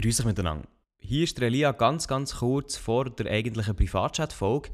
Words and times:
Grüße 0.00 0.22
euch 0.22 0.28
miteinander. 0.28 0.66
Hier 0.96 1.24
ist 1.24 1.36
der 1.36 1.48
Elia 1.48 1.72
ganz, 1.72 2.08
ganz 2.08 2.36
kurz 2.36 2.78
vor 2.78 3.10
der 3.10 3.30
eigentlichen 3.30 3.76
Privatchat-Folge. 3.76 4.70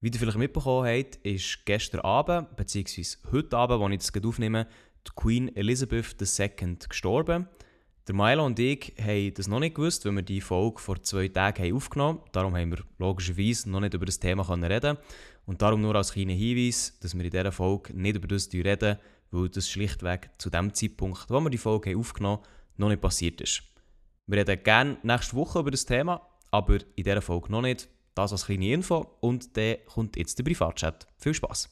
Wie 0.00 0.08
ihr 0.08 0.20
vielleicht 0.20 0.38
mitbekommen 0.38 0.86
habt, 0.86 1.16
ist 1.24 1.66
gestern 1.66 2.02
Abend, 2.02 2.54
beziehungsweise 2.54 3.18
heute 3.32 3.56
Abend, 3.56 3.82
als 3.82 4.04
ich 4.04 4.12
das 4.12 4.24
aufnehme, 4.24 4.68
die 5.04 5.10
Queen 5.16 5.56
Elizabeth 5.56 6.14
II 6.22 6.76
gestorben. 6.88 7.48
Der 8.06 8.14
Milo 8.14 8.46
und 8.46 8.60
ich 8.60 8.94
haben 9.00 9.34
das 9.34 9.48
noch 9.48 9.58
nicht 9.58 9.74
gewusst, 9.74 10.04
weil 10.04 10.12
wir 10.12 10.22
die 10.22 10.40
Folge 10.40 10.78
vor 10.78 11.02
zwei 11.02 11.26
Tagen 11.26 11.64
haben 11.64 11.74
aufgenommen 11.74 12.20
haben. 12.20 12.30
Darum 12.30 12.56
haben 12.56 12.70
wir 12.70 12.84
logischerweise 12.98 13.68
noch 13.68 13.80
nicht 13.80 13.94
über 13.94 14.06
das 14.06 14.20
Thema 14.20 14.48
reden 14.48 14.96
Und 15.44 15.60
darum 15.60 15.80
nur 15.80 15.96
als 15.96 16.12
kleiner 16.12 16.34
Hinweis, 16.34 16.96
dass 17.00 17.16
wir 17.16 17.24
in 17.24 17.32
dieser 17.32 17.50
Folge 17.50 17.94
nicht 17.96 18.14
über 18.14 18.28
das 18.28 18.48
reden, 18.52 18.98
weil 19.32 19.48
das 19.48 19.68
schlichtweg 19.68 20.30
zu 20.38 20.50
dem 20.50 20.72
Zeitpunkt, 20.72 21.28
wo 21.30 21.40
wir 21.40 21.50
die 21.50 21.58
Folge 21.58 21.98
aufgenommen 21.98 22.42
haben, 22.44 22.58
noch 22.76 22.88
nicht 22.90 23.00
passiert 23.00 23.40
ist. 23.40 23.67
Wir 24.30 24.40
reden 24.40 24.62
gerne 24.62 24.98
nächste 25.02 25.36
Woche 25.36 25.60
über 25.60 25.70
das 25.70 25.86
Thema, 25.86 26.20
aber 26.50 26.74
in 26.96 27.04
dieser 27.04 27.22
Folge 27.22 27.50
noch 27.50 27.62
nicht. 27.62 27.88
Das 28.14 28.30
als 28.30 28.44
kleine 28.44 28.72
Info 28.74 29.06
und 29.20 29.56
dann 29.56 29.76
kommt 29.86 30.18
jetzt 30.18 30.38
der 30.38 30.44
Privatchat. 30.44 31.06
Viel 31.16 31.32
Spaß! 31.32 31.70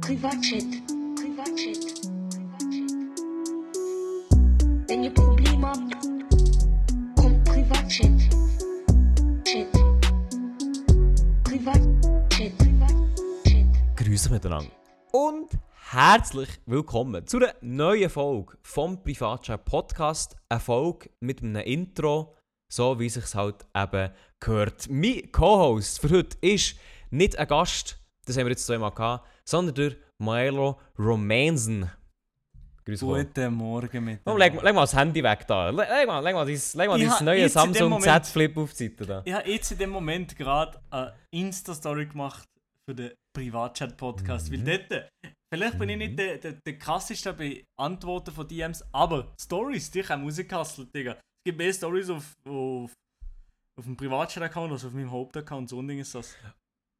Privatchat. 0.00 0.64
Privatchat. 1.14 2.08
Wenn 4.88 5.04
ihr 5.04 5.12
Probleme 5.12 5.66
habt, 5.66 5.92
kommt 7.16 7.44
Privatchat. 7.44 8.18
Chat. 9.44 9.72
Privatchat. 11.44 12.56
Privatchat. 12.56 13.96
Grüße 13.96 14.30
miteinander 14.30 14.72
und 15.12 15.50
herzlich 15.90 16.50
willkommen 16.66 17.26
zu 17.26 17.38
einer 17.38 17.54
neuen 17.62 18.10
Folge 18.10 18.58
vom 18.60 19.02
Privatchat 19.02 19.64
Podcast. 19.64 20.36
Eine 20.50 20.60
Folge 20.60 21.08
mit 21.20 21.42
einem 21.42 21.62
Intro, 21.62 22.36
so 22.70 23.00
wie 23.00 23.06
es 23.06 23.14
sich 23.14 23.34
halt 23.34 23.64
eben 23.74 24.10
gehört. 24.38 24.90
Mein 24.90 25.32
Co-Host 25.32 26.00
für 26.00 26.10
heute 26.10 26.36
ist 26.42 26.76
nicht 27.10 27.38
ein 27.38 27.48
Gast, 27.48 27.98
das 28.26 28.36
haben 28.36 28.44
wir 28.44 28.50
jetzt 28.50 28.66
zweimal 28.66 28.90
gehabt, 28.90 29.26
sondern 29.46 29.74
der 29.76 29.92
Milo 30.18 30.78
Romansen. 30.98 31.90
Grüße 32.84 33.06
Guten 33.06 33.54
Morgen 33.54 34.04
mit. 34.04 34.20
Oh, 34.26 34.36
leg, 34.36 34.60
leg 34.62 34.74
mal 34.74 34.82
das 34.82 34.94
Handy 34.94 35.22
weg 35.22 35.46
da. 35.46 35.70
Leg, 35.70 35.88
leg 35.88 36.06
mal, 36.06 36.20
leg 36.20 36.34
mal 36.34 36.44
dein, 36.44 36.54
leg 36.54 36.88
mal 36.88 36.98
dein 36.98 37.24
neue 37.24 37.48
Samsung 37.48 37.88
Moment- 37.88 38.26
Z 38.26 38.26
Flip 38.26 38.54
auf 38.58 38.74
die 38.74 38.88
Seite 38.88 39.06
da. 39.06 39.22
Ich 39.24 39.32
habe 39.32 39.50
jetzt 39.50 39.72
in 39.72 39.78
dem 39.78 39.90
Moment 39.90 40.36
gerade 40.36 40.78
eine 40.90 41.14
Insta-Story 41.30 42.06
gemacht 42.06 42.46
für 42.84 42.94
den 42.94 43.12
Privatchat-Podcast. 43.32 44.52
Weil 44.52 44.58
dort, 44.88 45.10
vielleicht 45.52 45.78
bin 45.78 45.88
ich 45.88 45.96
nicht 45.96 46.18
der, 46.18 46.38
der, 46.38 46.52
der 46.52 46.78
krasseste 46.78 47.32
bei 47.32 47.64
Antworten 47.78 48.32
von 48.32 48.46
DMs, 48.46 48.84
aber 48.92 49.34
Stories, 49.40 49.90
die 49.90 50.02
haben 50.02 50.24
rausgehustelt, 50.24 50.94
Digga. 50.94 51.12
Es 51.12 51.44
gibt 51.44 51.58
mehr 51.58 51.72
Stories 51.72 52.10
auf, 52.10 52.36
auf, 52.46 52.92
auf 53.78 53.84
dem 53.84 53.96
Privatchat-Account 53.96 54.72
als 54.72 54.84
auf 54.84 54.92
meinem 54.92 55.10
Hauptaccount. 55.10 55.68
So 55.68 55.80
ein 55.80 55.88
Ding 55.88 55.98
ist 55.98 56.14
das. 56.14 56.34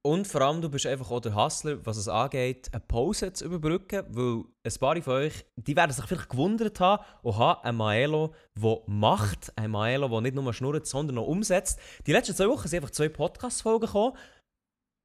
Und 0.09 0.27
vor 0.29 0.41
allem, 0.43 0.63
du 0.63 0.71
bist 0.71 0.87
einfach 0.87 1.11
auch 1.11 1.21
der 1.21 1.35
Hustler, 1.35 1.85
was 1.85 1.97
es 1.97 2.09
angeht, 2.09 2.69
eine 2.73 2.81
Pause 2.81 3.33
zu 3.33 3.45
überbrücken, 3.45 4.05
weil 4.09 4.45
ein 4.65 4.79
paar 4.79 5.03
von 5.03 5.13
euch, 5.15 5.45
die 5.57 5.77
werden 5.77 5.91
sich 5.91 6.05
vielleicht 6.07 6.31
gewundert 6.31 6.79
haben, 6.79 7.05
oha, 7.23 7.61
ein 7.63 7.75
Maelo, 7.75 8.33
der 8.55 8.81
macht, 8.87 9.53
ein 9.57 9.73
Maelo, 9.73 10.09
der 10.09 10.21
nicht 10.21 10.37
nur 10.37 10.55
schnurrt, 10.55 10.87
sondern 10.87 11.19
auch 11.19 11.27
umsetzt. 11.27 11.81
Die 12.07 12.13
letzten 12.13 12.37
zwei 12.37 12.49
Wochen 12.49 12.69
sind 12.69 12.79
einfach 12.79 12.93
zwei 12.93 13.09
Podcast-Folgen 13.09 13.87
gekommen, 13.87 14.17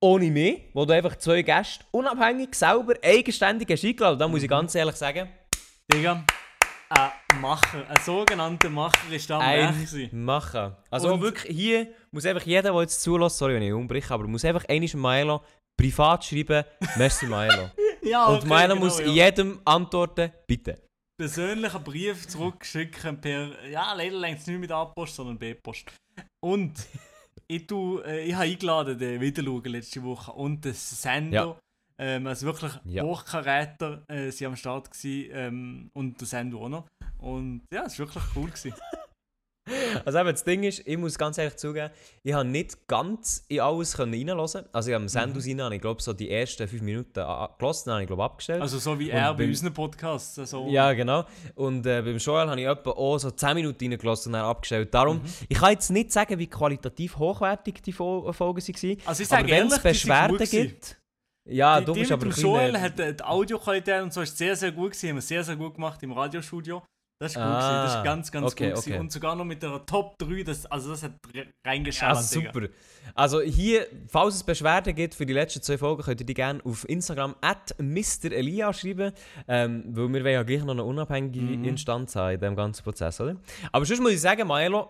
ohne 0.03 0.29
mich, 0.29 0.63
wo 0.73 0.83
du 0.85 0.93
einfach 0.93 1.15
zwei 1.17 1.41
Gäste 1.41 1.85
unabhängig, 1.91 2.53
selber, 2.55 2.93
eigenständig 3.01 3.69
hast 3.71 3.85
eingeladen. 3.85 4.13
Und 4.15 4.19
da 4.19 4.27
muss 4.27 4.43
ich 4.43 4.49
ganz 4.49 4.75
ehrlich 4.75 4.95
sagen, 4.97 5.29
Digga, 5.91 6.25
ein 6.89 7.39
Macher, 7.39 7.87
ein 7.89 8.01
sogenannter 8.03 8.69
Macher 8.69 9.11
ist 9.11 9.29
da 9.29 9.37
am 9.37 9.41
ein 9.41 10.09
machen. 10.11 10.75
Also 10.89 11.13
Und- 11.13 11.21
wirklich 11.21 11.55
hier 11.55 11.87
muss 12.11 12.25
einfach 12.25 12.45
jeder, 12.45 12.73
der 12.73 12.81
jetzt 12.81 13.01
zulässt, 13.01 13.37
sorry, 13.37 13.55
wenn 13.55 13.63
ich 13.63 13.71
umbreche, 13.71 14.13
aber 14.13 14.27
muss 14.27 14.43
einfach 14.43 14.65
einmal 14.67 14.89
Maelo 14.95 15.41
privat 15.79 16.25
schreiben, 16.25 16.65
merci 16.97 17.25
Maelo. 17.25 17.69
Ja, 18.05 18.25
Und 18.25 18.39
okay, 18.39 18.47
meiner 18.47 18.73
genau, 18.73 18.85
muss 18.87 18.99
ja. 18.99 19.05
jedem 19.05 19.61
antworten, 19.63 20.29
bitte. 20.45 20.77
persönlichen 21.17 21.81
Brief 21.85 22.27
zurückschicken 22.27 23.21
per, 23.21 23.65
ja, 23.69 23.93
leider 23.93 24.17
längt 24.17 24.39
es 24.39 24.47
nicht 24.47 24.59
mit 24.59 24.69
A-Post, 24.73 25.15
sondern 25.15 25.39
B-Post. 25.39 25.85
Und 26.43 26.73
ich, 27.55 27.67
tu, 27.67 27.99
äh, 27.99 28.25
ich 28.25 28.33
habe 28.33 28.45
eingeladen, 28.45 28.97
den 28.97 29.21
Wiederschauen 29.21 29.63
letzte 29.65 30.03
Woche 30.03 30.31
und 30.31 30.63
den 30.65 30.73
Sendo. 30.73 31.35
Ja. 31.35 31.59
Ähm, 31.99 32.27
also 32.27 32.45
wirklich 32.47 32.73
Ja. 32.85 33.03
Hochkaräter 33.03 34.03
äh, 34.07 34.31
sie 34.31 34.45
am 34.45 34.55
Start 34.55 34.89
gewesen, 34.91 35.29
ähm, 35.33 35.89
und 35.93 36.19
der 36.19 36.27
Sendo 36.27 36.65
auch 36.65 36.69
noch. 36.69 36.87
Und 37.19 37.61
ja, 37.71 37.83
es 37.85 37.99
war 37.99 38.07
wirklich 38.07 38.23
cool. 38.35 38.49
Gewesen. 38.49 38.73
Also 40.05 40.19
eben, 40.19 40.29
das 40.29 40.43
Ding 40.43 40.63
ist, 40.63 40.85
ich 40.85 40.97
muss 40.97 41.17
ganz 41.17 41.37
ehrlich 41.37 41.55
zugeben, 41.55 41.89
ich 42.23 42.33
habe 42.33 42.45
nicht 42.45 42.87
ganz 42.87 43.45
in 43.47 43.59
alles 43.61 43.97
reinhören. 43.97 44.65
Also 44.71 44.89
ich 44.89 44.93
habe 44.93 45.03
im 45.03 45.07
Sendus 45.07 45.47
rein, 45.47 45.61
habe 45.61 45.75
ich 45.75 45.81
glaube 45.81 46.01
so 46.01 46.13
die 46.13 46.29
ersten 46.29 46.67
fünf 46.67 46.81
Minuten 46.81 47.13
gelassen, 47.13 47.83
dann 47.85 47.93
habe 47.93 48.01
ich 48.03 48.07
glaube 48.07 48.23
abgestellt. 48.23 48.61
Also 48.61 48.79
so 48.79 48.99
wie 48.99 49.11
Und 49.11 49.17
er 49.17 49.33
bei 49.33 49.45
unseren 49.45 49.73
Podcasts. 49.73 50.37
Also, 50.39 50.67
ja, 50.67 50.91
genau. 50.93 51.25
Und 51.55 51.85
äh, 51.85 52.01
beim 52.01 52.17
Joel 52.17 52.49
habe 52.49 52.59
ich 52.59 52.67
etwa 52.67 52.91
auch 52.91 53.17
so 53.17 53.31
10 53.31 53.53
Minuten 53.55 53.85
reingelassen 53.85 54.29
und 54.31 54.39
dann 54.39 54.45
abgestellt. 54.45 54.93
Darum, 54.93 55.17
Mhm. 55.17 55.21
ich 55.47 55.57
kann 55.57 55.71
jetzt 55.71 55.91
nicht 55.91 56.11
sagen, 56.11 56.37
wie 56.39 56.47
qualitativ 56.47 57.17
hochwertig 57.17 57.81
die 57.83 57.93
Fol 57.93 58.33
Folgen 58.33 58.61
waren. 58.61 58.97
Also 59.05 59.23
ich 59.23 59.31
Aber 59.31 59.41
sage 59.41 59.49
wenn 59.49 59.67
es 59.67 59.79
Beschwerden 59.79 60.37
gibt... 60.49 60.97
Ja, 61.45 61.79
die, 61.79 61.85
du 61.85 61.93
bist 61.93 62.11
aber 62.11 62.27
Joel 62.27 62.79
hat 62.79 62.97
äh, 62.99 63.13
die 63.13 63.23
Audioqualität 63.23 64.01
und 64.01 64.13
so 64.13 64.21
ist 64.21 64.37
sehr, 64.37 64.55
sehr 64.55 64.71
gut 64.71 64.91
gewesen. 64.91 65.09
Haben 65.09 65.15
wir 65.17 65.21
sehr, 65.21 65.43
sehr 65.43 65.57
gut 65.57 65.75
gemacht 65.75 66.01
im 66.01 66.13
Radiostudio. 66.13 66.81
Das 67.19 67.31
ist 67.31 67.35
gut 67.35 67.43
Ah. 67.43 67.83
Das 67.85 67.95
ist 67.95 68.03
ganz, 68.03 68.31
ganz 68.31 68.51
okay, 68.51 68.69
gut 68.71 68.79
okay. 68.79 68.97
Und 68.99 69.11
sogar 69.11 69.35
noch 69.35 69.45
mit 69.45 69.63
der 69.63 69.85
Top 69.85 70.17
3, 70.17 70.43
das, 70.43 70.65
also 70.65 70.89
das 70.91 71.03
hat 71.03 71.13
re- 71.33 71.45
reingeschallert. 71.65 72.17
Ja, 72.33 72.39
Digga. 72.39 72.51
super. 72.53 72.67
Also 73.15 73.39
hier, 73.41 73.87
falls 74.07 74.35
es 74.35 74.43
Beschwerden 74.43 74.93
gibt 74.95 75.15
für 75.15 75.25
die 75.25 75.31
letzten 75.33 75.61
zwei 75.61 75.77
Folgen, 75.77 76.03
könnt 76.03 76.19
ihr 76.19 76.25
die 76.25 76.33
gerne 76.33 76.59
auf 76.65 76.87
Instagram 76.89 77.35
at 77.41 77.75
Mr. 77.79 78.31
Elia 78.31 78.73
schreiben, 78.73 79.13
ähm, 79.47 79.83
weil 79.95 80.09
wir 80.11 80.23
wollen 80.23 80.33
ja 80.33 80.43
gleich 80.43 80.63
noch 80.63 80.73
eine 80.73 80.83
unabhängige 80.83 81.39
Mhm. 81.39 81.63
Instanz 81.63 82.15
haben 82.15 82.33
in 82.33 82.39
diesem 82.41 82.55
ganzen 82.55 82.83
Prozess, 82.83 83.21
oder? 83.21 83.37
Aber 83.71 83.85
sonst 83.85 84.01
muss 84.01 84.11
ich 84.11 84.21
sagen, 84.21 84.45
Maelo, 84.47 84.89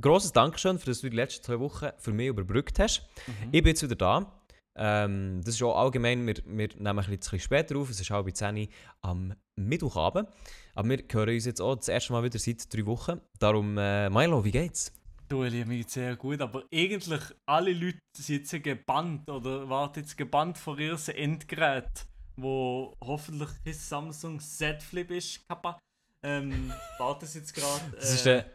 grosses 0.00 0.32
Dankeschön, 0.32 0.78
für 0.78 0.86
dass 0.86 1.00
du 1.02 1.10
die 1.10 1.16
letzten 1.16 1.44
zwei 1.44 1.60
Wochen 1.60 1.88
für 1.98 2.12
mich 2.12 2.28
überbrückt 2.28 2.78
hast. 2.78 3.02
Mhm. 3.26 3.32
Ich 3.52 3.62
bin 3.62 3.66
jetzt 3.70 3.82
wieder 3.82 3.96
da. 3.96 4.32
Ähm, 4.74 5.42
das 5.44 5.56
ist 5.56 5.62
auch 5.62 5.76
allgemein, 5.78 6.26
wir, 6.26 6.34
wir 6.46 6.68
nehmen 6.78 6.98
ein 6.98 7.16
bisschen 7.18 7.40
später 7.40 7.76
auf, 7.76 7.90
es 7.90 8.00
ist 8.00 8.10
halb 8.10 8.34
10 8.34 8.56
Uhr 8.56 8.66
am 9.02 9.34
Mittwochabend. 9.56 10.28
Aber 10.74 10.88
wir 10.88 11.04
hören 11.10 11.34
uns 11.34 11.44
jetzt 11.44 11.60
auch 11.60 11.76
das 11.76 11.88
erste 11.88 12.12
Mal 12.12 12.22
wieder 12.22 12.38
seit 12.38 12.72
drei 12.72 12.86
Wochen. 12.86 13.20
Darum, 13.38 13.76
äh, 13.76 14.08
Milo, 14.08 14.44
wie 14.44 14.50
geht's? 14.50 14.92
Du, 15.28 15.42
Elia, 15.42 15.64
mir 15.64 15.78
geht's 15.78 15.94
sehr 15.94 16.16
gut, 16.16 16.40
aber 16.40 16.64
eigentlich 16.72 17.22
alle 17.46 17.72
Leute 17.72 17.98
sind 18.14 18.50
jetzt 18.50 18.62
gebannt 18.62 19.28
oder 19.30 19.68
warten 19.68 20.00
jetzt 20.00 20.16
gebannt 20.16 20.58
vor 20.58 20.78
ihrem 20.78 20.98
Endgerät, 21.14 22.06
wo 22.36 22.94
hoffentlich 23.02 23.48
kein 23.64 23.74
Samsung 23.74 24.40
Z 24.40 24.82
Flip 24.82 25.10
ist, 25.10 25.46
Kappa. 25.48 25.78
Ähm, 26.22 26.72
warten 26.98 27.26
sie 27.26 27.40
jetzt 27.40 27.54
gerade. 27.54 27.96
Das 27.96 28.12
ist 28.12 28.26
äh, 28.26 28.42
der. 28.42 28.46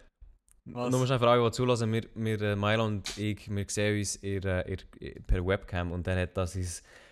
was? 0.65 0.91
Nur 0.91 1.05
für 1.05 1.27
alle, 1.27 1.43
die 1.43 1.51
zulassen, 1.51 1.91
wir, 1.91 2.03
wir 2.15 2.41
äh, 2.41 2.55
Milo 2.55 2.85
und 2.85 3.17
ich, 3.17 3.49
wir 3.49 3.65
sehen 3.67 3.97
uns 3.97 4.21
ihr, 4.23 4.43
äh, 4.45 4.77
ihr, 4.99 5.21
per 5.21 5.45
Webcam 5.45 5.91
und 5.91 6.05
dann 6.07 6.17
hat 6.17 6.35
das 6.37 6.53
sein 6.53 6.67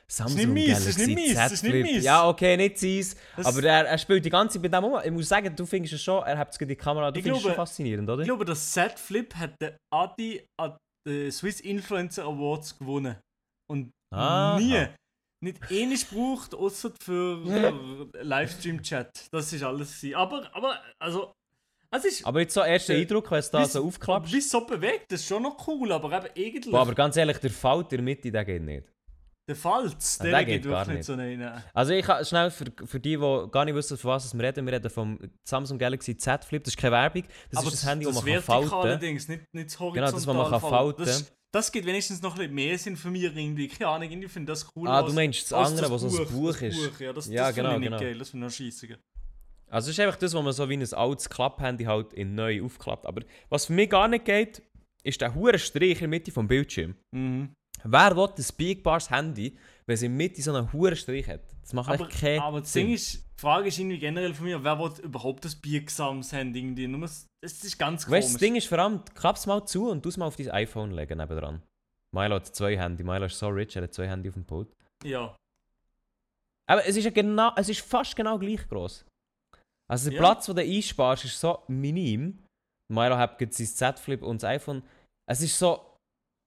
Samsung 0.08 0.56
das 0.56 0.86
ist 0.86 0.98
Galaxy 0.98 1.16
nicht 1.16 1.36
meins, 1.36 1.50
Z 1.50 1.52
ist 1.52 1.64
nicht. 1.64 2.04
Ja, 2.04 2.28
okay, 2.30 2.56
nicht 2.58 2.78
sein, 2.78 3.04
Das- 3.38 3.46
aber 3.48 3.64
er, 3.64 3.88
er 3.88 3.98
spielt 3.98 4.24
die 4.24 4.30
ganze 4.30 4.54
Zeit 4.54 4.62
mit 4.62 4.74
dem 4.74 4.84
um. 4.84 5.00
Ich 5.04 5.12
muss 5.12 5.28
sagen, 5.28 5.56
du 5.56 5.66
findest 5.66 5.96
es 5.96 6.04
schon, 6.04 6.24
er 6.24 6.38
hat 6.38 6.52
es 6.52 6.58
die 6.58 6.76
Kamera, 6.76 7.10
du 7.12 7.18
Ich 7.20 7.24
findest 7.24 7.40
es 7.40 7.44
schon 7.44 7.54
glaube- 7.54 7.68
faszinierend, 7.68 8.10
oder? 8.10 8.22
Ich 8.22 8.28
glaube, 8.28 8.46
das 8.46 8.72
Z 8.72 9.00
Flip 9.00 9.34
hat 9.36 9.56
der 9.60 9.78
Adi 9.92 10.46
an 10.60 10.78
den 11.08 11.32
Swiss 11.32 11.60
Influencer 11.60 12.24
Awards 12.26 12.78
gewonnen. 12.78 13.16
Und 13.68 13.90
Aha. 14.14 14.60
nie, 14.60 14.86
nicht 15.44 15.60
ähnlich 15.72 16.08
gebraucht, 16.08 16.54
außer 16.54 16.92
für, 17.02 17.42
Livestream-Chat. 18.22 19.28
Das 19.32 19.52
ist 19.54 19.64
alles. 19.64 20.00
gewesen. 20.00 20.16
Aber, 20.16 20.50
aber, 20.56 20.80
also, 21.00 21.32
es 21.92 22.06
ist. 22.06 22.26
aber 22.26 22.42
jetzt 22.42 22.54
so 22.54 22.62
erster 22.62 22.94
Äh, 22.94 23.02
Eindruck, 23.02 23.32
wenn 23.32 23.40
es 23.40 23.50
da 23.50 23.66
so 23.66 23.86
aufklappst. 23.86 24.32
Bis 24.32 24.50
so 24.50 24.62
bewegt, 24.66 25.12
das 25.12 25.22
ist 25.22 25.28
schon 25.28 25.44
noch 25.44 25.68
cool, 25.68 25.92
aber 25.92 26.12
eben 26.16 26.28
irgendwie. 26.36 26.70
Boah, 26.72 26.82
aber 26.82 26.94
ganz 26.94 27.18
ehrlich, 27.18 27.38
der 27.38 27.50
Falт 27.52 27.92
in 27.94 27.98
der 27.98 28.04
Mitte, 28.04 28.32
der 28.32 28.46
geht 28.46 28.62
nicht. 28.62 28.88
Der 29.48 29.56
Falz, 29.56 30.18
der, 30.18 30.32
der 30.32 30.46
geht 30.46 30.64
gar 30.64 30.88
nicht 30.88 31.04
so 31.04 31.14
rein. 31.14 31.64
Also 31.74 31.94
ich 31.94 32.06
kann 32.06 32.26
schnell 32.26 32.50
für, 32.50 32.66
für 32.86 33.00
die, 33.00 33.18
die 33.18 33.48
gar 33.52 33.66
nicht 33.66 33.76
wissen, 33.76 33.98
von 33.98 34.12
was 34.12 34.34
wir 34.34 34.44
reden, 34.44 34.66
wir 34.66 34.74
reden 34.74 34.90
vom 34.90 35.20
Samsung 35.44 35.78
Galaxy 35.78 36.18
Z 36.18 36.44
Flip, 36.44 36.64
das 36.64 36.74
ist 36.74 36.78
keine 36.80 36.94
Werbung, 36.94 37.24
das 37.52 37.60
aber 37.60 37.68
ist 37.68 37.74
das 37.76 37.90
Handy, 37.90 38.06
das 38.06 38.16
man 38.16 38.26
kann 38.26 38.42
falten 38.42 39.00
Dings, 39.00 39.28
nicht, 39.28 39.54
nicht 39.54 39.68
das 39.68 39.78
Genau, 39.78 39.90
horizontal 39.92 40.12
das, 40.14 40.28
was 40.28 40.36
man 40.36 40.50
kann 40.50 40.60
falten. 40.62 41.06
Das, 41.06 41.32
das 41.52 41.72
gibt 41.72 41.86
wenigstens 41.86 42.22
noch 42.22 42.34
ein 42.34 42.40
bisschen 42.40 42.56
mehr 42.56 42.78
Sinn 42.78 42.98
für 42.98 43.10
mich 43.10 43.24
irgendwie. 43.24 43.68
Keine 43.68 43.90
Ahnung, 43.90 44.10
irgendwie 44.10 44.28
finde 44.28 44.52
ich 44.52 44.60
das 44.60 44.70
cool. 44.76 44.88
Ah, 44.90 45.04
du 45.04 45.14
meinst 45.14 45.50
das 45.52 45.54
andere, 45.54 45.90
was 45.90 46.02
so 46.02 46.08
ein 46.22 46.28
Buch 46.28 46.52
das 46.52 46.62
ist. 46.64 46.76
Buch, 46.76 47.00
ja, 47.00 47.14
das, 47.14 47.28
Ja, 47.28 47.48
das 47.48 47.56
genau, 47.56 47.72
finde 47.72 47.86
ich 47.86 47.92
genau. 47.92 47.98
nicht 48.02 48.10
geil, 48.10 48.20
das 48.20 48.30
finde 48.30 48.48
ich 48.48 48.52
noch 48.52 48.66
scheissig. 48.66 48.98
Also 49.70 49.90
es 49.90 49.98
ist 49.98 50.00
einfach 50.04 50.18
das, 50.18 50.34
was 50.34 50.44
man 50.44 50.54
so 50.54 50.68
wie 50.70 50.78
ein 50.78 50.94
altes 50.94 51.30
Klapphandy 51.30 51.86
halt 51.86 52.14
in 52.14 52.36
neu 52.36 52.64
aufklappt. 52.64 53.06
Aber 53.06 53.22
was 53.50 53.68
für 53.68 53.74
mich 53.74 53.90
gar 53.90 54.08
nicht 54.08 54.26
geht, 54.26 54.62
ist 55.04 55.22
der 55.22 55.34
hure 55.34 55.58
Strich 55.60 55.94
in 55.94 56.00
der 56.00 56.08
Mitte 56.10 56.32
vom 56.32 56.48
Bildschirm. 56.48 56.96
Mhm. 57.12 57.54
Wer 57.88 58.16
will 58.16 58.30
ein 58.38 58.46
biegbares 58.58 59.10
Handy, 59.10 59.58
wenn 59.86 59.98
sie 59.98 60.10
mit 60.10 60.38
in 60.38 60.44
so 60.44 60.54
einen 60.54 60.72
hohen 60.74 60.96
Strich 60.96 61.28
hat. 61.28 61.42
Das 61.62 61.74
macht 61.74 61.90
Aber, 61.90 62.04
einfach 62.06 62.20
keinen 62.20 62.40
aber 62.42 62.60
das 62.62 62.74
Sinn. 62.74 62.88
Ding 62.88 62.96
ist, 62.96 63.14
die 63.16 63.42
Frage 63.42 63.68
ist 63.68 63.78
irgendwie 63.80 64.00
generell 64.00 64.34
von 64.34 64.46
mir, 64.46 64.64
wer 64.64 64.80
will 64.80 64.92
überhaupt 65.04 65.46
das 65.46 65.56
Biergesamt 65.56 66.32
haben? 66.34 66.54
Irgendwie? 66.56 66.88
Nur, 66.88 67.02
das 67.02 67.28
das 67.44 67.64
ist 67.64 67.78
ganz 67.78 68.02
Weißt 68.04 68.10
komisch. 68.10 68.26
das 68.26 68.38
Ding 68.38 68.56
ist 68.56 68.68
vor 68.68 68.80
allem, 68.80 69.04
klapp 69.14 69.36
es 69.36 69.46
mal 69.46 69.64
zu 69.66 69.90
und 69.90 70.04
du 70.04 70.10
es 70.10 70.18
mal 70.18 70.26
auf 70.26 70.36
dein 70.36 70.50
iPhone 70.52 70.92
legen 70.92 71.18
nebendran. 71.20 71.62
Milo 72.16 72.36
hat 72.36 72.48
zwei 72.56 72.78
Handy. 72.78 73.04
Milo 73.04 73.26
ist 73.26 73.38
so 73.38 73.48
rich, 73.50 73.76
er 73.76 73.84
hat 73.84 73.94
zwei 73.94 74.08
Handy 74.08 74.30
auf 74.30 74.36
dem 74.36 74.46
Pult. 74.46 74.68
ja. 75.04 75.36
Aber 76.68 76.84
es 76.84 76.98
ist, 76.98 77.04
ja 77.06 77.12
genau, 77.12 77.52
es 77.58 77.70
ist 77.70 77.82
fast 77.82 78.16
genau 78.16 78.40
gleich 78.40 78.68
groß. 78.68 79.06
Also 79.88 80.10
der 80.10 80.16
Ja. 80.16 80.20
Platz, 80.24 80.48
den 80.48 80.56
du 80.56 80.62
einsparst, 80.64 81.26
ist 81.26 81.40
so 81.40 81.60
minim. 81.68 82.40
Milo 82.92 83.16
hat 83.18 83.40
jetzt 83.40 83.58
sein 83.58 83.68
Z-Flip 83.96 84.24
und 84.24 84.42
das 84.42 84.50
iPhone. 84.50 84.82
Es 85.30 85.42
ist 85.42 85.60
so 85.60 85.95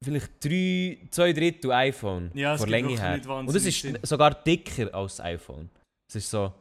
vielleicht 0.05 0.45
drei, 0.45 0.99
zwei 1.11 1.33
Drittel 1.33 1.73
iPhone 1.73 2.31
Ja, 2.35 2.56
von 2.56 2.69
Länge 2.69 2.99
her. 3.00 3.21
Und 3.29 3.55
es 3.55 3.67
ist 3.67 4.06
sogar 4.06 4.35
dicker 4.35 4.93
als 4.95 5.17
das 5.17 5.27
iPhone. 5.27 5.71
Es 6.09 6.17
ist 6.17 6.31
so, 6.31 6.53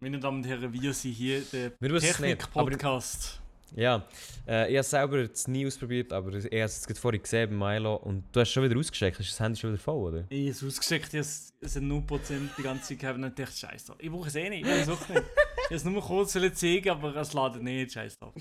Meine 0.00 0.18
Damen 0.18 0.38
und 0.38 0.46
Herren, 0.48 0.72
wir 0.72 0.92
sind 0.94 1.12
hier 1.12 1.42
der 1.52 1.76
Technik-Podcast. 1.78 3.40
ja. 3.76 4.04
Äh, 4.48 4.70
ich 4.72 4.76
habe 4.78 4.82
selber 4.84 5.18
jetzt 5.20 5.46
nie 5.46 5.66
ausprobiert, 5.66 6.12
aber 6.12 6.32
ich 6.32 6.44
habe 6.46 6.56
es 6.56 6.86
jetzt 6.88 6.98
vorhin 6.98 7.22
gesehen 7.22 7.50
bei 7.50 7.74
Milo 7.74 7.96
und 7.96 8.24
du 8.32 8.40
hast 8.40 8.50
schon 8.50 8.64
wieder 8.64 8.78
ausgecheckt. 8.78 9.20
Ist 9.20 9.30
das 9.30 9.40
Handy 9.40 9.60
schon 9.60 9.72
wieder 9.72 9.82
voll, 9.82 10.12
oder? 10.12 10.24
Ich 10.30 10.40
habe 10.40 10.50
es 10.50 10.64
ausgeschickt, 10.64 11.14
es 11.14 11.52
sind 11.60 11.88
0% 11.88 12.48
die 12.56 12.62
ganze 12.62 12.88
Zeit 12.88 12.98
gehabt 12.98 13.16
und 13.16 13.22
dachte 13.24 13.42
ich, 13.42 13.50
scheiß 13.50 13.84
drauf. 13.84 13.96
Ich 14.00 14.10
brauche 14.10 14.28
es 14.28 14.34
eh 14.34 14.48
nicht, 14.48 14.66
ich 14.66 14.72
weiß 14.72 14.88
auch 14.88 15.08
nicht. 15.08 15.22
Ich 15.22 15.64
habe 15.66 15.74
es 15.76 15.84
nur 15.84 16.02
kurz 16.02 16.32
zeigen, 16.32 16.90
aber 16.90 17.14
es 17.14 17.32
ladet 17.32 17.62
nicht, 17.62 17.92
scheiß 17.92 18.18
drauf. 18.18 18.32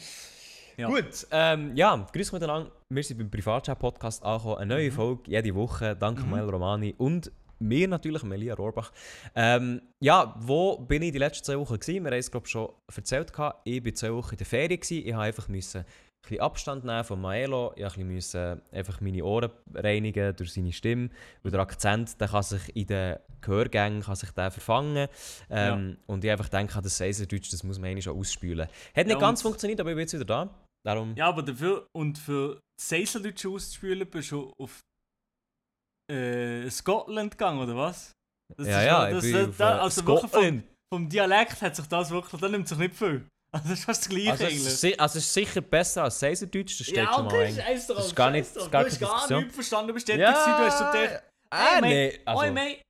Ja. 0.78 0.88
Gut, 0.88 1.28
ähm, 1.30 1.76
ja, 1.76 2.08
grüß 2.12 2.32
miteinander. 2.32 2.72
Wir 2.92 3.04
sind 3.04 3.20
beim 3.20 3.30
Privatchat-Podcast 3.30 4.24
angekommen. 4.24 4.58
Eine 4.58 4.74
neue 4.74 4.92
Folge, 4.92 5.30
jede 5.30 5.54
Woche, 5.54 5.96
dank 5.96 6.26
Mhm. 6.26 6.32
Mel 6.32 6.50
Romani 6.50 6.96
und 6.98 7.32
mir 7.60 7.88
natürlich, 7.88 8.24
Melia 8.24 8.56
Rohrbach. 8.56 8.92
Ähm, 9.36 9.80
ja, 10.00 10.34
wo 10.40 10.76
bin 10.80 11.04
ich 11.04 11.12
die 11.12 11.20
letzten 11.20 11.46
zwei 11.46 11.60
Wochen 11.60 11.80
gewesen? 11.80 12.04
Wir 12.04 12.10
haben 12.10 12.18
es, 12.18 12.32
glaube 12.32 12.48
ich, 12.48 12.52
schon 12.52 12.70
erzählt. 12.96 13.32
gehabt. 13.32 13.62
Ich 13.66 13.86
war 13.86 13.94
zwei 13.94 14.12
Wochen 14.12 14.32
in 14.32 14.38
der 14.38 14.48
Ferien. 14.48 14.80
Gewesen. 14.80 15.04
Ich 15.06 15.14
musste 15.14 15.20
einfach 15.22 15.48
müssen 15.50 15.78
ein 15.82 15.86
bisschen 16.24 16.40
Abstand 16.40 16.84
nehmen 16.84 17.04
von 17.04 17.22
Maelo. 17.22 17.74
Ich 17.76 17.98
musste 17.98 18.60
ein 18.72 18.78
einfach 18.80 19.02
meine 19.02 19.24
Ohren 19.24 19.52
reinigen 19.76 20.36
durch 20.36 20.52
seine 20.52 20.72
Stimme. 20.74 21.10
Weil 21.44 21.52
der 21.52 21.60
Akzent, 21.60 22.20
der 22.20 22.28
kann 22.28 22.42
sich 22.42 22.76
in 22.76 22.88
den 22.88 23.18
Gehörgängen 23.42 24.02
kann 24.02 24.16
sich 24.16 24.32
der 24.32 24.50
verfangen. 24.50 25.08
Ähm, 25.52 25.98
Und 26.08 26.24
ich 26.24 26.32
einfach 26.32 26.50
denke, 26.50 26.82
das 26.82 26.98
Seiserdeutsch, 26.98 27.54
das 27.54 27.64
muss 27.64 27.78
man 27.78 27.92
eigentlich 27.92 28.06
schon 28.06 28.18
ausspülen. 28.18 28.68
Hat 28.96 29.06
nicht 29.06 29.14
Ja, 29.14 29.20
ganz 29.20 29.44
funktioniert, 29.44 29.80
aber 29.80 29.92
ich 29.92 29.96
bin 29.96 30.02
jetzt 30.02 30.14
wieder 30.14 30.26
da. 30.26 30.50
Darum... 30.86 31.16
Ja, 31.16 31.28
aber 31.28 31.44
dafür 31.44 31.88
und 31.96 32.18
für 32.18 32.60
Seiseldeutsch 32.82 33.46
auszuspielen, 33.46 34.10
bist 34.10 34.32
du 34.32 34.54
auf 34.58 34.80
äh, 36.12 36.70
Scotland 36.70 37.32
gegangen, 37.32 37.60
oder 37.62 37.76
was? 37.76 38.12
Das 38.58 38.68
ja, 38.68 38.80
ist 38.80 38.86
ja, 38.86 39.10
das, 39.12 39.24
ich 39.24 39.34
das, 39.34 39.46
bin 39.48 39.56
da, 39.58 39.78
äh, 39.78 39.80
also 39.82 40.06
wirklich 40.06 40.20
vom, 40.22 40.30
Scotland. 40.30 40.64
vom 40.94 41.10
Dialekt 41.10 41.62
hat 41.62 41.76
sich 41.76 41.86
das 41.86 42.10
wirklich, 42.10 42.42
da 42.42 42.50
nimmt 42.50 42.68
sich 42.68 42.78
nicht 42.78 42.96
viel. 42.96 43.26
Also 43.52 43.70
das 43.70 43.80
ist 43.80 43.86
fast 43.86 44.02
das 44.04 44.10
Gleiche 44.10 44.32
Also 44.32 44.44
es, 44.44 44.52
eigentlich. 44.52 44.94
ist, 44.94 45.00
also 45.00 45.18
es 45.18 45.26
ist 45.26 45.34
sicher 45.34 45.62
besser 45.62 46.04
als 46.04 46.20
Seiserdeutsch, 46.20 46.80
das 46.80 46.86
steht 46.86 46.98
ja, 46.98 47.12
schon 47.12 47.26
mal 47.26 47.34
okay, 47.34 47.56
scheiß 47.56 47.88
drauf, 47.88 47.98
Das 47.98 48.06
ist 48.06 48.16
gar 48.16 48.30
nicht- 48.30 48.56
das 48.56 48.64
ist 48.64 48.72
gar 48.72 48.84
Du 48.84 48.90
hast 48.92 49.00
gar 49.00 49.40
nichts 49.40 49.56
verstanden, 49.56 49.88
du 49.88 49.94
bist 49.96 50.08
dort 50.08 50.20
gewesen, 50.20 50.34
du 50.46 50.66
hast 50.66 50.78
so 50.78 50.86
gedacht, 50.86 51.24
ah, 51.50 51.58
hey, 51.58 51.82
mate, 51.82 51.88
nee, 51.88 52.20
also, 52.26 52.42
oi, 52.44 52.52
mate, 52.52 52.82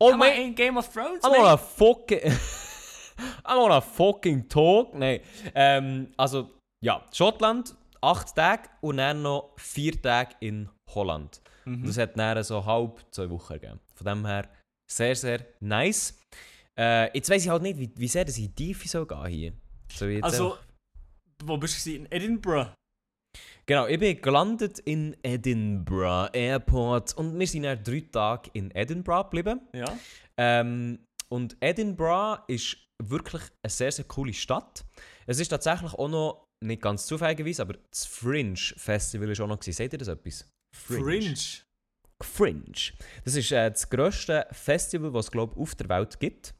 oh, 0.00 0.12
mate, 0.16 0.42
in 0.42 0.54
Game 0.56 0.76
of 0.76 0.92
Thrones, 0.92 1.22
I'm 1.22 1.38
on 1.38 1.46
a 1.46 1.56
fucking... 1.56 2.20
I'm 3.44 3.58
on 3.58 3.70
a 3.70 3.80
fucking 3.80 4.48
talk. 4.48 4.92
Nein, 4.94 5.20
ähm, 5.54 6.12
also, 6.16 6.50
ja, 6.82 7.06
Schottland, 7.12 7.74
acht 8.00 8.34
Tage 8.34 8.68
und 8.80 8.96
dann 8.98 9.22
noch 9.22 9.54
vier 9.56 10.00
Tage 10.00 10.34
in 10.40 10.68
Holland. 10.90 11.40
Mhm. 11.64 11.84
Das 11.86 11.96
hat 11.98 12.18
dann 12.18 12.42
so 12.42 12.64
halb 12.64 13.04
zwei 13.10 13.30
Wochen 13.30 13.54
gegeben. 13.54 13.80
Von 13.94 14.06
dem 14.06 14.26
her 14.26 14.48
sehr, 14.90 15.14
sehr 15.14 15.46
nice. 15.60 16.18
Äh, 16.78 17.16
jetzt 17.16 17.30
weiß 17.30 17.42
ich 17.44 17.48
halt 17.48 17.62
nicht, 17.62 17.78
wie, 17.78 17.90
wie 17.96 18.08
sehr 18.08 18.24
das 18.24 18.36
in 18.38 18.44
die 18.44 18.54
Tiefe 18.54 18.88
soll 18.88 19.06
gehen 19.06 19.26
hier. 19.26 19.52
Jetzt 20.10 20.24
Also, 20.24 20.52
einfach- 20.54 20.64
wo 21.44 21.56
bist 21.56 21.86
du 21.86 21.90
in 21.94 22.10
Edinburgh? 22.10 22.72
Genau, 23.66 23.86
ich 23.86 23.98
bin 24.00 24.20
gelandet 24.20 24.80
in 24.80 25.16
Edinburgh 25.22 26.30
Airport 26.32 27.16
und 27.16 27.38
wir 27.38 27.46
sind 27.46 27.62
dann 27.62 27.82
drei 27.82 28.00
Tage 28.10 28.50
in 28.54 28.70
Edinburgh 28.74 29.22
geblieben. 29.30 29.60
Ja. 29.72 29.96
Ähm, 30.36 30.98
und 31.28 31.56
Edinburgh 31.60 32.42
ist 32.48 32.76
wirklich 33.02 33.42
eine 33.62 33.70
sehr, 33.70 33.92
sehr 33.92 34.04
coole 34.06 34.32
Stadt. 34.32 34.84
Es 35.26 35.38
ist 35.38 35.48
tatsächlich 35.48 35.94
auch 35.94 36.08
noch, 36.08 36.41
nicht 36.62 36.82
ganz 36.82 37.06
zufälligerweise, 37.06 37.62
aber 37.62 37.74
das 37.90 38.06
Fringe 38.06 38.56
Festival 38.56 39.30
ist 39.30 39.40
auch 39.40 39.46
noch 39.46 39.58
gewesen. 39.58 39.76
Seht 39.76 39.92
ihr 39.92 39.98
das 39.98 40.08
etwas? 40.08 40.48
Fringe. 40.74 41.34
Fringe. 42.22 42.72
Das 43.24 43.34
ist 43.34 43.52
äh, 43.52 43.70
das 43.70 43.88
grösste 43.88 44.46
Festival, 44.52 45.12
was 45.12 45.26
es 45.26 45.30
glaube 45.30 45.60
auf 45.60 45.74
der 45.74 45.88
Welt 45.88 46.20
gibt. 46.20 46.54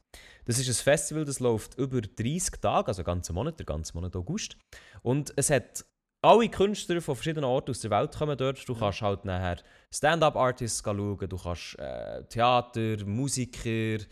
Das 0.45 0.59
ist 0.59 0.69
ein 0.69 0.83
Festival, 0.83 1.25
das 1.25 1.41
läuft 1.41 1.79
über 1.79 2.01
30 2.01 2.61
Tage, 2.61 2.89
also 2.89 3.05
ganzen 3.05 3.35
Monat, 3.35 3.61
den 3.61 3.67
ganzen 3.67 3.97
Monat 3.97 4.17
August. 4.17 4.57
Und 5.03 5.33
es 5.37 5.51
hat 5.51 5.85
alle 6.25 6.49
Künstler 6.49 7.01
von 7.01 7.17
verschiedenen 7.17 7.45
Orten 7.45 7.71
aus 7.71 7.81
der 7.81 7.91
Welt 7.91 8.17
kommen 8.17 8.37
dort. 8.37 8.69
Du 8.69 8.75
kannst 8.75 9.03
halt 9.03 9.25
nachher 9.25 9.59
Stand-up-Artists 9.93 10.83
schauen, 10.85 11.29
du 11.29 11.37
kannst 11.37 11.79
äh, 11.79 12.25
Theater, 12.25 13.05
Musiker, 13.05 14.05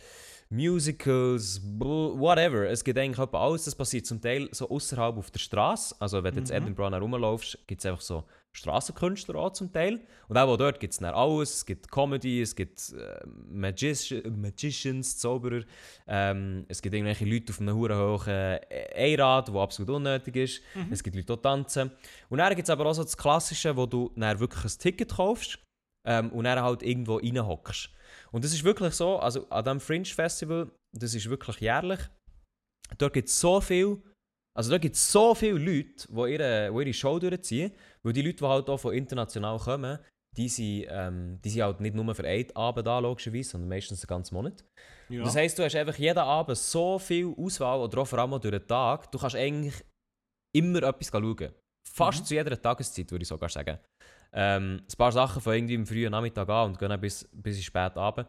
Musicals, 0.52 1.61
whatever. 1.79 2.69
Es 2.69 2.82
gibt 2.82 2.99
eigentlich 2.99 3.19
etwa 3.19 3.47
alles. 3.47 3.64
Das 3.64 3.75
passiert 3.75 4.05
zum 4.06 4.20
Teil 4.20 4.49
so 4.50 4.69
außerhalb 4.69 5.17
auf 5.17 5.31
der 5.31 5.38
Straße. 5.38 5.94
Also 6.00 6.25
wenn 6.25 6.35
du 6.35 6.41
jetzt 6.41 6.50
Mhm. 6.50 6.56
Edinburgh 6.56 6.97
rumlaufst, 6.99 7.58
gibt 7.69 7.81
es 7.81 7.87
einfach 7.87 8.00
so 8.00 8.25
Straßenkünstler 8.52 9.37
auch 9.37 9.52
zum 9.52 9.73
Teil. 9.73 10.00
Und 10.26 10.37
auch 10.37 10.56
dort 10.56 10.81
gibt 10.81 10.93
es 10.93 10.99
dann 10.99 11.14
alles. 11.14 11.55
Es 11.55 11.67
gibt 11.67 11.88
Comedy, 11.91 12.43
es 12.43 12.56
gibt 12.56 12.93
äh, 12.93 13.25
Magici 13.49 14.23
Magicians, 14.29 15.19
Zauberer. 15.19 15.62
Ähm, 16.08 16.64
es 16.69 16.82
gibt 16.82 16.96
irgendwelche 16.96 17.25
Leute 17.26 17.53
auf 17.53 17.61
einem 17.61 17.76
hohen 17.76 17.96
hohen 17.96 18.29
äh, 18.29 18.61
Einrad, 18.96 19.53
wo 19.53 19.61
absolut 19.61 19.94
unnötig 19.94 20.35
ist. 20.35 20.62
Es 20.91 21.03
gibt 21.05 21.14
Leute, 21.14 21.37
die 21.37 21.43
tanzen. 21.43 21.93
Und 22.29 22.38
dann 22.38 22.55
gibt 22.56 22.67
es 22.67 22.70
aber 22.70 22.87
auch 22.87 22.93
so 22.93 23.05
das 23.05 23.17
Klassische, 23.17 23.76
wo 23.76 23.87
du 23.87 24.11
dann 24.17 24.41
wirklich 24.41 24.64
ein 24.64 24.79
Ticket 24.81 25.14
kaufst 25.14 25.61
ähm, 26.05 26.31
und 26.32 26.43
dann 26.43 26.61
halt 26.61 26.82
irgendwo 26.82 27.19
reinhockst. 27.19 27.91
Und 28.32 28.44
das 28.44 28.53
ist 28.53 28.65
wirklich 28.65 28.94
so, 28.94 29.19
also 29.19 29.49
an 29.49 29.65
diesem 29.65 29.81
Fringe 29.81 30.05
Festival, 30.05 30.71
das 30.97 31.15
ist 31.15 31.29
wirklich 31.29 31.56
jährlich. 31.61 32.00
Dort 32.99 33.12
gibt 33.12 33.29
es 33.29 33.38
so 33.41 33.61
viel, 33.61 34.03
also 34.56 34.71
da 34.71 34.79
gibt 34.79 34.97
es 34.97 35.11
so 35.12 35.35
viele 35.35 35.59
Leute, 35.59 36.06
die 36.09 36.32
ihre, 36.32 36.71
die 36.73 36.79
ihre 36.79 36.93
Show 36.93 37.19
durchziehen. 37.19 37.73
Weil 38.03 38.12
die 38.12 38.23
Leute, 38.23 38.37
die 38.38 38.44
halt 38.44 38.69
auch 38.69 38.79
von 38.79 38.94
international 38.94 39.59
kommen, 39.59 39.99
die 40.37 40.49
sind, 40.49 40.87
ähm, 40.88 41.41
die 41.44 41.50
sind 41.50 41.62
halt 41.62 41.81
nicht 41.81 41.94
nur 41.94 42.15
für 42.15 42.25
einen 42.25 42.55
Abend 42.55 42.87
da, 42.87 42.99
logischerweise, 43.00 43.50
sondern 43.50 43.69
meistens 43.69 44.00
den 44.00 44.06
ganzen 44.06 44.35
Monat. 44.35 44.65
Ja. 45.09 45.25
Das 45.25 45.35
heisst, 45.35 45.59
du 45.59 45.65
hast 45.65 45.75
einfach 45.75 45.97
jeden 45.97 46.19
Abend 46.19 46.56
so 46.56 46.99
viel 46.99 47.35
Auswahl, 47.37 47.81
oder 47.81 47.99
auch 47.99 48.06
vor 48.06 48.21
allem 48.21 48.41
durch 48.41 48.43
den 48.43 48.67
Tag, 48.67 49.11
du 49.11 49.19
kannst 49.19 49.35
eigentlich 49.37 49.75
immer 50.56 50.82
etwas 50.84 51.08
schauen. 51.08 51.53
Fast 51.89 52.20
Mhm. 52.20 52.25
zu 52.27 52.34
jeder 52.34 52.60
Tageszeit, 52.60 53.10
würde 53.10 53.22
ich 53.22 53.29
sogar 53.29 53.49
sagen. 53.49 53.79
Ähm, 54.32 54.81
ein 54.82 54.96
paar 54.96 55.13
Sachen 55.13 55.43
von 55.43 55.55
irgendwie 55.55 55.75
im 55.75 55.87
frühen 55.87 56.10
Nachmittag 56.13 56.49
an 56.49 56.70
und 56.70 56.79
gehen 56.79 56.89
dann 56.89 57.01
bis, 57.01 57.29
bis 57.32 57.56
in 57.56 57.63
spät 57.63 57.96
Abend. 57.96 58.29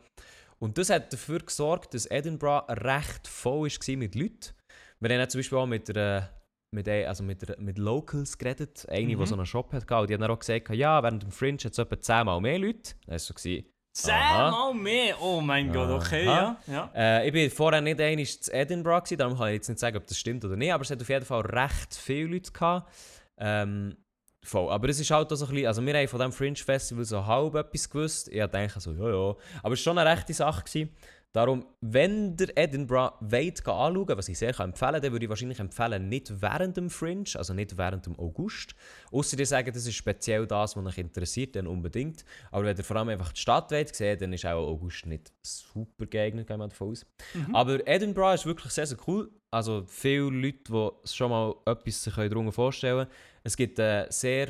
Und 0.60 0.78
das 0.78 0.90
hat 0.90 1.12
dafür 1.12 1.40
gesorgt, 1.40 1.94
dass 1.94 2.06
Edinburgh 2.10 2.66
recht 2.70 3.28
voll 3.28 3.68
war 3.70 3.96
mit 3.98 4.16
Leuten. 4.16 4.54
Wir 5.00 5.20
haben 5.20 5.30
zum 5.30 5.40
Beispiel 5.40 5.58
auch 5.58 5.66
mit, 5.66 5.88
der, 5.88 6.30
mit, 6.74 6.88
also 6.88 7.24
mit, 7.24 7.60
mit 7.60 7.78
Locals 7.80 8.38
geredet, 8.38 8.86
eine, 8.90 9.16
Mhm. 9.16 9.20
die 9.20 9.26
so 9.26 9.36
einen 9.36 9.46
Shop 9.46 9.74
hat. 9.74 9.92
Und 9.92 10.10
die 10.10 10.14
haben 10.14 10.22
dann 10.22 10.32
auch 10.32 10.40
gesagt, 10.40 10.70
ja, 10.70 11.02
während 11.02 11.24
dem 11.24 11.32
Fringe 11.32 11.58
hat 11.58 11.72
es 11.72 11.78
etwa 11.80 12.00
zehnmal 12.00 12.40
mehr 12.42 12.60
Leute. 12.60 12.94
Das 13.08 13.30
war 13.30 13.38
so. 13.40 13.58
Zehnmal 13.94 14.74
mehr! 14.74 15.22
Oh 15.22 15.42
mein 15.42 15.72
Gott, 15.74 15.90
okay, 15.90 16.26
Aha. 16.26 16.58
ja. 16.68 16.74
ja. 16.74 16.92
Äh, 16.96 17.28
ich 17.28 17.34
bin 17.34 17.50
vorher 17.52 17.82
nicht 17.82 18.00
einmal 18.00 18.26
zu 18.26 18.54
Edinburgh, 18.54 19.02
gewesen, 19.04 19.18
darum 19.18 19.38
kann 19.38 19.48
ich 19.50 19.56
jetzt 19.56 19.68
nicht 19.68 19.80
sagen, 19.80 19.98
ob 19.98 20.08
das 20.08 20.18
stimmt 20.18 20.46
oder 20.46 20.56
nicht, 20.56 20.72
aber 20.72 20.84
es 20.84 20.92
hat 20.92 21.02
auf 21.02 21.10
jeden 21.10 21.26
Fall 21.26 21.42
recht 21.42 21.94
viele 21.96 22.28
Leute 22.36 22.52
gehabt. 22.54 22.90
Ähm, 23.38 23.98
voll. 24.44 24.72
Aber 24.72 24.90
es 24.90 25.00
ist 25.00 25.12
halt 25.12 25.32
auch 25.32 25.36
so 25.36 25.46
ein 25.46 25.52
bisschen, 25.52 25.68
also 25.68 25.86
wir 25.86 25.94
haben 25.94 26.08
von 26.08 26.20
diesem 26.20 26.32
Fringe 26.32 26.56
Festival 26.56 27.06
so 27.06 27.26
halb 27.26 27.56
etwas 27.56 27.90
gewusst. 27.90 28.28
Ich 28.30 28.40
dachte 28.40 28.80
so, 28.80 28.94
ja, 28.94 29.10
ja. 29.10 29.36
Aber 29.64 29.74
es 29.74 29.80
war 29.80 29.94
schon 29.94 29.98
eine 29.98 30.10
rechte 30.10 30.34
Sache. 30.34 30.64
Gewesen. 30.64 30.90
Darum, 31.34 31.66
wenn 31.80 32.36
der 32.36 32.58
Edinburgh 32.58 33.16
weit 33.22 33.66
anschauen 33.66 34.18
was 34.18 34.28
ich 34.28 34.38
sehr 34.38 34.50
empfehlen 34.60 34.74
kann, 34.92 35.02
dann 35.02 35.12
würde 35.14 35.26
ich 35.26 35.30
wahrscheinlich 35.30 35.60
empfehlen, 35.60 36.10
nicht 36.10 36.42
während 36.42 36.76
dem 36.76 36.90
Fringe, 36.90 37.24
also 37.36 37.54
nicht 37.54 37.78
während 37.78 38.06
dem 38.06 38.20
August. 38.20 38.76
Außer 39.12 39.38
die 39.38 39.46
sagen, 39.46 39.72
das 39.74 39.86
ist 39.86 39.96
speziell 39.96 40.46
das, 40.46 40.76
was 40.76 40.86
euch 40.86 40.98
interessiert, 40.98 41.56
dann 41.56 41.68
unbedingt. 41.68 42.26
Aber 42.52 42.66
wenn 42.66 42.76
ihr 42.76 42.84
vor 42.84 42.98
allem 42.98 43.10
einfach 43.10 43.32
die 43.32 43.40
Stadt 43.40 43.72
wollt 43.72 43.96
sehen, 43.96 44.20
dann 44.20 44.34
ist 44.34 44.46
auch 44.46 44.68
August 44.68 45.06
nicht 45.06 45.32
super 45.42 46.06
geeignet, 46.06 46.48
gehen 46.48 46.60
wir 46.60 46.68
davon 46.68 46.92
aus. 46.92 47.06
Aber 47.54 47.88
Edinburgh 47.88 48.34
ist 48.34 48.46
wirklich 48.46 48.74
sehr, 48.74 48.88
sehr 48.88 48.98
cool. 49.08 49.32
Also 49.54 49.86
viele 49.88 50.30
Leute, 50.30 50.64
die 50.68 51.08
sich 51.08 51.16
schon 51.16 51.32
mal 51.32 51.56
etwas 51.66 52.04
sich 52.04 52.14
darunter 52.14 52.52
vorstellen 52.52 53.06
können. 53.06 53.12
Es 53.44 53.56
gibt 53.56 53.80
eine 53.80 54.08
sehr 54.10 54.50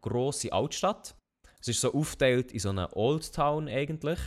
grosse 0.00 0.50
Altstadt. 0.50 1.14
Es 1.60 1.68
ist 1.68 1.80
so 1.80 1.92
aufgeteilt 1.92 2.52
in 2.52 2.58
so 2.58 2.70
eine 2.70 2.94
Old 2.96 3.32
Town 3.34 3.68
eigentlich. 3.68 4.18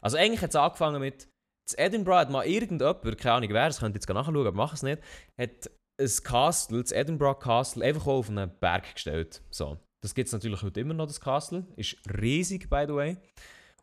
Also 0.00 0.16
eigentlich 0.16 0.42
hat 0.42 0.50
es 0.50 0.56
angefangen 0.56 1.00
mit, 1.00 1.28
in 1.72 1.78
Edinburgh 1.78 2.18
hat 2.18 2.30
mal 2.30 2.46
irgendjemand, 2.46 3.18
keine 3.18 3.34
Ahnung 3.34 3.50
wer, 3.50 3.66
das 3.66 3.80
könnt 3.80 3.94
ihr 3.94 4.00
jetzt 4.00 4.08
nachschauen, 4.08 4.36
aber 4.36 4.52
mach 4.52 4.74
es 4.74 4.82
nicht, 4.82 5.00
hat 5.38 5.70
ein 6.00 6.10
Castle, 6.24 6.82
das 6.82 6.92
Edinburgh 6.92 7.38
Castle, 7.38 7.84
einfach 7.84 8.06
auf 8.06 8.28
einen 8.28 8.50
Berg 8.58 8.94
gestellt. 8.94 9.42
So. 9.50 9.78
Das 10.02 10.14
gibt 10.14 10.28
es 10.28 10.32
natürlich 10.32 10.62
heute 10.62 10.80
immer 10.80 10.94
noch, 10.94 11.06
das 11.06 11.20
Castle. 11.20 11.66
Ist 11.76 11.96
riesig, 12.20 12.70
by 12.70 12.84
the 12.86 12.94
way. 12.94 13.16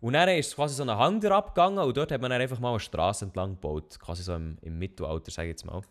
Und 0.01 0.13
dann 0.13 0.29
ist 0.29 0.55
quasi 0.55 0.75
so 0.75 0.83
ein 0.83 0.89
Hang 0.89 1.23
abgegangen 1.25 1.79
und 1.79 1.95
dort 1.95 2.11
hat 2.11 2.21
man 2.21 2.31
dann 2.31 2.41
einfach 2.41 2.59
mal 2.59 2.71
eine 2.71 2.79
Straße 2.79 3.25
entlang 3.25 3.51
gebaut. 3.51 3.99
Quasi 3.99 4.23
so 4.23 4.33
im, 4.35 4.57
im 4.61 4.77
Mittelalter, 4.77 5.31
sage 5.31 5.49
ich 5.49 5.53
jetzt 5.53 5.65
mal. 5.65 5.81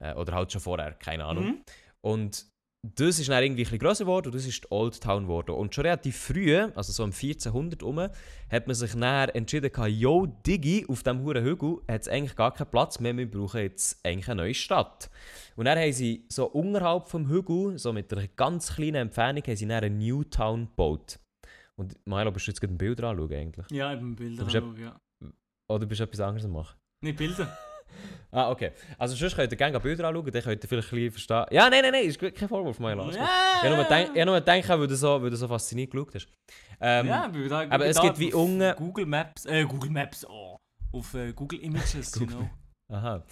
Äh, 0.00 0.14
oder 0.14 0.34
halt 0.34 0.52
schon 0.52 0.60
vorher, 0.60 0.92
keine 0.92 1.24
Ahnung. 1.24 1.44
Mhm. 1.44 1.62
Und 2.02 2.46
das 2.84 3.20
ist 3.20 3.28
dann 3.28 3.42
irgendwie 3.42 3.62
ein 3.62 3.64
bisschen 3.64 3.78
grösser 3.78 4.04
geworden 4.04 4.26
und 4.26 4.34
das 4.34 4.44
ist 4.44 4.64
die 4.64 4.72
Old 4.72 5.00
Town 5.00 5.24
geworden. 5.24 5.54
Und 5.54 5.72
schon 5.72 5.84
relativ 5.84 6.16
früh, 6.16 6.56
also 6.56 6.92
so 6.92 7.04
um 7.04 7.10
1400 7.10 7.80
herum, 7.80 8.08
hat 8.50 8.66
man 8.66 8.74
sich 8.74 8.92
dann 8.92 9.28
entschieden, 9.28 9.70
yo, 9.86 10.26
Digi, 10.26 10.84
auf 10.88 11.04
diesem 11.04 11.22
hohen 11.22 11.44
Hügel 11.44 11.78
hat 11.88 12.02
es 12.02 12.08
eigentlich 12.08 12.34
gar 12.34 12.52
keinen 12.52 12.70
Platz 12.70 12.98
mehr, 12.98 13.16
wir 13.16 13.30
brauchen 13.30 13.60
jetzt 13.60 14.04
eigentlich 14.04 14.28
eine 14.28 14.42
neue 14.42 14.54
Stadt. 14.54 15.10
Und 15.54 15.66
dann 15.66 15.78
haben 15.78 15.92
sie 15.92 16.26
so 16.28 16.46
unterhalb 16.46 17.08
vom 17.08 17.28
Hügel, 17.28 17.78
so 17.78 17.92
mit 17.92 18.12
einer 18.12 18.26
ganz 18.26 18.74
kleinen 18.74 18.96
Entfernung, 18.96 19.44
haben 19.44 19.56
sie 19.56 19.68
dann 19.68 19.84
eine 19.84 19.94
New 19.94 20.24
Town 20.24 20.66
gebaut. 20.66 21.20
Und 21.76 21.96
Milo, 22.04 22.32
bist 22.32 22.48
du 22.48 22.50
jetzt 22.50 22.60
gerade 22.60 22.74
ein 22.74 22.78
Bild 22.78 23.00
anschauen 23.00 23.32
eigentlich? 23.32 23.66
Ja, 23.70 23.94
Bilder. 23.94 24.38
Du 24.38 24.44
bist 24.44 24.56
anschauen, 24.56 24.76
ja. 24.80 25.00
Oder 25.68 25.86
bist 25.86 26.00
du 26.00 26.04
etwas 26.04 26.20
anderes 26.20 26.48
machen? 26.48 26.76
Nicht 27.00 27.16
Bilder. 27.16 27.56
Ah, 28.30 28.50
okay. 28.50 28.72
Also 28.98 29.14
sonst 29.14 29.36
könnt 29.36 29.52
ihr 29.52 29.58
gerne 29.58 29.78
Bilder 29.78 30.08
anschauen, 30.08 30.30
dann 30.32 30.42
könnt 30.42 30.64
ihr 30.64 30.68
vielleicht 30.68 30.92
ein 30.92 30.96
bisschen 30.96 31.10
verstehen. 31.12 31.44
Ja, 31.50 31.68
nein, 31.68 31.82
nein, 31.82 31.92
nein, 31.92 32.04
ist 32.04 32.18
kein 32.18 32.48
Vorwurf, 32.48 32.78
Milo. 32.80 33.02
alles 33.02 33.16
gut. 33.16 33.24
Ich 33.26 33.62
habe 33.62 33.74
nur 33.76 33.84
gedacht- 33.84 34.10
ich 34.14 34.20
habe 34.20 34.26
nur 34.26 34.40
gedacht, 34.40 34.68
weil 34.68 34.86
du 34.86 34.96
so, 34.96 35.22
weil 35.22 35.30
du 35.30 35.36
so 35.36 35.48
fasziniert 35.48 35.90
geschaut 35.90 36.14
hast. 36.14 36.28
Ähm, 36.80 37.06
ja, 37.06 37.24
aber, 37.24 37.48
da, 37.48 37.60
aber 37.68 37.86
es 37.86 38.00
gibt 38.00 38.18
wie 38.18 38.32
unten- 38.32 38.74
Google 38.76 39.06
Maps, 39.06 39.44
äh, 39.46 39.64
Google 39.64 39.90
Maps, 39.90 40.26
oh. 40.28 40.58
Auf 40.92 41.14
äh, 41.14 41.32
Google 41.32 41.60
Images, 41.60 42.14
you 42.20 42.26
know. 42.26 42.48
Aha. 42.92 43.22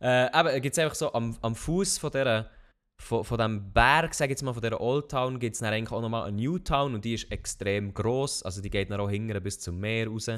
Äh, 0.00 0.28
aber 0.32 0.58
gibt 0.60 0.76
es 0.76 0.78
einfach 0.82 0.94
so 0.96 1.12
am, 1.14 1.36
am 1.40 1.54
Fuß 1.54 1.98
von 1.98 2.10
dieser 2.10 2.50
von, 2.98 3.24
von 3.24 3.36
dem 3.38 3.72
Berg, 3.74 4.14
sag 4.14 4.26
ich 4.26 4.30
jetzt 4.30 4.42
mal, 4.42 4.54
von 4.54 4.62
dieser 4.62 4.80
Old 4.80 5.10
Town, 5.10 5.38
gibt 5.38 5.54
es 5.54 5.60
dann 5.60 5.70
eigentlich 5.72 5.92
auch 5.92 6.00
nochmal 6.00 6.26
eine 6.28 6.36
New 6.36 6.58
Town 6.58 6.94
und 6.94 7.04
die 7.04 7.12
ist 7.14 7.30
extrem 7.30 7.92
gross. 7.92 8.42
Also 8.42 8.62
die 8.62 8.70
geht 8.70 8.90
dann 8.90 9.00
auch 9.00 9.10
hinten 9.10 9.38
bis 9.42 9.60
zum 9.60 9.78
Meer 9.78 10.08
raus. 10.08 10.30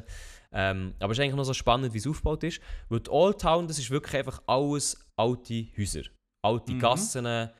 Ähm, 0.55 0.95
aber 0.99 1.13
es 1.13 1.19
ist 1.19 1.25
eigentlich 1.25 1.37
noch 1.37 1.45
so 1.45 1.55
spannend, 1.55 1.93
wie 1.93 1.99
es 1.99 2.07
aufgebaut 2.07 2.43
ist. 2.45 2.61
Weil 2.89 3.01
die 3.01 3.11
Old 3.11 3.41
Town, 3.41 3.67
das 3.69 3.79
ist 3.79 3.91
wirklich 3.91 4.15
einfach 4.17 4.43
alles 4.47 5.07
alte 5.19 5.67
Häuser. 5.77 6.03
Alte 6.45 6.73
Mhm. 6.73 6.79
Gassen, 6.79 7.51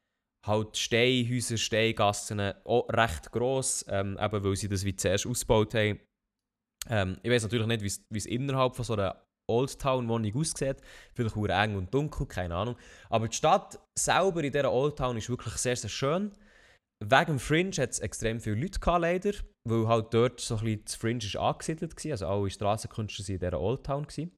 halt 0.47 0.77
Steinhäuser, 0.77 1.59
Steingassen, 1.59 2.41
auch 2.65 2.89
recht 2.89 3.31
gross, 3.33 3.85
ähm, 3.89 4.17
eben 4.21 4.45
weil 4.45 4.57
sie 4.57 4.69
das 4.69 4.85
wie 4.85 4.97
zuerst 4.97 5.27
ausgebaut 5.27 5.75
haben. 5.75 6.01
Ähm, 6.89 7.19
ich 7.23 7.31
weiß 7.31 7.43
natürlich 7.43 7.67
nicht, 7.67 7.83
wie 7.83 8.17
es- 8.19 8.27
innerhalb 8.27 8.75
von 8.77 8.85
so 8.85 8.95
einer 8.95 9.23
Old 9.51 9.79
Town 9.79 10.09
Wohnung 10.09 10.35
aussieht. 10.37 10.77
Vielleicht 11.15 11.37
auch 11.37 11.45
eng 11.47 11.77
und 11.77 11.93
dunkel, 11.93 12.27
keine 12.27 12.55
Ahnung. 12.55 12.77
Aber 13.11 13.29
die 13.29 13.37
Stadt 13.37 13.79
selber 13.99 14.43
in 14.45 14.53
dieser 14.53 14.73
Old 14.73 14.97
Town 14.97 15.17
ist 15.17 15.29
wirklich 15.29 15.55
sehr, 15.55 15.77
sehr 15.77 15.91
schön. 15.91 16.33
Wegen 17.01 17.27
dem 17.27 17.39
Fringe 17.39 17.71
hat 17.77 17.91
es 17.91 18.01
extrem 18.01 18.41
viele 18.41 18.57
Leute 18.57 18.81
gehabt, 18.81 19.03
leider, 19.03 19.33
weil 19.65 19.87
halt 19.87 20.13
dort 20.13 20.41
so 20.41 20.57
ein 20.57 20.65
bisschen 20.65 20.85
das 20.85 20.95
Fringe 20.97 21.19
ist 21.25 21.37
angesiedelt 21.37 22.05
war. 22.05 22.11
Also 22.13 22.27
alle 22.27 22.51
Strassenkünstler 22.51 23.25
waren 23.27 23.35
in 23.35 23.41
dieser 23.41 23.61
Old 23.61 23.85
Town. 23.85 24.03
Gewesen. 24.07 24.33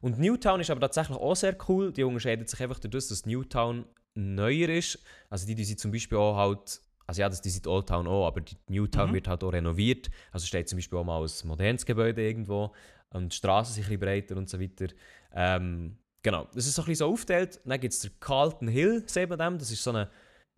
Und 0.00 0.18
Newtown 0.18 0.60
ist 0.60 0.70
aber 0.70 0.80
tatsächlich 0.80 1.18
auch 1.18 1.36
sehr 1.36 1.54
cool. 1.68 1.92
Die 1.92 2.02
unterscheidet 2.04 2.48
sich 2.48 2.60
einfach 2.62 2.78
dadurch, 2.78 3.08
dass 3.08 3.26
Newtown 3.26 3.84
neuer 4.14 4.70
ist. 4.70 4.98
Also 5.28 5.46
die, 5.46 5.54
die 5.54 5.64
sind 5.64 5.78
zum 5.78 5.90
Beispiel 5.92 6.16
auch 6.16 6.36
halt, 6.36 6.80
also 7.06 7.20
ja, 7.20 7.28
das, 7.28 7.42
die 7.42 7.50
sind 7.50 7.66
Old 7.66 7.88
Town 7.88 8.06
auch, 8.06 8.26
aber 8.26 8.40
die 8.40 8.56
Newtown 8.68 9.10
Mhm. 9.10 9.14
wird 9.14 9.28
halt 9.28 9.44
auch 9.44 9.52
renoviert. 9.52 10.10
Also 10.32 10.46
steht 10.46 10.70
zum 10.70 10.78
Beispiel 10.78 10.98
auch 10.98 11.04
mal 11.04 11.22
ein 11.22 11.48
modernes 11.48 11.84
Gebäude 11.84 12.22
irgendwo 12.22 12.72
und 13.10 13.32
die 13.32 13.36
Straßen 13.36 13.74
sind 13.74 13.84
ein 13.84 13.88
bisschen 13.88 14.00
breiter 14.00 14.36
und 14.38 14.48
so 14.48 14.58
weiter. 14.58 14.86
Ähm, 15.34 15.98
genau, 16.22 16.48
das 16.54 16.66
ist 16.66 16.76
so 16.76 16.82
ein 16.82 16.86
bisschen 16.86 17.06
so 17.06 17.12
aufgeteilt. 17.12 17.60
Dann 17.66 17.78
gibt 17.78 17.92
es 17.92 18.00
den 18.00 18.12
Carlton 18.20 18.68
Hill, 18.68 19.04
sieht 19.06 19.28
man 19.28 19.38
dem. 19.38 19.58
Das 19.58 19.70
ist 19.70 19.82
so 19.84 19.90
eine, 19.90 20.10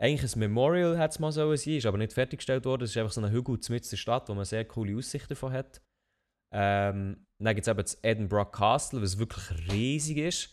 eigentlich 0.03 0.35
ein 0.35 0.41
Memorial, 0.41 0.99
hat 0.99 1.13
es 1.13 1.21
mal 1.21 1.31
so 1.31 1.55
sein, 1.55 1.75
ist 1.75 1.87
aber 1.87 1.97
nicht 1.97 2.13
fertiggestellt 2.13 2.65
worden. 2.65 2.81
Das 2.81 2.91
ist 2.91 2.97
einfach 2.97 3.13
so 3.13 3.21
ein 3.21 3.31
Hügel 3.31 3.59
mitten 3.69 3.89
der 3.89 3.97
Stadt, 3.97 4.29
wo 4.29 4.35
man 4.35 4.45
sehr 4.45 4.65
coole 4.65 4.97
Aussichten 4.97 5.29
davon 5.29 5.53
hat. 5.53 5.81
Ähm, 6.53 7.25
dann 7.39 7.55
gibt 7.55 7.67
es 7.67 7.71
eben 7.71 7.81
das 7.81 7.99
Edinburgh 8.03 8.51
Castle, 8.51 9.01
was 9.01 9.19
wirklich 9.19 9.73
riesig 9.73 10.19
ist. 10.19 10.51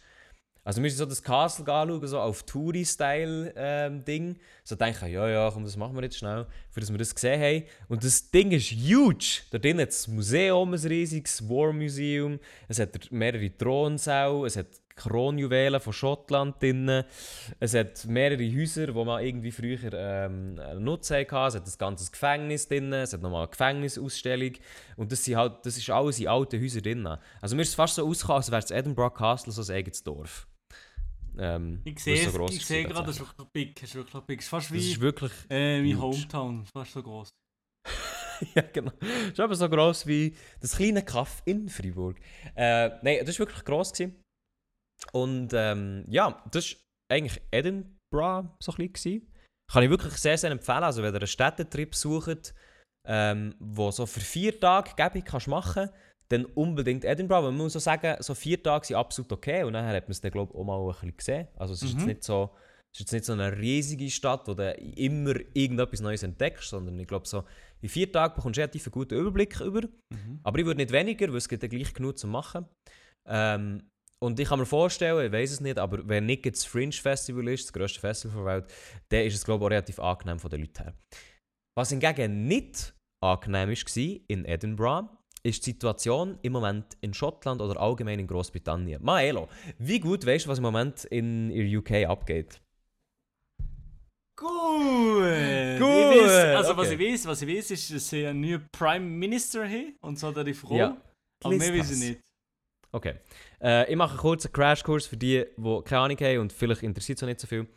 Also 0.64 0.78
wir 0.78 0.84
müssen 0.84 0.98
so 0.98 1.06
das 1.06 1.24
Castle 1.24 1.66
anschauen, 1.66 2.08
so 2.08 2.20
auf 2.20 2.44
Touri-Style-Ding. 2.44 4.36
so 4.64 4.76
denken, 4.76 5.08
ja, 5.08 5.28
ja, 5.28 5.50
komm, 5.52 5.64
das 5.64 5.78
machen 5.78 5.96
wir 5.96 6.04
jetzt 6.04 6.20
schnell, 6.20 6.46
für 6.70 6.80
dass 6.80 6.92
wir 6.92 7.00
das 7.00 7.16
gesehen 7.16 7.42
haben. 7.42 7.64
Und 7.88 8.04
das 8.04 8.30
Ding 8.30 8.52
ist 8.52 8.70
huge. 8.72 9.42
Da 9.50 9.58
drin 9.58 9.80
hat 9.80 9.90
das 9.90 10.08
Museum, 10.08 10.74
ein 10.74 10.80
riesiges 10.80 11.50
War 11.50 11.74
Museum. 11.74 12.40
Es 12.68 12.78
hat 12.78 13.12
mehrere 13.12 13.50
Thronsäle, 13.58 14.46
es 14.46 14.58
hat 14.58 14.68
Kronjuwelen 15.00 15.80
von 15.80 15.94
Schottland 15.94 16.62
drin. 16.62 17.04
Es 17.60 17.74
hat 17.74 18.06
mehrere 18.06 18.44
Häuser, 18.44 18.94
wo 18.94 19.06
man 19.06 19.24
irgendwie 19.24 19.52
früher 19.52 19.80
ähm, 19.94 20.56
Nutzen 20.78 21.18
hatte. 21.18 21.48
Es 21.48 21.56
hat 21.56 21.66
ein 21.68 21.78
ganzes 21.78 22.12
Gefängnis 22.12 22.68
drin, 22.68 22.92
es 22.94 23.14
hat 23.14 23.22
nochmal 23.22 23.44
eine 23.44 23.50
Gefängnisausstellung. 23.50 24.54
Und 24.98 25.12
das, 25.12 25.24
sind 25.24 25.38
halt, 25.38 25.66
das 25.66 25.78
ist 25.78 25.90
alles 25.90 26.20
in 26.20 26.28
alten 26.28 26.62
Häusern 26.62 26.84
drin. 26.84 27.08
Also 27.42 27.56
mir 27.56 27.62
ist 27.62 27.70
es 27.70 27.76
fast 27.76 27.96
so 27.96 28.08
ausgekommen, 28.08 28.38
als 28.38 28.52
wäre 28.52 28.62
das 28.62 28.72
Edinburgh 28.72 29.16
Castle 29.16 29.54
so 29.54 29.62
ein 29.72 29.78
eigenes 29.78 30.04
Dorf. 30.04 30.48
Ähm, 31.38 31.82
Ich 31.86 32.00
sehe 32.00 32.16
es 32.16 32.34
es, 32.36 32.56
ich 32.56 32.66
sehe 32.66 32.84
gerade, 32.84 33.08
das 33.08 33.16
ist 33.16 33.22
wirklich 33.22 33.48
big, 33.54 33.76
das 33.76 33.90
ist 33.90 33.96
wirklich 33.96 34.24
big. 34.24 34.40
Es 34.40 34.46
ist 34.46 34.50
fast 34.50 34.70
Das 34.70 34.78
ist 34.78 34.98
wie 34.98 35.02
wirklich... 35.02 35.32
äh, 35.50 35.82
mein. 35.82 36.02
Hometown, 36.02 36.66
fast 36.66 36.92
so 36.92 37.02
groß. 37.02 37.30
ja, 38.56 38.62
genau. 38.74 38.92
Das 39.00 39.32
ist 39.32 39.40
eben 39.40 39.56
so 39.56 39.70
gross 39.70 40.08
wie 40.08 40.36
das 40.60 40.76
kleine 40.76 41.04
Kaff 41.04 41.42
in 41.46 41.70
Freiburg. 41.70 42.18
Äh, 42.56 42.90
Nein, 43.02 43.20
das 43.26 43.40
war 43.40 43.48
wirklich 43.48 43.64
gross. 43.64 43.94
Gewesen. 43.94 44.16
Und 45.12 45.52
ähm, 45.54 46.06
ja, 46.10 46.44
das 46.52 46.74
war 46.74 47.18
eigentlich 47.18 47.42
Edinburgh 47.52 48.50
so 48.62 48.74
ein 48.78 48.92
bisschen. 48.92 49.32
Kann 49.72 49.84
ich 49.84 49.90
wirklich 49.90 50.14
sehr, 50.14 50.38
sehr 50.38 50.52
empfehlen. 50.52 50.84
Also, 50.84 51.04
wenn 51.04 51.14
ihr 51.14 51.20
einen 51.20 51.28
Städtetrip 51.28 51.96
sucht, 51.96 52.54
ähm, 53.08 53.56
wo 53.60 53.92
so 53.92 54.06
für 54.06 54.20
vier 54.20 54.60
Tage 54.60 54.92
gäbig 54.96 55.26
kannst 55.26 55.48
machen 55.48 55.90
dann 56.32 56.46
unbedingt 56.46 57.06
Edinburgh. 57.06 57.44
Weil 57.44 57.52
man 57.52 57.58
muss 57.64 57.74
so 57.74 57.80
sagen, 57.80 58.22
so 58.22 58.36
vier 58.36 58.62
Tage 58.62 58.86
sind 58.86 58.96
absolut 58.96 59.32
okay. 59.32 59.64
Und 59.64 59.74
nachher 59.74 59.96
hat 59.96 60.04
man 60.04 60.12
es 60.12 60.22
dann, 60.22 60.32
glaube 60.32 60.52
ich, 60.54 60.60
auch 60.60 60.64
mal 60.64 60.80
ein 60.80 60.88
bisschen 60.94 61.18
gesehen. 61.18 61.48
Also, 61.56 61.74
es 61.74 61.82
ist 61.82 61.94
jetzt 61.94 62.02
Mhm. 62.02 62.08
nicht 62.08 62.24
so. 62.24 62.52
Es 62.92 63.00
ist 63.00 63.02
jetzt 63.02 63.12
nicht 63.12 63.26
so 63.26 63.34
eine 63.34 63.56
riesige 63.56 64.10
Stadt, 64.10 64.48
wo 64.48 64.56
du 64.56 64.72
immer 64.74 65.36
irgendetwas 65.54 66.02
Neues 66.02 66.24
entdeckst, 66.24 66.70
sondern 66.70 66.98
ich 67.00 67.08
glaube, 67.08 67.28
so 67.28 67.44
in 67.82 67.90
vier 67.90 68.12
Tagen 68.12 68.34
bekommst 68.36 68.58
du 68.58 68.62
relativ 68.62 68.88
einen 68.88 68.92
guten 68.92 69.14
Überblick 69.14 69.60
über. 69.60 69.82
Mhm. 70.12 70.40
Aber 70.44 70.58
ich 70.58 70.66
würde 70.66 70.78
nicht 70.78 70.92
weniger, 70.92 71.28
weil 71.30 71.38
es 71.38 71.48
gibt 71.48 71.62
ja 71.62 71.70
gleich 71.70 71.94
genug 71.94 72.18
zu 72.18 72.28
machen. 72.28 72.66
Ähm, 73.28 73.90
und 74.22 74.40
ich 74.40 74.48
kann 74.48 74.60
mir 74.60 74.66
vorstellen, 74.66 75.26
ich 75.26 75.32
weiß 75.32 75.52
es 75.52 75.62
nicht, 75.62 75.80
aber 75.80 76.08
wenn 76.08 76.26
nicht 76.26 76.46
das 76.46 76.66
Fringe 76.66 76.92
Festival 76.92 77.48
ist, 77.48 77.66
das 77.66 77.74
grösste 77.74 78.00
Festival 78.00 78.36
der 78.36 78.46
Welt, 78.46 78.66
dann 79.10 79.22
ist 79.22 79.36
es 79.36 79.46
glaube 79.46 79.64
ich 79.64 79.68
auch 79.68 79.72
relativ 79.72 80.00
angenehm 80.00 80.40
von 80.40 80.50
den 80.50 80.62
Leuten 80.62 80.84
her. 80.84 80.94
Was 81.78 81.90
hingegen 81.90 82.48
nicht 82.48 82.94
angenehm 83.22 83.70
war 83.70 84.22
in 84.28 84.46
Edinburgh, 84.46 85.10
ist 85.44 85.66
die 85.66 85.72
Situation 85.72 86.38
im 86.42 86.54
Moment 86.54 86.98
in 87.02 87.14
Schottland 87.14 87.62
oder 87.62 87.80
allgemein 87.80 88.20
in 88.20 88.28
Großbritannien. 88.28 89.02
Maelo, 89.02 89.48
wie 89.78 90.00
gut 90.00 90.26
weißt 90.26 90.46
du, 90.46 90.50
was 90.50 90.58
im 90.58 90.64
Moment 90.64 91.06
in, 91.06 91.50
der 91.50 91.80
UK 91.80 92.10
abgeht? 92.10 92.62
Gut! 94.36 94.50
Gut, 94.50 96.16
Ich 96.16 96.24
weiss, 96.24 96.58
also 96.58 96.78
was 96.78 96.88
okay. 96.92 96.96
ich 96.96 97.14
weiß, 97.14 97.28
was 97.28 97.42
ich 97.42 97.58
weiß, 97.58 97.72
ist, 97.72 97.94
dass 97.94 98.10
sie 98.10 98.26
einen 98.26 98.42
neuen 98.42 98.68
Prime 98.72 99.06
Minister 99.06 99.64
haben 99.66 99.96
und 100.02 100.20
so 100.20 100.32
die 100.32 100.54
Frau. 100.54 100.76
Ja. 100.76 100.98
Aber 101.44 101.56
mehr 101.56 101.74
weiß 101.74 101.92
ich 101.92 102.00
nicht. 102.00 102.29
Okay. 102.92 103.16
Äh, 103.62 103.90
ich 103.90 103.96
mache 103.96 104.12
einen 104.12 104.20
kurzen 104.20 104.52
Crashkurs 104.52 105.06
für 105.06 105.18
die, 105.18 105.46
die 105.56 105.82
keine 105.84 106.02
Ahnung 106.02 106.18
haben 106.18 106.40
und 106.40 106.54
vielleicht 106.54 106.84
interessiert 106.84 107.18
es 107.18 107.24
auch 107.24 107.28
nicht 107.28 107.40
so 107.40 107.48
viel. 107.48 107.68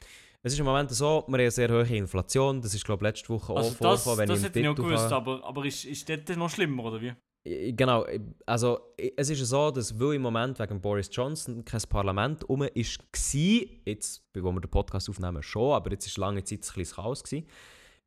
Es 0.43 0.53
ist 0.53 0.59
im 0.59 0.65
Moment 0.65 0.91
so, 0.91 1.05
wir 1.05 1.23
haben 1.23 1.35
eine 1.35 1.51
sehr 1.51 1.71
hohe 1.71 1.97
Inflation. 1.97 2.61
Das 2.61 2.75
ist, 2.75 2.85
glaube 2.85 3.05
ich, 3.05 3.11
letzte 3.11 3.29
Woche 3.29 3.55
Also 3.55 3.71
auch 3.71 3.79
das, 3.79 4.03
vorgekommen, 4.03 4.29
das 4.29 4.39
ich 4.39 4.45
im 4.45 4.49
hätte 4.49 4.61
ich 4.61 4.67
Titel 4.67 4.83
gewusst, 4.83 5.11
habe. 5.11 5.15
aber, 5.15 5.45
aber 5.45 5.65
ist, 5.65 5.85
ist 5.85 6.09
das 6.09 6.37
noch 6.37 6.51
schlimmer, 6.51 6.85
oder 6.85 7.01
wie? 7.01 7.13
Genau, 7.45 8.07
also 8.47 8.79
es 9.17 9.29
ist 9.29 9.45
so, 9.47 9.73
dass 9.73 9.99
weil 9.99 10.15
im 10.15 10.23
Moment 10.23 10.61
wegen 10.61 10.81
Boris 10.81 11.11
Johnson 11.13 11.65
kein 11.65 11.81
Parlament 11.89 12.49
um 12.49 12.63
ist, 12.63 13.01
war, 13.01 13.69
jetzt, 13.85 14.25
wo 14.35 14.53
wir 14.53 14.61
den 14.61 14.71
Podcast 14.71 15.11
aufnehmen, 15.11 15.43
schon, 15.43 15.73
aber 15.73 15.91
jetzt 15.91 16.17
war 16.17 16.29
lange 16.29 16.45
Zeit 16.45 16.61
ein 16.61 16.75
bisschen 16.75 16.97
Chaos, 16.97 17.25
gewesen, 17.25 17.49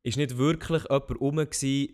ist 0.02 0.16
nicht 0.16 0.38
wirklich 0.38 0.84
jemand 0.84 1.20
um 1.20 1.46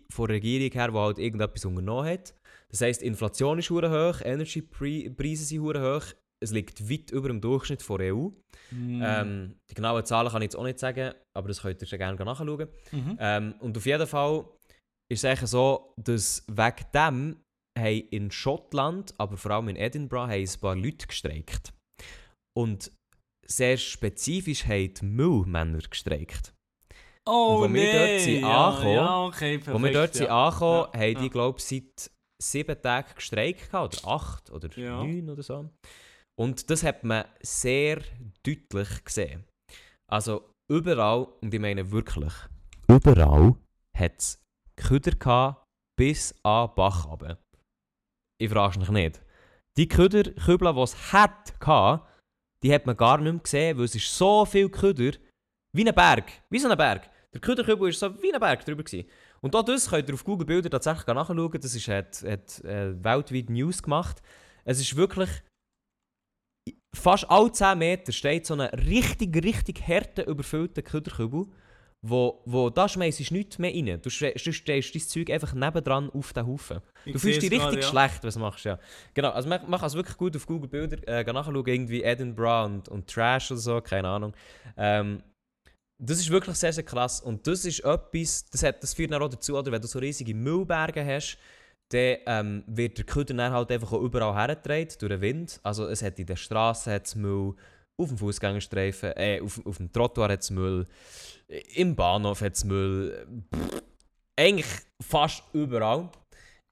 von 0.09 0.27
der 0.27 0.35
Regierung 0.35 0.71
her, 0.71 0.91
der 0.91 1.01
halt 1.01 1.17
irgendetwas 1.17 1.65
unternommen 1.65 2.13
hat. 2.13 2.33
Das 2.73 2.81
heisst, 2.81 3.03
Inflation 3.03 3.59
ist 3.59 3.69
hoch, 3.69 4.21
Energiepreise 4.21 5.45
sind 5.45 5.61
hoch, 5.61 6.03
es 6.43 6.51
liegt 6.51 6.89
weit 6.89 7.11
über 7.11 7.29
dem 7.29 7.39
Durchschnitt 7.39 7.81
von 7.81 7.99
der 7.99 8.15
EU. 8.15 8.29
Hm. 8.69 9.01
Ähm, 9.03 9.55
die 9.69 9.75
genauen 9.75 10.05
Zahlen 10.05 10.29
kann 10.29 10.41
ich 10.41 10.47
jetzt 10.47 10.55
auch 10.55 10.63
nicht 10.63 10.79
sagen, 10.79 11.13
aber 11.37 11.47
das 11.47 11.61
könnt 11.61 11.81
ihr 11.81 11.87
schon 11.87 11.99
gerne 11.99 12.23
nachschauen. 12.23 12.67
Mhm. 12.91 13.17
Ähm, 13.19 13.55
und 13.59 13.77
auf 13.77 13.85
jeden 13.85 14.07
Fall 14.07 14.45
ist 15.11 15.23
es 15.23 15.25
eigentlich 15.25 15.49
so, 15.49 15.93
dass 15.97 16.43
wegen 16.47 16.85
dem 16.93 17.43
haben 17.77 18.07
in 18.09 18.31
Schottland, 18.31 19.13
aber 19.17 19.37
vor 19.37 19.51
allem 19.51 19.69
in 19.69 19.75
Edinburgh, 19.75 20.31
haben 20.31 20.43
ein 20.43 20.59
paar 20.59 20.75
Leute 20.75 21.07
gestreikt. 21.07 21.73
Und 22.57 22.91
sehr 23.47 23.77
spezifisch 23.77 24.65
haben 24.65 24.93
die 24.93 25.05
Müllmänner 25.05 25.79
gestreikt. 25.79 26.53
Oh, 27.25 27.59
wo 27.59 27.61
wir 27.61 27.69
nee. 27.69 27.93
dort 27.93 28.21
sind 28.21 28.41
ja, 28.41 28.67
angekommen, 28.67 28.95
ja, 28.95 29.25
okay, 29.25 29.57
perfekt, 29.57 29.75
Als 29.75 29.83
wir 29.83 29.93
dort 29.93 30.13
sind 30.13 30.25
ja. 30.25 30.47
angekommen, 30.47 30.87
Ja, 30.93 30.99
haben 30.99 31.15
die, 31.15 31.23
ja. 31.23 31.29
glaube 31.29 31.59
ich, 31.59 31.65
seit 31.65 32.11
sieben 32.51 32.81
Tagen 32.81 33.15
gestreikt 33.15 33.71
gehabt, 33.71 34.03
oder 34.03 34.07
acht 34.13 34.51
oder 34.51 34.69
Ja. 34.77 34.97
neun 35.03 35.29
oder 35.29 35.43
so. 35.43 35.69
Und 36.39 36.69
das 36.69 36.83
hat 36.83 37.03
man 37.03 37.25
sehr 37.41 38.01
deutlich 38.45 39.03
gesehen. 39.03 39.43
Also 40.11 40.49
überall, 40.71 41.27
und 41.41 41.53
ich 41.53 41.59
meine 41.59 41.91
wirklich, 41.91 42.33
überall 42.87 43.55
hat 43.97 44.13
es 44.17 44.41
Küder 44.75 45.11
gehabt, 45.11 45.63
bis 45.97 46.33
an 46.43 46.67
den 46.67 46.75
Bach 46.75 47.07
runter. 47.07 47.37
ich 48.41 48.49
frage 48.49 48.79
mich 48.79 48.89
nicht. 48.89 49.21
Die 49.77 49.87
Köderkübel, 49.87 50.73
die 50.73 50.79
es 50.81 51.13
hatte, 51.13 52.01
die 52.63 52.73
hat 52.73 52.85
man 52.85 52.97
gar 52.97 53.17
nicht 53.17 53.31
mehr 53.31 53.41
gesehen, 53.41 53.77
weil 53.77 53.85
es 53.85 53.95
ist 53.95 54.15
so 54.15 54.45
viel 54.45 54.69
Köder, 54.69 55.17
wie 55.75 55.87
ein 55.87 55.95
Berg, 55.95 56.31
wie 56.49 56.59
so 56.59 56.67
ein 56.69 56.77
Berg. 56.77 57.09
Der 57.33 57.41
Köderkübel 57.41 57.85
war 57.85 57.91
so 57.91 58.21
wie 58.21 58.33
ein 58.33 58.39
Berg 58.39 58.65
drüber. 58.65 58.83
Gewesen. 58.83 59.07
Und 59.43 59.55
auch 59.55 59.63
das 59.63 59.89
könnt 59.89 60.07
ihr 60.07 60.13
auf 60.15 60.23
Google 60.23 60.47
Bilder 60.47 60.69
tatsächlich 60.69 61.05
nachschauen, 61.05 61.51
das 61.61 61.75
ist, 61.75 61.87
hat, 61.89 62.23
hat 62.23 62.63
äh, 62.63 63.03
weltweit 63.03 63.49
News 63.49 63.83
gemacht. 63.83 64.21
Es 64.63 64.79
ist 64.79 64.95
wirklich, 64.95 65.29
fast 66.95 67.29
alle 67.29 67.51
10 67.51 67.77
Meter 67.77 68.11
steht 68.11 68.45
so 68.45 68.53
ein 68.53 68.61
richtig, 68.61 69.35
richtig 69.43 69.81
härter, 69.81 70.27
überfüllter 70.27 70.81
Köderkübel, 70.81 71.47
wo, 72.01 72.41
wo 72.45 72.69
da 72.69 72.87
schmeißt 72.87 73.31
nichts 73.31 73.59
mehr 73.59 73.73
rein. 73.73 73.99
Du, 74.01 74.09
ste- 74.09 74.33
du 74.33 74.51
stellst 74.53 74.95
dein 74.95 75.01
Zeug 75.01 75.29
einfach 75.29 75.53
nebendran 75.53 76.09
auf 76.11 76.31
den 76.33 76.47
Haufen. 76.47 76.79
Ich 77.05 77.13
Du 77.13 77.19
fühlst 77.19 77.41
dich 77.41 77.51
richtig 77.51 77.59
gerade, 77.61 77.81
ja. 77.81 77.87
schlecht, 77.87 78.23
was 78.23 78.33
du 78.35 78.39
machst, 78.39 78.63
ja. 78.65 78.79
Genau, 79.13 79.31
also 79.31 79.49
man 79.49 79.59
kann 79.61 79.85
es 79.85 79.93
wirklich 79.95 80.17
gut 80.17 80.35
auf 80.35 80.45
Google 80.45 80.69
Bilder 80.69 81.05
äh, 81.07 81.23
nachschauen, 81.23 81.65
irgendwie 81.65 82.03
Edinburgh 82.03 82.65
und, 82.65 82.89
und 82.89 83.09
Trash 83.09 83.51
oder 83.51 83.59
so, 83.59 83.81
keine 83.81 84.07
Ahnung. 84.07 84.33
Ähm, 84.77 85.21
das 86.05 86.19
ist 86.19 86.29
wirklich 86.29 86.55
sehr, 86.55 86.73
sehr 86.73 86.83
krass 86.83 87.21
und 87.21 87.47
das 87.47 87.65
ist 87.65 87.79
etwas, 87.79 88.45
das, 88.49 88.63
hat, 88.63 88.83
das 88.83 88.93
führt 88.93 89.11
dann 89.11 89.21
auch 89.21 89.29
dazu, 89.29 89.57
oder, 89.57 89.71
wenn 89.71 89.81
du 89.81 89.87
so 89.87 89.99
riesige 89.99 90.33
Müllberge 90.33 91.05
hast, 91.05 91.37
dann 91.89 92.17
ähm, 92.25 92.63
wird 92.67 92.97
der 92.97 93.05
Köder 93.05 93.33
dann 93.33 93.51
halt 93.51 93.71
einfach 93.71 93.91
auch 93.93 94.01
überall 94.01 94.33
hergetragen 94.33 94.89
durch 94.99 95.11
den 95.11 95.21
Wind. 95.21 95.59
Also 95.63 95.87
es 95.87 96.01
hat 96.01 96.17
in 96.17 96.25
der 96.25 96.35
Straße 96.35 96.91
hat's 96.91 97.15
Müll, 97.15 97.55
auf 97.97 98.07
dem 98.07 98.17
Fußgängerstreifen, 98.17 99.13
äh, 99.15 99.39
auf, 99.41 99.63
auf 99.65 99.77
dem 99.77 99.91
Trottoir 99.91 100.29
hat 100.29 100.41
es 100.41 100.49
Müll, 100.49 100.87
im 101.75 101.95
Bahnhof 101.95 102.41
hat 102.41 102.55
es 102.55 102.63
Müll, 102.63 103.27
pff, 103.53 103.81
eigentlich 104.35 104.67
fast 105.01 105.43
überall. 105.53 106.09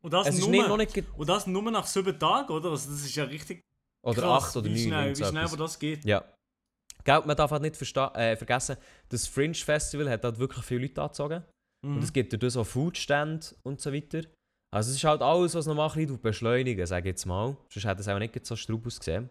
Und 0.01 0.13
das, 0.13 0.27
Es 0.27 0.39
nur, 0.39 0.49
nicht, 0.49 0.67
noch 0.67 0.77
nicht 0.77 1.03
und 1.15 1.29
das 1.29 1.45
nur 1.45 1.61
nach 1.71 1.85
sieben 1.85 2.17
Tagen, 2.17 2.51
oder? 2.51 2.71
Also 2.71 2.89
das 2.89 3.01
ist 3.01 3.15
ja 3.15 3.25
richtig 3.25 3.63
oder 4.01 4.21
krass, 4.21 4.43
acht 4.43 4.57
oder 4.57 4.65
wie 4.65 4.71
neun. 4.71 4.79
schnell, 4.79 5.11
wie 5.11 5.15
so 5.15 5.25
schnell 5.25 5.45
aber 5.45 5.57
das 5.57 5.77
geht. 5.77 6.03
Ja. 6.03 6.23
Gell, 7.03 7.21
man 7.25 7.35
darf 7.35 7.51
halt 7.51 7.61
nicht 7.61 7.81
äh, 7.81 8.35
vergessen, 8.35 8.77
das 9.09 9.27
Fringe 9.27 9.53
Festival 9.53 10.09
hat 10.09 10.23
halt 10.23 10.39
wirklich 10.39 10.63
viele 10.65 10.81
Leute 10.81 11.01
angezogen. 11.01 11.43
Mhm. 11.85 11.95
Und 11.95 12.03
es 12.03 12.13
gibt 12.13 12.31
durch 12.31 12.39
das 12.39 12.57
auch 12.57 12.65
Foodstände 12.65 13.45
und 13.63 13.81
so 13.81 13.93
weiter. 13.93 14.21
Also 14.73 14.91
es 14.91 14.97
ist 14.97 15.03
halt 15.03 15.21
alles, 15.21 15.53
was 15.55 15.65
noch 15.65 15.75
mal 15.75 15.89
ein 15.89 15.93
bisschen 15.93 16.21
beschleunigen, 16.21 16.85
sage 16.85 17.09
ich 17.09 17.13
jetzt 17.13 17.25
mal. 17.25 17.57
Sonst 17.69 17.85
hätte 17.85 18.01
es 18.01 18.07
auch 18.07 18.19
nicht 18.19 18.45
so 18.45 18.55
straub 18.55 18.85
ausgesehen. 18.85 19.29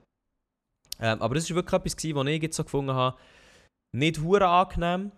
Ähm, 1.01 1.23
aber 1.23 1.35
das 1.35 1.49
war 1.49 1.57
wirklich 1.57 1.81
etwas, 1.81 1.97
gewesen, 1.97 2.17
was 2.17 2.27
ich 2.27 2.43
jetzt 2.43 2.57
so 2.57 2.65
gefunden 2.65 2.93
habe, 2.93 3.17
nicht 3.97 4.21
hure 4.21 4.47
angenehm. 4.47 5.13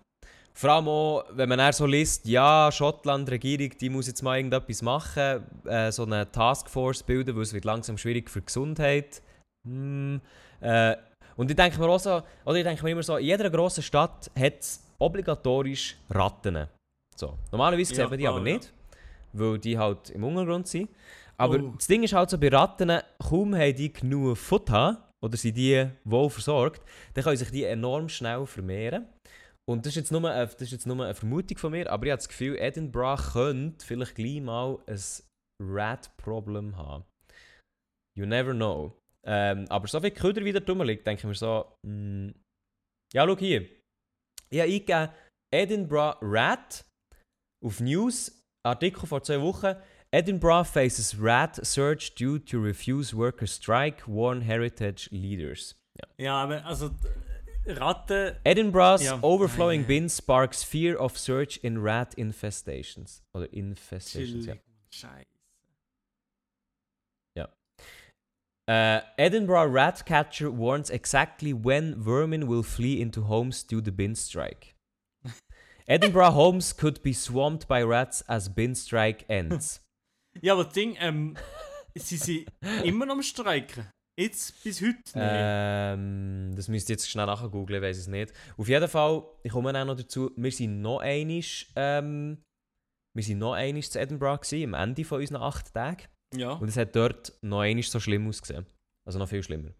Vor 0.55 0.71
allem 0.71 0.89
auch, 0.89 1.25
wenn 1.31 1.49
man 1.49 1.59
dann 1.59 1.73
so 1.73 1.87
liest, 1.87 2.27
ja, 2.27 2.71
Schottland, 2.71 3.31
Regierung, 3.31 3.71
die 3.79 3.89
muss 3.89 4.07
jetzt 4.07 4.23
mal 4.23 4.37
irgendetwas 4.37 4.83
machen, 4.83 5.45
äh, 5.65 5.91
so 5.91 6.05
eine 6.05 6.31
Taskforce 6.31 7.03
bilden, 7.03 7.35
weil 7.35 7.43
es 7.43 7.55
wird 7.55 7.65
langsam 7.65 7.97
schwierig 7.97 8.31
für 8.31 8.41
die 8.41 8.47
Gesundheit. 8.47 9.23
Hm, 9.67 10.21
äh, 10.61 10.97
und 11.37 11.51
ich 11.51 11.57
denke 11.57 11.79
mir 11.79 11.89
auch 11.89 11.99
so, 11.99 12.23
oder 12.45 12.57
ich 12.57 12.65
denke 12.65 12.83
mir 12.85 12.91
immer 12.91 13.03
so, 13.03 13.17
in 13.17 13.27
jeder 13.27 13.49
grossen 13.51 13.83
Stadt 13.83 14.31
hat 14.39 14.59
es 14.61 14.85
obligatorisch 14.99 15.97
Ratten. 16.11 16.67
So. 17.17 17.39
Normalerweise 17.51 17.93
Ja, 17.95 17.97
sieht 18.03 18.11
man 18.11 18.19
die 18.19 18.25
klar, 18.25 18.35
aber 18.37 18.45
nicht, 18.45 18.73
weil 19.33 19.59
die 19.59 19.79
halt 19.79 20.11
im 20.11 20.25
Untergrund 20.25 20.67
sind. 20.69 20.89
Aber 21.37 21.57
Oh. 21.59 21.73
das 21.77 21.87
Ding 21.87 22.03
ist 22.03 22.12
halt 22.12 22.31
so, 22.31 22.39
bei 22.39 22.49
Ratten, 22.49 23.01
kaum 23.19 23.55
haben 23.55 23.75
die 23.75 23.93
genug 23.93 24.37
Futter 24.37 25.09
oder 25.23 25.37
sind 25.37 25.57
die 25.57 25.89
wohl 26.05 26.31
versorgt, 26.31 26.83
dann 27.15 27.25
können 27.25 27.37
sich 27.37 27.51
die 27.51 27.65
enorm 27.65 28.09
schnell 28.09 28.47
vermehren. 28.47 29.07
Und 29.69 29.87
das 29.87 29.93
ist, 29.93 29.97
jetzt 29.97 30.12
nur 30.12 30.29
eine, 30.29 30.47
das 30.47 30.61
ist 30.61 30.73
jetzt 30.73 30.87
nur 30.87 31.03
eine 31.05 31.15
Vermutung 31.15 31.57
von 31.57 31.71
mir, 31.71 31.91
aber 31.91 32.07
ich 32.07 32.11
habe 32.11 32.19
das 32.19 32.29
Gefühl, 32.29 32.57
Edinburgh 32.59 33.23
könnte 33.33 33.87
vielleicht 33.87 34.15
gleich 34.17 34.41
mal 34.41 34.79
ein 34.87 34.99
Rat-Problem 35.62 36.77
haben. 36.77 37.05
You 38.19 38.27
never 38.27 38.53
know. 38.53 38.97
Ähm, 39.25 39.67
aber 39.69 39.87
so 39.87 40.00
viel 40.00 40.11
Köder 40.11 40.45
wieder 40.45 40.61
drüber 40.61 40.85
liegt, 40.85 41.07
denke 41.07 41.21
ich 41.21 41.26
mir 41.26 41.35
so, 41.35 41.76
mm, 41.87 42.31
ja, 43.12 43.25
schau 43.26 43.37
hier. 43.37 43.62
Ich 44.50 44.61
habe 44.61 44.71
eingegeben 44.71 45.09
Edinburgh 45.55 46.19
Rat 46.21 46.85
auf 47.64 47.81
News, 47.81 48.42
Artikel 48.66 49.07
vor 49.07 49.23
zwei 49.23 49.40
Wochen. 49.40 49.75
Edinburgh 50.14 50.64
faces 50.64 51.16
rat 51.18 51.64
surge 51.64 52.12
due 52.18 52.38
to 52.44 52.59
refuse 52.59 53.16
worker 53.16 53.47
strike, 53.47 54.03
warn 54.07 54.42
heritage 54.42 55.09
leaders. 55.11 55.75
Ja. 55.99 56.25
Ja, 56.25 56.42
aber 56.42 56.64
also 56.66 56.90
Ratten. 57.66 58.37
Edinburgh's 58.44 59.05
Ja. 59.05 59.18
overflowing 59.23 59.85
bin 59.87 60.09
sparks 60.09 60.64
fear 60.64 61.01
of 61.01 61.16
surge 61.18 61.59
in 61.62 61.79
rat 61.79 62.14
infestations. 62.14 63.23
Oder 63.35 63.51
infestations, 63.53 64.47
ja. 64.47 64.57
Scheiße. 64.92 65.25
Uh, 68.68 69.01
Edinburgh 69.18 69.72
rat 69.72 70.07
catcher 70.07 70.51
warns 70.51 70.88
exactly 70.88 71.53
when 71.53 71.96
vermin 71.96 72.46
will 72.46 72.62
flee 72.62 73.01
into 73.01 73.22
homes 73.22 73.64
due 73.64 73.83
to 73.83 73.90
bin 73.90 74.14
strike. 74.14 74.75
Edinburgh 75.88 76.31
homes 76.31 76.72
could 76.72 77.03
be 77.03 77.12
swamped 77.12 77.66
by 77.66 77.83
rats 77.83 78.22
as 78.29 78.48
bin 78.48 78.75
strike 78.75 79.25
ends. 79.29 79.81
Ja, 80.40 80.55
aber 80.55 80.64
das 80.64 80.72
Ding, 80.72 80.96
ähm, 80.98 81.37
sie 81.94 82.16
sind 82.16 82.48
immer 82.85 83.05
noch 83.05 83.16
am 83.16 83.22
Streiken. 83.22 83.87
Jetzt 84.18 84.62
bis 84.64 84.81
heute. 84.81 84.94
nicht. 84.94 85.14
Ähm, 85.14 86.53
das 86.55 86.68
müsst 86.68 86.88
ihr 86.88 86.94
jetzt 86.94 87.11
schnell 87.11 87.27
nachher 87.27 87.48
googeln, 87.48 87.83
weiß 87.83 87.98
es 87.98 88.07
nicht. 88.07 88.33
Auf 88.57 88.68
jeden 88.68 88.88
Fall, 88.88 89.25
ich 89.42 89.53
komme 89.53 89.79
auch 89.79 89.85
noch 89.85 89.96
dazu, 89.96 90.31
wir 90.37 90.53
sind 90.53 90.81
noch 90.81 91.01
einisch, 91.01 91.70
ähm, 91.77 92.42
wir 93.14 93.25
sind 93.25 93.40
noch 93.40 93.53
einisch 93.53 93.90
zu 93.90 94.01
Edinburgh 94.01 94.40
gewesen, 94.40 94.75
am 94.75 94.88
Ende 94.88 95.05
von 95.05 95.20
unseren 95.20 95.42
acht 95.42 95.75
Tagen. 95.75 96.07
Ja. 96.35 96.53
Und 96.53 96.68
es 96.68 96.77
hat 96.77 96.95
dort 96.97 97.33
noch 97.42 97.61
einisch 97.61 97.90
so 97.90 98.01
schlimm 98.01 98.29
ausgesehen. 98.29 98.66
Also 99.07 99.18
noch 99.18 99.29
viel 99.29 99.42
schlimmer. 99.42 99.73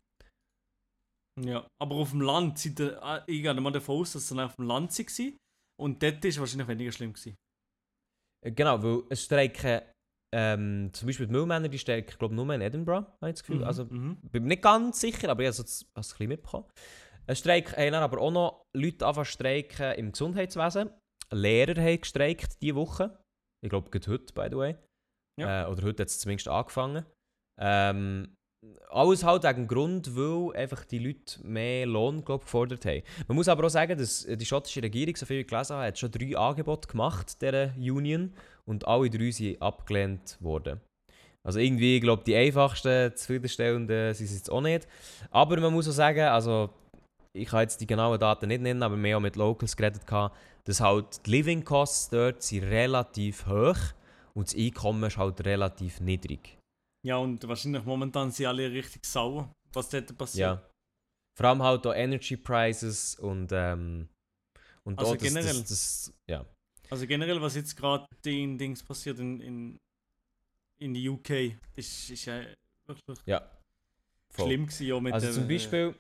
ja. 1.41 1.67
Aber 1.81 1.97
auf 1.97 2.11
dem 2.11 2.21
Land, 2.21 2.59
sind 2.59 2.79
der, 2.79 3.03
ah, 3.03 3.25
ich 3.27 3.43
gehe 3.43 3.55
mal 3.55 3.71
davon 3.71 4.01
aus, 4.01 4.13
dass 4.13 4.29
sie 4.29 4.35
dann 4.35 4.47
auf 4.47 4.57
dem 4.57 4.67
Land 4.67 4.97
waren. 4.99 5.37
Und 5.81 6.03
dort 6.03 6.23
war 6.23 6.29
es 6.29 6.39
wahrscheinlich 6.41 6.69
weniger 6.69 6.93
schlimm. 6.93 7.13
Gewesen. 7.13 7.37
Äh, 8.45 8.53
Genau, 8.53 8.83
weil 8.83 9.03
es 9.11 9.25
streiken, 9.25 9.83
ähm, 10.35 10.91
zum 10.93 11.07
Beispiel 11.07 11.27
die 11.27 11.33
Müllmänner, 11.33 11.69
die 11.69 11.79
streiken, 11.79 12.19
glaube 12.19 12.35
nur 12.35 12.53
in 12.55 12.61
Edinburgh, 12.61 13.07
habe 13.21 13.31
ich 13.31 13.35
das 13.35 13.43
Gefühl. 13.43 13.59
Mhm, 13.59 13.65
Also, 13.65 13.85
mhm. 13.85 14.17
bin 14.23 14.43
mir 14.43 14.49
nicht 14.51 14.63
ganz 14.63 15.01
sicher, 15.01 15.29
aber 15.29 15.43
ich 15.43 15.49
habe 15.49 15.63
es 15.63 15.83
ein 15.95 16.03
bisschen 16.03 16.29
mitbekommen. 16.29 16.67
Es 17.27 17.39
streiken 17.39 17.77
haben 17.77 17.93
dann 17.93 18.03
aber 18.03 18.21
auch 18.21 18.31
noch 18.33 18.63
Leute 18.77 19.07
anfangen 19.07 19.27
streiken 19.27 19.93
im 19.95 20.13
Gesundheitswesen. 20.13 20.91
Lehrer 21.31 21.81
haben 21.81 22.01
gestreikt 22.01 22.61
diese 22.61 22.75
Woche. 22.75 23.19
Ich 23.65 23.71
glaube, 23.71 23.91
gerade 23.91 24.11
heute, 24.11 24.35
by 24.35 24.49
the 24.51 24.57
way. 24.57 24.77
Ja. 25.39 25.65
Äh, 25.65 25.71
oder 25.71 25.83
heute 25.83 26.03
hat 26.03 26.09
es 26.09 26.21
zumindest 26.21 26.49
angefangen. 26.49 27.05
Ähm, 27.61 28.37
alles 28.91 29.25
halt 29.25 29.43
wegen 29.43 29.67
Grund, 29.67 30.17
weil 30.17 30.55
einfach 30.57 30.85
die 30.85 30.99
Leute 30.99 31.45
mehr 31.45 31.87
Lohn 31.87 32.25
glaub, 32.25 32.43
gefordert 32.43 32.85
haben. 32.87 33.03
Man 33.27 33.37
muss 33.37 33.49
aber 33.49 33.67
auch 33.67 33.71
sagen, 33.71 33.99
dass 33.99 34.25
die 34.25 34.45
schottische 34.45 34.83
Regierung, 34.83 35.17
so 35.17 35.27
viel 35.27 35.41
ich 35.41 35.49
gelesen 35.49 35.75
habe, 35.75 35.87
hat 35.87 35.99
schon 35.99 36.11
drei 36.11 36.37
Angebote 36.37 36.89
gemacht, 36.89 37.41
dieser 37.43 37.73
Union. 37.77 38.33
Und 38.65 38.87
alle 38.87 39.11
drei 39.11 39.31
sind 39.33 39.61
abgelehnt 39.61 40.37
worden. 40.41 40.81
Also 41.43 41.59
irgendwie, 41.59 41.97
ich 41.97 42.03
glaube, 42.03 42.23
die 42.25 42.37
einfachsten, 42.37 43.17
zufriedenstellenden 43.17 44.15
sind 44.15 44.27
es 44.27 44.35
jetzt 44.35 44.51
auch 44.51 44.61
nicht. 44.61 44.87
Aber 45.31 45.59
man 45.59 45.73
muss 45.73 45.89
auch 45.89 45.93
sagen, 45.93 46.21
also 46.21 46.71
ich 47.33 47.49
kann 47.49 47.63
jetzt 47.63 47.81
die 47.81 47.87
genauen 47.87 48.21
Daten 48.21 48.47
nicht 48.47 48.63
nennen, 48.63 48.83
aber 48.83 48.97
haben 48.97 49.15
auch 49.15 49.21
mit 49.21 49.35
Locals 49.35 49.77
geredet, 49.77 50.03
dass 50.65 50.81
halt 50.81 51.27
die 51.27 51.31
Living 51.31 51.65
Costs 51.65 52.11
dort 52.11 52.43
sind 52.43 52.65
relativ 52.65 53.47
hoch 53.47 53.79
und 54.35 54.49
das 54.49 54.57
Einkommen 54.57 55.05
ist 55.05 55.17
halt 55.17 55.45
relativ 55.45 56.01
niedrig. 56.01 56.59
Ja, 57.05 57.17
und 57.17 57.47
wahrscheinlich 57.47 57.85
momentan 57.85 58.31
sind 58.31 58.47
alle 58.47 58.71
richtig 58.71 59.05
sauer, 59.05 59.53
was 59.73 59.89
dort 59.89 60.17
passiert. 60.17 60.61
Ja. 60.61 60.71
Vor 61.37 61.47
allem 61.47 61.63
halt 61.63 61.87
auch 61.87 61.95
Energy 61.95 62.37
Prices 62.37 63.19
und 63.19 63.51
ähm, 63.53 64.09
und 64.85 64.99
Also 64.99 65.13
auch 65.13 65.17
das, 65.17 65.29
generell? 65.29 65.59
Das, 65.61 65.69
das, 65.69 66.15
ja. 66.29 66.47
Also 66.91 67.07
generell, 67.07 67.41
was 67.41 67.55
jetzt 67.55 67.77
gerade 67.77 68.07
in 68.27 68.59
Dings 68.59 68.83
passiert 68.83 69.19
in, 69.19 69.41
in, 69.41 69.79
in 70.81 70.95
der 70.95 71.13
UK, 71.13 71.57
ist, 71.75 72.11
ist 72.11 72.25
ja 72.27 72.43
wirklich 72.87 73.19
ja. 73.27 73.51
Voll. 74.31 74.47
schlimm 74.47 74.67
gewesen. 74.67 74.87
Ja, 74.87 75.01
mit 75.01 75.15
Also 75.15 75.33
zum 75.33 75.49
Beispiel, 75.49 75.95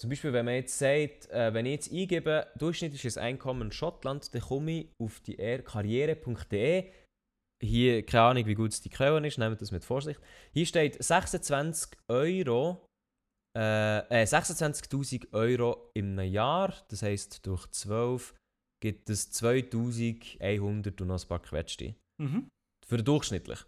zum 0.00 0.10
Beispiel, 0.10 0.32
wenn 0.32 0.44
man 0.44 0.54
jetzt 0.54 0.78
sagt, 0.78 1.28
äh, 1.30 1.52
wenn 1.52 1.66
ich 1.66 1.72
jetzt 1.72 1.92
eingebe, 1.92 2.46
durchschnittliches 2.56 3.18
Einkommen 3.18 3.62
in 3.62 3.72
Schottland, 3.72 4.34
dann 4.34 4.42
komme 4.42 4.72
ich 4.72 4.88
auf 4.98 5.20
die 5.20 5.36
karriere.de. 5.36 6.90
Hier, 7.62 8.04
keine 8.04 8.24
Ahnung, 8.24 8.46
wie 8.46 8.54
gut 8.54 8.72
es 8.72 8.80
die 8.80 8.90
Quelle 8.90 9.26
ist, 9.26 9.38
nehmt 9.38 9.60
das 9.60 9.70
mit 9.70 9.84
Vorsicht. 9.84 10.20
Hier 10.52 10.66
steht 10.66 11.02
26 11.02 11.96
Euro, 12.08 12.86
äh, 13.56 14.22
äh, 14.22 14.26
26.000 14.26 15.32
Euro 15.32 15.90
im 15.94 16.18
Jahr, 16.18 16.74
das 16.88 17.02
heisst 17.02 17.46
durch 17.46 17.66
12 17.70 18.34
gibt 18.84 19.08
es 19.08 19.30
2100 19.30 21.00
und 21.00 21.08
noch 21.08 21.22
ein 21.22 21.28
paar 21.28 21.40
Quetschte. 21.40 21.94
Mhm. 22.20 22.48
Für 22.86 22.98
den 22.98 23.06
durchschnittlich. 23.06 23.64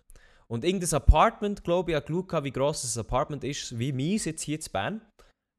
Und 0.46 0.62
irgendein 0.62 0.92
Apartment, 0.92 1.64
glaube 1.64 1.90
ich, 1.90 1.96
habe 1.96 2.07
geschaut, 2.07 2.44
wie 2.44 2.53
gross 2.53 2.83
das 2.83 2.99
Apartment 2.99 3.42
ist, 3.42 3.79
wie 3.79 3.92
meins 3.92 4.27
jetzt 4.27 4.42
hier 4.42 4.59
in 4.59 4.72
Bern. 4.72 5.01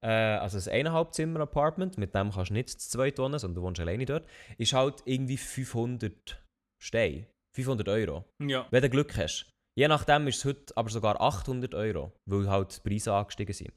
Äh, 0.06 0.10
also 0.10 0.58
ein 0.58 0.76
eineinhalb 0.76 1.14
Zimmer 1.14 1.40
Apartment, 1.40 1.98
mit 1.98 2.14
dem 2.14 2.32
kannst 2.32 2.52
du 2.52 2.54
nicht 2.54 2.70
zu 2.70 2.90
zweit 2.90 3.18
wohnen, 3.18 3.40
sondern 3.40 3.56
du 3.56 3.62
wohnst 3.64 3.82
alleine 3.82 4.06
dort, 4.06 4.30
ist 4.60 4.74
halt 4.74 5.02
irgendwie 5.06 5.38
500 5.38 6.40
Steine. 6.80 7.26
500 7.58 7.90
Euro. 7.90 8.26
Ja. 8.42 8.68
Wenn 8.72 8.82
du 8.82 8.90
Glück 8.90 9.18
hast. 9.18 9.50
Je 9.78 9.88
nachdem 9.88 10.28
ist 10.28 10.38
es 10.38 10.46
heute 10.46 10.76
aber 10.76 10.90
sogar 10.90 11.22
800 11.22 11.76
Euro, 11.76 12.12
weil 12.26 12.50
halt 12.50 12.78
die 12.78 12.90
Preise 12.90 13.14
angestiegen 13.14 13.54
sind. 13.54 13.74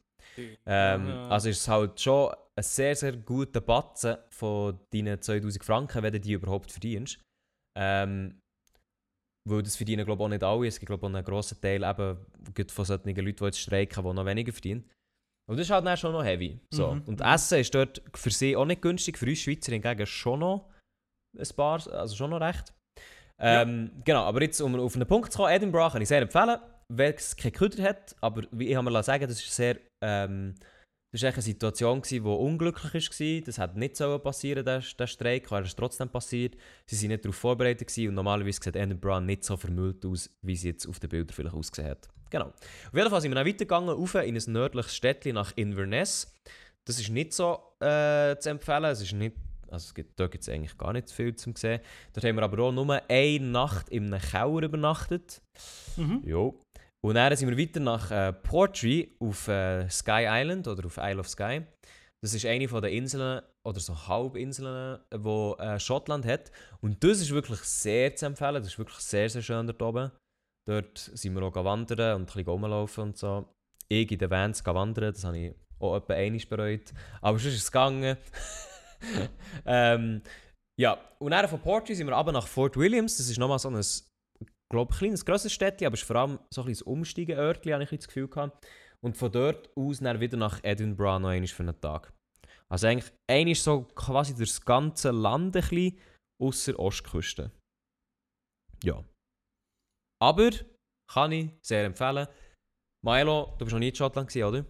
Ähm, 0.67 1.09
Ja. 1.09 1.29
Also 1.29 1.49
ist 1.49 1.61
es 1.61 1.69
halt 1.69 2.01
schon 2.01 2.33
ein 2.57 2.63
sehr, 2.63 2.95
sehr 2.97 3.17
guter 3.17 3.61
Batzen 3.61 4.17
von 4.31 4.79
deinen 4.93 5.21
2000 5.21 5.65
Franken, 5.65 6.03
wenn 6.03 6.13
du 6.13 6.21
die 6.21 6.33
überhaupt 6.33 6.71
verdienst. 6.71 7.19
Ähm, 7.79 8.41
weil 9.49 9.63
das 9.63 9.77
verdienen 9.77 10.05
glaube 10.05 10.23
ich 10.23 10.27
auch 10.27 10.29
nicht 10.29 10.45
alle. 10.45 10.67
Es 10.67 10.79
gibt 10.79 10.89
glaube 10.89 11.07
ich 11.07 11.11
auch 11.11 11.15
einen 11.15 11.25
grossen 11.25 11.61
Teil 11.61 11.83
eben 11.83 12.19
von 12.69 12.85
solchen 12.85 13.17
Leuten, 13.17 13.37
die 13.37 13.45
jetzt 13.45 13.61
streiken, 13.61 14.05
die 14.05 14.13
noch 14.15 14.27
weniger 14.27 14.53
verdienen. 14.53 14.89
Und 15.49 15.57
das 15.57 15.67
ist 15.67 15.71
halt 15.71 15.85
dann 15.85 15.97
schon 15.97 16.13
noch 16.13 16.25
heavy. 16.25 16.61
So. 16.71 16.95
Mhm. 16.95 17.03
Und 17.07 17.21
Essen 17.21 17.59
ist 17.59 17.75
dort 17.75 18.03
für 18.15 18.31
sie 18.31 18.57
auch 18.57 18.67
nicht 18.67 18.83
günstig, 18.83 19.19
für 19.19 19.27
uns 19.27 19.41
Schweizer 19.41 19.73
hingegen 19.73 20.07
schon 20.07 20.41
noch 20.41 20.71
ein 21.37 21.49
paar, 21.57 21.87
also 21.93 22.15
schon 22.17 22.31
noch 22.31 22.41
recht. 22.41 22.73
Ähm, 23.41 23.91
Genau, 24.05 24.25
aber 24.25 24.43
jetzt 24.43 24.61
um 24.61 24.79
auf 24.79 24.95
einen 24.95 25.07
Punkt 25.07 25.33
zu 25.33 25.39
kommen, 25.39 25.53
Edinburgh 25.53 25.93
kann 25.93 26.03
ich 26.03 26.09
sehr 26.09 26.23
empfehlen, 26.23 26.59
weil 26.89 27.15
es 27.15 27.37
keine 27.37 27.53
Köder 27.53 27.83
hat, 27.83 28.17
aber 28.21 28.43
wie 28.53 28.69
ich 28.69 28.81
mir 28.81 29.03
sagen, 29.03 29.27
das 29.27 29.41
ist 29.41 29.55
sehr, 29.55 29.79
ähm, 30.03 30.55
das 31.13 31.23
war 31.23 31.33
eine 31.33 31.43
Situation, 31.43 32.03
die 32.03 32.21
unglücklich 32.21 33.11
war. 33.11 33.41
Das 33.45 33.59
hat 33.59 33.77
nicht 33.77 33.97
so 33.97 34.19
passieren, 34.19 34.65
der, 34.65 34.81
der 34.81 35.07
Streik, 35.07 35.51
aber 35.51 35.63
es 35.63 35.69
ist 35.69 35.79
trotzdem 35.79 36.09
passiert. 36.09 36.57
Sie 36.87 37.01
waren 37.03 37.09
nicht 37.09 37.25
darauf 37.25 37.37
vorbereitet 37.37 37.97
und 37.99 38.15
normalerweise 38.15 38.61
sieht 38.63 38.77
Edinburgh 38.77 39.25
nicht 39.25 39.45
so 39.45 39.57
vermüllt 39.57 40.05
aus, 40.07 40.31
wie 40.43 40.55
sie 40.55 40.69
jetzt 40.69 40.87
auf 40.87 41.01
den 41.01 41.11
Bildern 41.11 41.35
vielleicht 41.35 41.57
ausgesehen 41.57 41.91
hat. 41.91 42.09
Genau. 42.31 42.47
Auf 42.47 42.95
jeden 42.95 43.11
Fall 43.11 43.21
sind 43.21 43.33
wir 43.33 43.35
dann 43.35 43.47
weitergegangen, 43.47 43.91
rauf 43.91 44.15
in 44.15 44.37
ein 44.37 44.53
nördliches 44.53 44.95
Städtchen 44.95 45.35
nach 45.35 45.53
Inverness. 45.57 46.33
Das 46.87 47.01
ist 47.01 47.11
nicht 47.11 47.33
so 47.33 47.59
äh, 47.81 48.37
zu 48.39 48.51
empfehlen, 48.51 48.85
es 48.85 49.03
ist 49.03 49.13
nicht 49.13 49.37
also 49.71 49.87
es 49.87 49.95
gibt, 49.95 50.19
da 50.19 50.27
gibt 50.27 50.43
es 50.43 50.49
eigentlich 50.49 50.77
gar 50.77 50.93
nicht 50.93 51.11
viel 51.11 51.35
zu 51.35 51.53
sehen. 51.57 51.81
Dort 52.13 52.25
haben 52.25 52.37
wir 52.37 52.43
aber 52.43 52.63
auch 52.63 52.73
nur 52.73 53.01
eine 53.09 53.47
Nacht 53.47 53.89
in 53.89 54.13
einem 54.13 54.21
Keller 54.21 54.63
übernachtet. 54.63 55.41
Mhm. 55.97 56.23
Jo. 56.25 56.61
Und 57.03 57.15
dann 57.15 57.35
sind 57.35 57.49
wir 57.49 57.59
weiter 57.59 57.81
nach 57.81 58.11
äh, 58.11 58.33
Portree 58.33 59.09
auf 59.21 59.49
äh, 59.49 59.89
Sky 59.89 60.27
Island 60.29 60.69
oder 60.69 60.87
auf 60.87 60.99
Isle 60.99 61.21
of 61.21 61.29
Skye. 61.29 61.67
Das 62.23 62.35
ist 62.35 62.45
eine 62.45 62.69
von 62.69 62.83
den 62.83 62.93
Inseln 62.93 63.41
oder 63.67 63.81
so 63.81 64.07
Halbinseln, 64.07 64.99
wo 65.15 65.55
äh, 65.59 65.81
Schottland 65.81 66.27
hat. 66.27 66.51
Und 66.83 67.03
das 67.03 67.21
ist 67.21 67.31
wirklich 67.31 67.61
sehr 67.61 68.15
zu 68.15 68.27
empfehlen. 68.27 68.57
Das 68.57 68.67
ist 68.67 68.79
wirklich 68.79 68.99
sehr, 68.99 69.31
sehr 69.31 69.43
schön 69.43 69.67
dort 69.67 69.81
oben. 69.81 70.11
Dort 70.69 70.99
sind 70.99 71.35
wir 71.35 71.43
auch 71.43 71.55
wandern 71.55 72.17
und 72.17 72.23
ein 72.23 72.27
bisschen 72.27 72.49
rumlaufen 72.49 73.05
und 73.05 73.17
so. 73.17 73.49
Ich 73.89 74.11
in 74.11 74.19
den 74.19 74.31
Vans 74.31 74.65
wandern, 74.67 75.13
das 75.13 75.25
habe 75.25 75.39
ich 75.39 75.55
auch 75.81 75.97
etwa 75.97 76.13
einmal 76.13 76.41
bereut. 76.49 76.93
Aber 77.23 77.39
sonst 77.39 77.55
ist 77.55 77.63
es 77.63 77.73
gegangen. 77.73 78.17
ähm, 79.67 80.23
ja, 80.81 80.99
und 81.19 81.31
dann 81.33 81.49
von 81.49 81.61
Portree 81.61 81.95
sind 81.95 82.07
wir 82.07 82.17
aber 82.17 82.33
nach 82.33 82.47
Fort 82.47 82.77
Williams. 82.77 83.17
Das 83.17 83.29
ist 83.29 83.39
nochmal 83.39 83.59
so 83.59 83.69
ein, 83.69 83.85
glaube 84.73 84.95
kleines, 84.95 85.25
grosses 85.25 85.53
Städtchen, 85.53 85.87
aber 85.87 85.95
es 85.95 86.01
ist 86.01 86.07
vor 86.07 86.17
allem 86.17 86.39
so 86.53 86.63
ein 86.63 86.69
bisschen 86.69 86.87
ein 86.87 86.93
Umsteigen-Örtchen, 86.93 87.73
habe 87.73 87.83
ich 87.85 87.91
das 87.91 88.07
Gefühl 88.09 88.29
gehabt. 88.29 88.67
Und 89.03 89.17
von 89.17 89.33
dort 89.33 89.71
aus 89.77 90.01
dann 90.01 90.21
wieder 90.21 90.37
nach 90.37 90.63
Edinburgh 90.63 91.19
noch 91.21 91.31
einmal 91.31 91.49
für 91.49 91.63
einen 91.63 91.81
Tag. 91.81 92.13
Also 92.71 92.87
eigentlich 92.87 93.13
einmal 93.31 93.55
so 93.55 93.83
quasi 93.95 94.35
durchs 94.35 94.61
ganze 94.61 95.11
Land 95.11 95.57
ein 95.57 95.63
bisschen, 95.63 95.99
ausser 96.41 96.79
Ostküste. 96.79 97.51
Ja. 98.85 99.05
Aber 100.23 100.51
kann 101.11 101.33
ich 101.33 101.51
sehr 101.67 101.85
empfehlen. 101.85 102.29
Milo, 103.05 103.55
du 103.59 103.65
bist 103.65 103.73
noch 103.73 103.81
nie 103.81 103.89
in 103.89 103.95
Schottland 103.95 104.29
gewesen, 104.29 104.45
oder? 104.47 104.65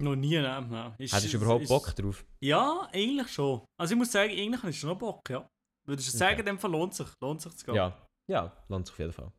Noch 0.00 0.16
nie, 0.16 0.36
nein. 0.38 0.68
nein. 0.68 0.94
Hättest 0.98 1.32
du 1.32 1.38
überhaupt 1.38 1.62
ist- 1.62 1.68
Bock 1.68 1.94
drauf? 1.94 2.26
Ja, 2.46 2.88
eigentlich 2.92 3.28
schon. 3.28 3.64
Also 3.80 3.94
ich 3.94 3.98
muss 3.98 4.12
sagen, 4.12 4.30
eigentlich 4.30 4.62
habe 4.62 4.70
ich 4.70 4.78
schon 4.78 4.90
noch 4.90 4.98
Bock, 4.98 5.28
ja. 5.28 5.48
Würdest 5.86 6.12
du 6.12 6.16
sagen, 6.16 6.32
Okay. 6.34 6.40
in 6.40 6.46
dem 6.46 6.58
Fall 6.58 6.70
lohnt 6.70 6.94
sich, 6.94 7.08
lohnt 7.22 7.40
sich 7.40 7.54
zu 7.56 7.66
gehen? 7.66 7.74
Ja. 7.74 8.06
Ja, 8.30 8.64
lohnt 8.68 8.86
sich 8.86 8.94
auf 8.94 8.98
jeden 8.98 9.12
Fall. 9.12 9.32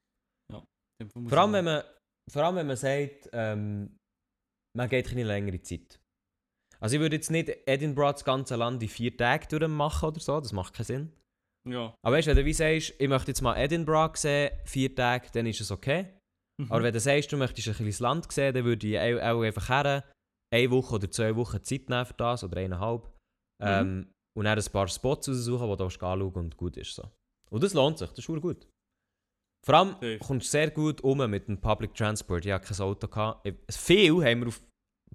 Muss 1.13 1.29
Vor 1.29 1.37
allem, 1.37 1.53
wenn 1.53 1.65
man, 1.65 1.83
vor 2.31 2.43
allem, 2.43 2.55
wenn 2.55 2.67
man 2.67 2.75
sagt, 2.77 3.29
ähm, 3.33 3.97
man 4.75 4.89
geht 4.89 5.09
eine 5.11 5.23
längere 5.23 5.61
Zeit. 5.61 5.99
Also 6.79 6.95
ich 6.95 7.01
würde 7.01 7.15
jetzt 7.17 7.29
nicht 7.31 7.49
Edinburgh 7.65 8.13
das 8.13 8.25
ganze 8.25 8.55
Land 8.55 8.81
in 8.81 8.89
vier 8.89 9.15
Tage 9.15 9.47
durchmachen 9.47 10.09
oder 10.09 10.19
so, 10.19 10.39
das 10.39 10.53
macht 10.53 10.73
keinen 10.73 10.85
Sinn. 10.85 11.13
Ja. 11.69 11.93
Aber 12.03 12.15
weißt 12.15 12.27
du, 12.27 12.31
wenn 12.31 12.37
du 12.37 12.45
wie 12.45 12.53
sagst, 12.53 12.93
ich 12.97 13.07
möchte 13.07 13.31
jetzt 13.31 13.41
mal 13.41 13.57
Edinburgh 13.57 14.17
sehen, 14.17 14.51
vier 14.65 14.95
Tage, 14.95 15.29
dann 15.33 15.45
ist 15.45 15.61
es 15.61 15.69
okay. 15.71 16.17
Mhm. 16.59 16.71
Aber 16.71 16.83
wenn 16.83 16.93
du 16.93 16.99
sagst, 16.99 17.31
du 17.31 17.37
möchtest 17.37 17.67
ein 17.67 17.75
kleines 17.75 17.99
Land 17.99 18.31
sehen, 18.31 18.53
dann 18.53 18.63
würde 18.63 18.87
ich 18.87 18.97
auch, 18.97 19.21
auch 19.21 19.41
einfach 19.43 19.69
her, 19.69 20.03
eine 20.53 20.71
Woche 20.71 20.95
oder 20.95 21.11
zwei 21.11 21.35
Wochen 21.35 21.63
Zeit 21.63 21.89
nehmen 21.89 22.05
für 22.05 22.13
das, 22.13 22.43
oder 22.43 22.57
eineinhalb. 22.57 23.11
Ähm, 23.61 24.13
und 24.37 24.45
dann 24.45 24.57
ein 24.57 24.71
paar 24.71 24.87
Spots 24.87 25.27
raussuchen, 25.27 25.69
die 25.69 25.77
du 25.77 25.83
anschauen 25.83 26.21
und 26.21 26.57
gut 26.57 26.77
ist. 26.77 26.93
So. 26.93 27.09
Und 27.49 27.63
das 27.63 27.73
lohnt 27.73 27.97
sich, 27.97 28.09
das 28.09 28.19
ist 28.19 28.41
gut. 28.41 28.67
Vor 29.65 29.75
allem 29.75 29.89
Safe. 29.93 30.19
kommst 30.19 30.47
du 30.47 30.51
sehr 30.51 30.69
gut 30.69 31.01
um 31.01 31.29
mit 31.29 31.47
dem 31.47 31.59
Public 31.59 31.93
Transport. 31.95 32.45
Ich 32.45 32.51
hatte 32.51 32.73
kein 32.73 32.85
Auto. 32.85 33.07
Gehabt. 33.07 33.47
Viel 33.69 34.23
haben 34.23 34.41
wir 34.41 34.47
auf 34.47 34.61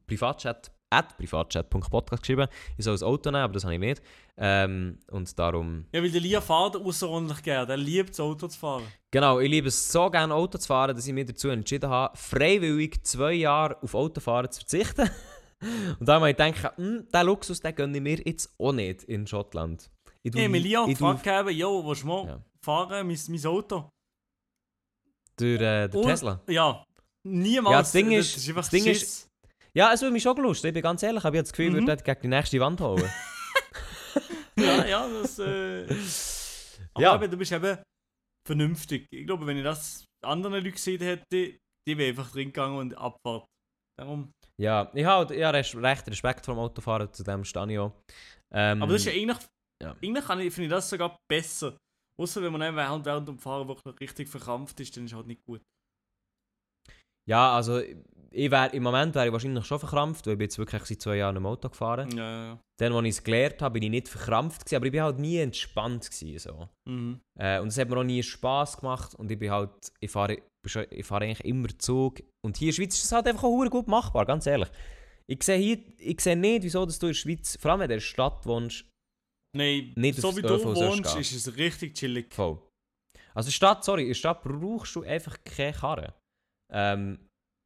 Privatchat, 0.06 0.72
at 0.90 1.16
privatchat.podcast 1.16 2.22
geschrieben. 2.22 2.48
Ich 2.76 2.84
soll 2.84 2.96
ein 2.96 3.02
Auto 3.02 3.30
nehmen, 3.30 3.44
aber 3.44 3.54
das 3.54 3.64
habe 3.64 3.74
ich 3.74 3.80
nicht. 3.80 4.02
Ähm, 4.44 4.98
und 5.10 5.38
darum... 5.38 5.84
Ja, 5.92 6.02
weil 6.02 6.10
der 6.10 6.20
Lia 6.20 6.40
fährt 6.40 6.74
außerordentlich 6.76 7.42
gerne. 7.44 7.64
Der 7.66 7.76
liebt 7.76 8.10
das 8.10 8.18
Auto 8.18 8.48
zu 8.48 8.58
fahren. 8.58 8.82
Genau, 9.12 9.38
ich 9.38 9.48
liebe 9.48 9.68
es 9.68 9.92
so 9.92 10.10
gerne 10.10 10.34
Auto 10.34 10.58
zu 10.58 10.66
fahren, 10.66 10.96
dass 10.96 11.06
ich 11.06 11.12
mich 11.12 11.26
dazu 11.26 11.48
entschieden 11.48 11.88
habe, 11.88 12.16
freiwillig 12.16 13.04
zwei 13.04 13.34
Jahre 13.34 13.80
auf 13.82 13.94
Autofahren 13.94 14.50
zu 14.50 14.60
verzichten. 14.60 15.08
Und 16.00 16.08
da 16.08 16.14
habe 16.14 16.28
ich 16.30 16.36
gedacht, 16.36 16.76
hm, 16.76 17.06
diesen 17.12 17.26
Luxus 17.26 17.60
den 17.60 17.74
gönne 17.76 17.96
ich 17.98 18.02
mir 18.02 18.18
jetzt 18.26 18.52
auch 18.58 18.72
nicht 18.72 19.04
in 19.04 19.28
Schottland. 19.28 19.88
Ich 20.24 20.34
Ich 20.34 20.40
habe 20.40 20.48
mich 20.48 20.62
Lia 20.64 20.84
ich 20.88 20.98
gefragt, 20.98 21.24
jo, 21.52 21.86
willst 21.86 22.02
du 22.02 22.06
mal 22.08 22.26
Ja. 22.26 22.42
fahren, 22.64 23.06
mein, 23.06 23.18
mein 23.28 23.46
Auto? 23.46 23.88
durch 25.36 25.60
äh, 25.60 25.88
den 25.88 26.00
Und- 26.00 26.06
Tesla. 26.08 26.40
Ja. 26.48 26.84
Niemals. 27.24 27.72
Ja, 27.72 27.78
das 27.78 27.92
Ding 27.92 28.10
ist- 28.10 28.36
ist 28.36 28.48
einfach 28.48 28.62
das 28.62 28.70
Ding 28.70 28.86
ist-. 28.86 29.28
Ja, 29.74 29.92
es 29.92 30.00
würde 30.02 30.12
mich 30.12 30.22
schon 30.22 30.34
gelust. 30.34 30.64
Ich 30.64 30.72
bin 30.74 30.82
ganz 30.82 31.02
ehrlich, 31.02 31.20
ich 31.20 31.24
habe 31.24 31.38
das 31.38 31.50
Gefühl, 31.52 31.66
ich 31.66 31.70
Mhm. 31.72 31.76
würde 31.86 31.86
dort 31.86 32.04
gegen 32.04 32.20
die 32.22 32.28
nächste 32.28 32.60
Wand 32.60 32.80
holen. 32.80 33.08
Ja, 34.78 34.86
ja, 34.86 35.08
das. 35.08 35.38
Äh... 35.38 35.84
Aber 36.94 37.02
Ja. 37.02 37.14
eben, 37.16 37.30
du 37.30 37.36
bist 37.36 37.52
eben 37.52 37.78
vernünftig. 38.46 39.06
Ich 39.12 39.26
glaube, 39.26 39.46
wenn 39.46 39.56
ich 39.56 39.64
das 39.64 40.04
anderen 40.24 40.54
Leuten 40.54 40.72
gesehen 40.72 41.00
hätte, 41.00 41.24
die 41.88 41.98
wären 41.98 42.10
einfach 42.10 42.30
drin 42.30 42.48
gegangen 42.48 42.76
und 42.78 42.94
Abfahrt. 42.94 43.46
Darum. 43.98 44.32
ja, 44.60 44.90
ich 44.94 45.04
habe 45.04 45.36
ja, 45.36 45.50
recht 45.50 45.74
Respekt 46.08 46.44
vor 46.46 46.54
dem 46.54 46.60
Autofahren, 46.60 47.12
zu 47.12 47.22
dem 47.22 47.44
stehe 47.44 47.70
ich 47.72 47.78
auch. 47.78 47.92
Ähm, 48.54 48.82
Aber 48.82 48.92
das 48.92 49.02
ist 49.02 49.06
ja 49.06 49.20
eigentlich. 49.20 49.46
ja. 49.82 49.92
Eigentlich 50.02 50.24
kann 50.24 50.40
ich, 50.40 50.52
finde 50.52 50.66
ich 50.66 50.70
das 50.70 50.88
sogar 50.88 51.16
besser. 51.30 51.76
Außer 52.20 52.42
wenn 52.42 52.52
man 52.52 52.74
während, 52.76 53.04
während 53.04 53.28
dem 53.28 53.38
Fahren 53.38 53.68
wirklich 53.68 54.00
richtig 54.00 54.28
verkrampft 54.28 54.78
ist, 54.80 54.96
dann 54.96 55.04
ist 55.04 55.14
halt 55.14 55.26
nicht 55.26 55.42
gut. 55.44 55.62
Ja, 57.28 57.54
also 57.54 57.80
ich 58.32 58.50
wär, 58.50 58.72
im 58.74 58.82
Moment 58.82 59.14
wäre 59.14 59.26
ich 59.26 59.32
wahrscheinlich 59.32 59.64
schon 59.64 59.78
verkrampft, 59.78 60.26
weil 60.26 60.34
ich 60.34 60.38
bin 60.38 60.44
jetzt 60.46 60.58
wirklich 60.58 60.84
seit 60.84 61.00
zwei 61.00 61.16
Jahren 61.16 61.36
im 61.36 61.46
Auto 61.46 61.68
gefahren. 61.68 62.10
Ja, 62.16 62.46
ja. 62.46 62.60
Dann, 62.80 62.92
als 62.92 63.04
ich 63.04 63.10
es 63.10 63.24
gelernt 63.24 63.62
habe, 63.62 63.74
bin 63.74 63.84
ich 63.84 63.90
nicht 63.90 64.08
verkrampft, 64.08 64.64
gewesen, 64.64 64.76
aber 64.76 64.86
ich 64.86 64.92
bin 64.92 65.02
halt 65.02 65.18
nie 65.18 65.38
entspannt. 65.38 66.10
Gewesen, 66.10 66.38
so. 66.38 66.68
Mhm. 66.88 67.20
Äh, 67.38 67.60
und 67.60 67.68
es 67.68 67.78
hat 67.78 67.88
mir 67.88 67.98
auch 67.98 68.04
nie 68.04 68.22
Spass 68.22 68.78
gemacht 68.78 69.14
und 69.14 69.30
ich 69.30 69.38
bin 69.38 69.50
halt, 69.50 69.70
ich 70.00 70.10
fahre, 70.10 70.38
ich 70.90 71.06
fahre 71.06 71.24
eigentlich 71.24 71.44
immer 71.44 71.68
Zug. 71.78 72.22
Und 72.44 72.56
hier 72.56 72.68
in 72.68 72.70
der 72.70 72.76
Schweiz 72.76 72.94
ist 72.94 73.04
es 73.04 73.12
halt 73.12 73.26
einfach 73.26 73.44
auch 73.44 73.64
gut 73.70 73.88
machbar, 73.88 74.26
ganz 74.26 74.46
ehrlich. 74.46 74.70
Ich 75.30 75.42
sehe 75.42 75.58
hier, 75.58 75.78
ich 75.98 76.20
sehe 76.20 76.36
nicht, 76.36 76.64
wieso 76.64 76.84
dass 76.84 76.98
du 76.98 77.06
in 77.06 77.12
der 77.12 77.18
Schweiz, 77.18 77.56
vor 77.60 77.70
allem 77.70 77.80
wenn 77.80 77.88
du 77.88 77.94
in 77.94 78.00
der 78.00 78.04
Stadt 78.04 78.44
wohnst, 78.46 78.84
Nein, 79.54 79.92
Nicht 79.96 80.18
so 80.18 80.34
wie 80.36 80.42
du 80.42 80.54
ÖV 80.54 80.74
wohnst, 80.74 81.14
ist 81.16 81.32
es 81.32 81.56
richtig 81.56 81.94
chillig. 81.94 82.32
voll. 82.32 82.58
Also 83.34 83.48
in 83.48 83.50
der 83.50 83.52
Stadt, 83.52 83.84
sorry, 83.84 84.02
in 84.02 84.08
der 84.08 84.14
Stadt 84.14 84.42
brauchst 84.42 84.96
du 84.96 85.02
einfach 85.02 85.36
keine 85.44 85.72
Karre. 85.72 86.14
Ähm, 86.72 87.18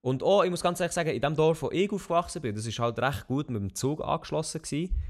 und 0.06 0.22
auch, 0.22 0.44
ich 0.44 0.50
muss 0.50 0.62
ganz 0.62 0.78
ehrlich 0.80 0.94
sagen, 0.94 1.10
in 1.10 1.20
dem 1.20 1.34
Dorf, 1.34 1.62
wo 1.62 1.70
ich 1.70 1.90
aufgewachsen 1.90 2.40
bin, 2.42 2.54
das 2.54 2.64
ist 2.66 2.78
halt 2.78 2.98
recht 3.00 3.26
gut 3.26 3.50
mit 3.50 3.60
dem 3.60 3.74
Zug 3.74 4.00
angeschlossen 4.02 4.62
gewesen. 4.62 5.02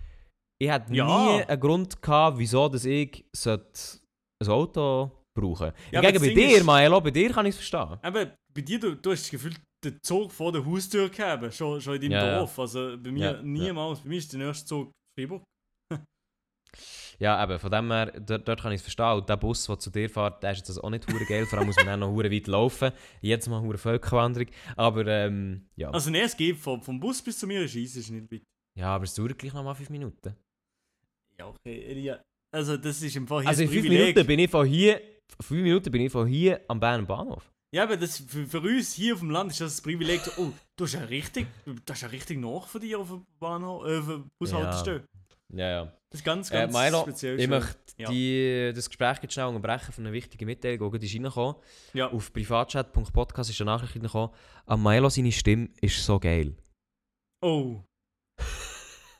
Ich 0.58 0.70
hatte 0.70 0.94
Ja. 0.94 1.06
nie 1.06 1.42
einen 1.44 1.60
Grund 1.60 2.00
gehabt, 2.00 2.38
wieso 2.38 2.68
dass 2.68 2.84
ich 2.86 3.24
ein 3.46 4.48
Auto 4.48 5.10
brauchen 5.38 5.72
Ja, 5.92 5.98
aber 6.00 6.08
Hingegen 6.08 6.12
das 6.14 6.22
bei 6.22 6.34
dir, 6.34 6.56
ist- 6.56 6.64
Milo, 6.66 7.00
bei 7.02 7.10
dir 7.10 7.30
kann 7.30 7.44
ich 7.46 7.50
es 7.50 7.56
verstehen. 7.68 7.98
Eben, 8.02 8.32
bei 8.54 8.60
dir, 8.62 8.80
du, 8.80 8.96
du 8.96 9.10
hast 9.12 9.22
das 9.24 9.30
Gefühl, 9.30 9.54
den 9.84 9.98
Zug 10.02 10.32
vor 10.32 10.50
der 10.50 10.64
Haustür 10.64 11.10
gehabt, 11.10 11.52
schon, 11.52 11.78
schon 11.80 11.96
in 11.96 12.00
deinem 12.10 12.12
Ja. 12.12 12.38
Dorf. 12.38 12.58
Also 12.58 12.96
bei 12.98 13.10
mir 13.12 13.42
niemals. 13.42 14.00
Bei 14.00 14.08
mir 14.08 14.16
ist 14.18 14.32
der 14.32 14.40
nächste 14.40 14.64
Zug 14.66 14.90
Freiburg. 15.18 15.42
Ja, 17.18 17.42
eben, 17.42 17.58
von 17.58 17.70
dem 17.70 17.90
her, 17.90 18.12
dort, 18.20 18.46
dort 18.46 18.60
kann 18.62 18.72
ich 18.72 18.76
es 18.76 18.82
verstehen. 18.82 19.12
Und 19.12 19.28
der 19.28 19.36
Bus, 19.36 19.64
der 19.66 19.78
zu 19.78 19.90
dir 19.90 20.08
fährt, 20.10 20.42
der 20.42 20.52
ist 20.52 20.58
jetzt 20.58 20.70
also 20.70 20.82
auch 20.82 20.90
nicht 20.90 21.06
hure 21.10 21.24
geil. 21.24 21.46
Vor 21.46 21.58
allem 21.58 21.66
muss 21.68 21.76
man 21.76 21.86
dann 21.86 22.00
noch 22.00 22.10
hure 22.10 22.30
weit 22.30 22.46
laufen. 22.46 22.92
Jetzt 23.20 23.48
mal 23.48 23.60
hure 23.60 23.78
Völkerwanderung. 23.78 24.48
Aber 24.76 25.06
ähm, 25.06 25.66
ja. 25.76 25.90
Also 25.90 26.10
nein, 26.10 26.22
es 26.22 26.36
geht 26.36 26.56
vom, 26.56 26.82
vom 26.82 27.00
Bus 27.00 27.22
bis 27.22 27.38
zu 27.38 27.46
mir 27.46 27.62
ist 27.62 27.74
easy, 27.74 28.00
ist 28.00 28.10
nicht 28.10 28.30
weit. 28.30 28.42
ja, 28.78 28.94
aber 28.94 29.04
es 29.04 29.14
dauert 29.14 29.38
gleich 29.38 29.54
noch 29.54 29.64
mal 29.64 29.74
fünf 29.74 29.90
Minuten. 29.90 30.36
Ja, 31.38 31.48
okay. 31.48 31.84
Elia. 31.86 32.22
Also 32.54 32.76
das 32.76 33.02
ist 33.02 33.16
im 33.16 33.26
Fall 33.26 33.40
hier 33.40 33.48
Also 33.48 33.62
in 33.62 33.68
das 33.68 33.74
fünf 33.74 33.86
Privileg. 33.86 34.14
Minuten 34.14 34.26
bin 34.26 34.38
ich 34.40 34.50
von 34.50 34.66
hier, 34.66 35.00
fünf 35.40 35.62
Minuten 35.62 35.90
bin 35.90 36.02
ich 36.02 36.12
von 36.12 36.26
hier 36.26 36.60
am 36.68 36.80
Berner 36.80 37.04
Bahnhof. 37.04 37.50
Ja, 37.74 37.82
aber 37.82 37.96
das, 37.96 38.18
für, 38.20 38.46
für 38.46 38.60
uns 38.60 38.94
hier 38.94 39.14
auf 39.14 39.20
dem 39.20 39.30
Land 39.30 39.50
ist 39.50 39.60
das 39.60 39.72
das 39.76 39.82
Privileg, 39.82 40.20
so, 40.20 40.30
oh, 40.40 40.52
du 40.76 40.84
hast 40.84 40.94
ja 40.94 41.00
richtig, 41.00 41.46
du 41.66 41.74
hast 41.90 42.00
ja 42.00 42.08
richtig 42.08 42.38
nach 42.38 42.66
von 42.66 42.80
dir 42.80 42.98
auf 43.00 43.08
dem 43.08 43.26
Bahnhof, 43.38 43.84
äh, 43.86 43.98
auf 43.98 44.06
der 44.06 44.24
Bushaltestelle. 44.40 45.04
Ja, 45.52 45.68
ja. 45.68 45.92
Das 46.12 46.20
ist 46.20 46.24
ganz, 46.24 46.50
Äh, 46.50 46.54
ganz 46.54 46.72
Milo, 46.72 47.02
speziell. 47.02 47.40
ich 47.40 47.48
möchte 47.48 47.76
Ja. 47.98 48.08
die, 48.10 48.72
das 48.74 48.88
Gespräch 48.88 49.18
jetzt 49.22 49.34
schnell 49.34 49.46
unterbrechen 49.46 49.92
von 49.92 50.04
einer 50.04 50.12
wichtigen 50.12 50.44
Mitteilung, 50.46 50.78
die 50.78 50.90
gerade 50.98 51.04
ist 51.06 51.14
reingekommen. 51.14 51.56
Ja. 51.94 52.10
Auf 52.10 52.32
privatchat.podcast 52.32 53.50
ist 53.50 53.60
eine 53.60 53.70
Nachricht 53.72 53.96
reingekommen. 53.96 54.30
An 54.66 54.82
Milo 54.82 55.08
seine 55.08 55.32
Stimme 55.32 55.68
ist 55.80 56.04
so 56.04 56.18
geil. 56.20 56.56
Oh. 57.44 57.80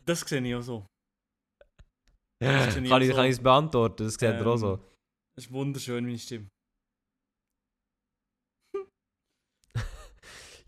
Das 0.05 0.21
sehe 0.21 0.41
ich 0.41 0.55
auch 0.55 0.63
so. 0.63 0.87
kann, 2.41 2.71
sehe 2.71 2.83
ich, 2.83 2.87
ich 2.87 2.91
kann 2.91 3.03
ich 3.03 3.11
so. 3.11 3.23
es 3.23 3.43
beantworten? 3.43 4.05
Das 4.05 4.13
sieht 4.15 4.23
er 4.23 4.47
auch 4.47 4.53
Ähm, 4.53 4.59
so. 4.59 4.77
Das 5.35 5.45
ist 5.47 5.53
wunderschön, 5.53 6.05
meine 6.05 6.19
Stimme. 6.19 6.47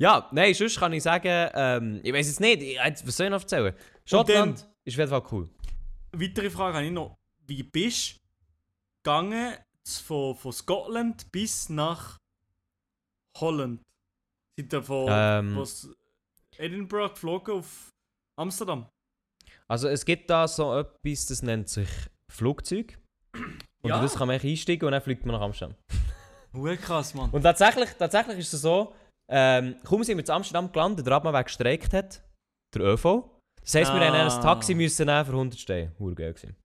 Ja, 0.00 0.28
nein, 0.32 0.54
sonst 0.54 0.78
kann 0.78 0.92
ich 0.92 1.02
sagen, 1.02 1.50
ähm, 1.54 2.00
ich 2.04 2.12
weiß 2.12 2.26
jetzt 2.28 2.40
nicht, 2.40 2.62
ich, 2.62 2.78
was 2.78 3.16
soll 3.16 3.26
ich 3.26 3.30
noch 3.32 3.40
erzählen? 3.42 3.74
Schottland 4.04 4.58
ist 4.84 4.94
auf 4.94 4.98
jeden 4.98 5.10
Fall 5.10 5.22
cool. 5.32 5.48
Weitere 6.12 6.50
Frage 6.50 6.76
habe 6.76 6.86
ich 6.86 6.92
noch. 6.92 7.16
Wie 7.46 7.62
bist 7.62 8.14
du 8.16 8.18
gegangen 9.02 9.54
von, 9.84 10.34
von 10.36 10.52
Scotland 10.52 11.30
bis 11.32 11.68
nach 11.68 12.18
Holland? 13.38 13.80
Seid 14.58 14.72
ihr 14.72 14.82
von 14.82 15.06
Ähm. 15.10 15.66
Edinburgh 16.56 17.10
geflogen 17.10 17.54
auf 17.58 17.90
Amsterdam? 18.36 18.86
Also 19.68 19.88
es 19.88 20.04
gibt 20.04 20.28
da 20.30 20.48
so 20.48 20.76
etwas, 20.78 21.26
das 21.26 21.42
nennt 21.42 21.68
sich 21.68 21.88
Flugzeug. 22.30 22.98
Und 23.82 23.90
Ja. 23.90 24.00
das 24.02 24.16
kann 24.16 24.28
man 24.28 24.40
einsteigen 24.40 24.86
und 24.86 24.92
dann 24.92 25.02
fliegt 25.02 25.24
man 25.24 25.36
nach 25.36 25.42
Amsterdam. 25.42 25.76
Hure 26.52 26.76
krass, 26.76 27.14
Mann. 27.14 27.30
Und 27.30 27.42
tatsächlich, 27.42 27.90
tatsächlich 27.92 28.38
ist 28.38 28.52
es 28.54 28.62
so, 28.62 28.94
ähm, 29.28 29.76
kaum 29.84 30.02
sind 30.02 30.16
wir 30.16 30.24
in 30.24 30.30
Amsterdam 30.30 30.72
gelandet, 30.72 31.06
der 31.06 31.12
Radmann 31.14 31.44
gestreikt 31.44 31.92
hat, 31.92 32.22
der 32.74 32.82
ÖV. 32.82 33.30
Das 33.68 33.74
heisst, 33.74 33.92
wir 33.92 34.00
Ah. 34.00 34.06
haben 34.06 34.30
ein 34.30 34.40
Taxi 34.42 34.74
müssen 34.74 35.04
nehmen 35.04 35.26
für 35.26 35.32
100 35.32 35.60
Steine. 35.60 35.92
Hure 35.98 36.14
geil 36.14 36.32
gewesen. 36.32 36.56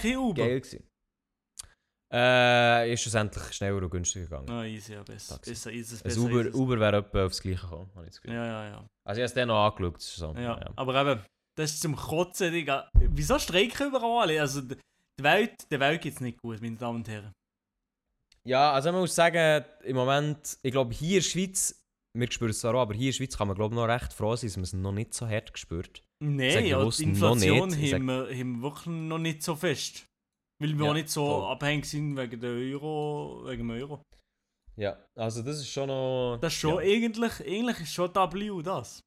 Kein, 0.00 0.16
Uber. 0.16 0.34
geil 0.46 0.60
gewesen. 0.60 0.86
Äh, 2.12 2.92
ist 2.92 3.00
schlussendlich 3.02 3.42
schneller 3.54 3.82
und 3.82 3.90
günstiger 3.90 4.26
gegangen. 4.26 4.48
Ah, 4.50 4.64
easy, 4.64 4.92
ja, 4.92 5.02
besser. 5.02 5.36
Besser, 5.44 5.72
easy, 5.72 5.96
Ein 5.96 6.02
besser. 6.04 6.20
Uber, 6.20 6.40
easy. 6.46 6.56
Uber 6.56 6.78
wäre 6.78 6.96
etwa 6.98 7.26
aufs 7.26 7.40
Gleiche 7.40 7.62
gekommen, 7.62 7.90
habe 7.96 8.04
ich 8.06 8.12
das 8.12 8.20
Gefühl. 8.22 8.36
Ja, 8.36 8.46
ja, 8.46 8.68
ja. 8.68 8.76
Also 9.04 9.18
ich 9.18 9.22
habe 9.22 9.24
es 9.24 9.34
dann 9.34 9.48
noch 9.48 9.64
angeschaut. 9.66 9.96
das 9.96 10.04
ist 10.04 10.16
So. 10.16 10.32
Ja, 10.36 10.72
aber 10.76 10.94
eben, 11.00 11.24
das 11.58 11.72
ist 11.72 11.80
zum 11.82 11.96
Kotzen, 11.96 12.52
Digga. 12.52 12.88
Wieso 12.94 13.36
streiken 13.40 13.88
überall 13.88 14.22
alle? 14.28 14.40
Also, 14.40 14.60
die 14.60 14.76
Welt, 15.20 15.54
der 15.72 15.80
Welt 15.80 16.02
geht's 16.02 16.20
nicht 16.20 16.40
gut, 16.40 16.60
meine 16.62 16.76
Damen 16.76 16.98
und 16.98 17.08
Herren. 17.08 17.32
Ja, 18.46 18.72
also 18.72 18.92
man 18.92 19.00
muss 19.00 19.14
sagen, 19.14 19.64
im 19.82 19.96
Moment, 19.96 20.58
ich 20.62 20.70
glaube 20.70 20.94
hier 20.94 21.16
in 21.18 21.22
der 21.24 21.28
Schweiz, 21.28 21.83
wir 22.16 22.30
spüren 22.30 22.50
es 22.50 22.64
auch, 22.64 22.74
aber 22.80 22.94
hier 22.94 23.06
in 23.06 23.08
der 23.08 23.12
Schweiz 23.16 23.36
kann 23.36 23.48
man 23.48 23.56
glaube 23.56 23.74
ich 23.74 23.80
noch 23.80 23.88
recht 23.88 24.12
froh 24.12 24.36
sein, 24.36 24.48
dass 24.48 24.56
man 24.56 24.64
es 24.64 24.72
noch 24.72 24.92
nicht 24.92 25.14
so 25.14 25.28
hart 25.28 25.52
gespürt. 25.52 26.02
Nein, 26.22 26.66
ja, 26.66 26.88
die 26.88 27.02
Inflation 27.02 27.72
haben 27.72 28.06
wir, 28.06 28.38
haben 28.38 28.52
wir 28.56 28.62
wirklich 28.62 28.86
noch 28.86 29.18
nicht 29.18 29.42
so 29.42 29.54
fest. 29.56 30.06
Weil 30.62 30.78
wir 30.78 30.84
Ja, 30.84 30.90
auch 30.90 30.94
nicht 30.94 31.10
so 31.10 31.26
voll. 31.26 31.50
abhängig 31.52 31.84
sind 31.86 32.16
wegen 32.16 32.40
der 32.40 32.50
Euro, 32.50 33.42
wegen 33.46 33.66
dem 33.68 33.70
Euro. 33.70 34.02
Ja, 34.76 34.96
also 35.16 35.42
das 35.42 35.58
ist 35.58 35.68
schon 35.68 35.88
noch... 35.88 36.38
Das 36.40 36.52
ist 36.52 36.60
schon 36.60 36.74
Ja. 36.74 36.80
eigentlich, 36.80 37.40
eigentlich 37.40 37.80
ist 37.80 37.92
schon 37.92 38.14
W 38.14 38.62
das. 38.62 39.00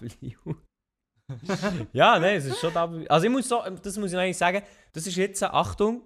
W. 0.00 0.34
ja, 1.92 2.18
nein, 2.18 2.36
es 2.36 2.46
ist 2.46 2.58
schon 2.60 2.74
W. 2.74 3.06
Also 3.08 3.26
ich 3.26 3.32
muss 3.32 3.48
so, 3.48 3.62
das 3.82 3.96
muss 3.98 4.12
ich 4.12 4.18
eigentlich 4.18 4.36
sagen, 4.38 4.62
das 4.92 5.06
ist 5.06 5.16
jetzt, 5.16 5.42
Achtung, 5.42 6.02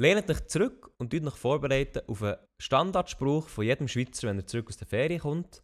lehnt 0.00 0.30
euch 0.30 0.46
zurück 0.46 0.90
und 1.00 1.12
euch 1.14 1.34
vorbereiten 1.36 2.00
auf 2.06 2.22
einen 2.22 2.36
Standardspruch 2.60 3.48
von 3.48 3.64
jedem 3.64 3.88
Schweizer, 3.88 4.28
wenn 4.28 4.38
er 4.38 4.46
zurück 4.46 4.68
aus 4.68 4.76
der 4.76 4.86
Ferien 4.86 5.20
kommt. 5.20 5.62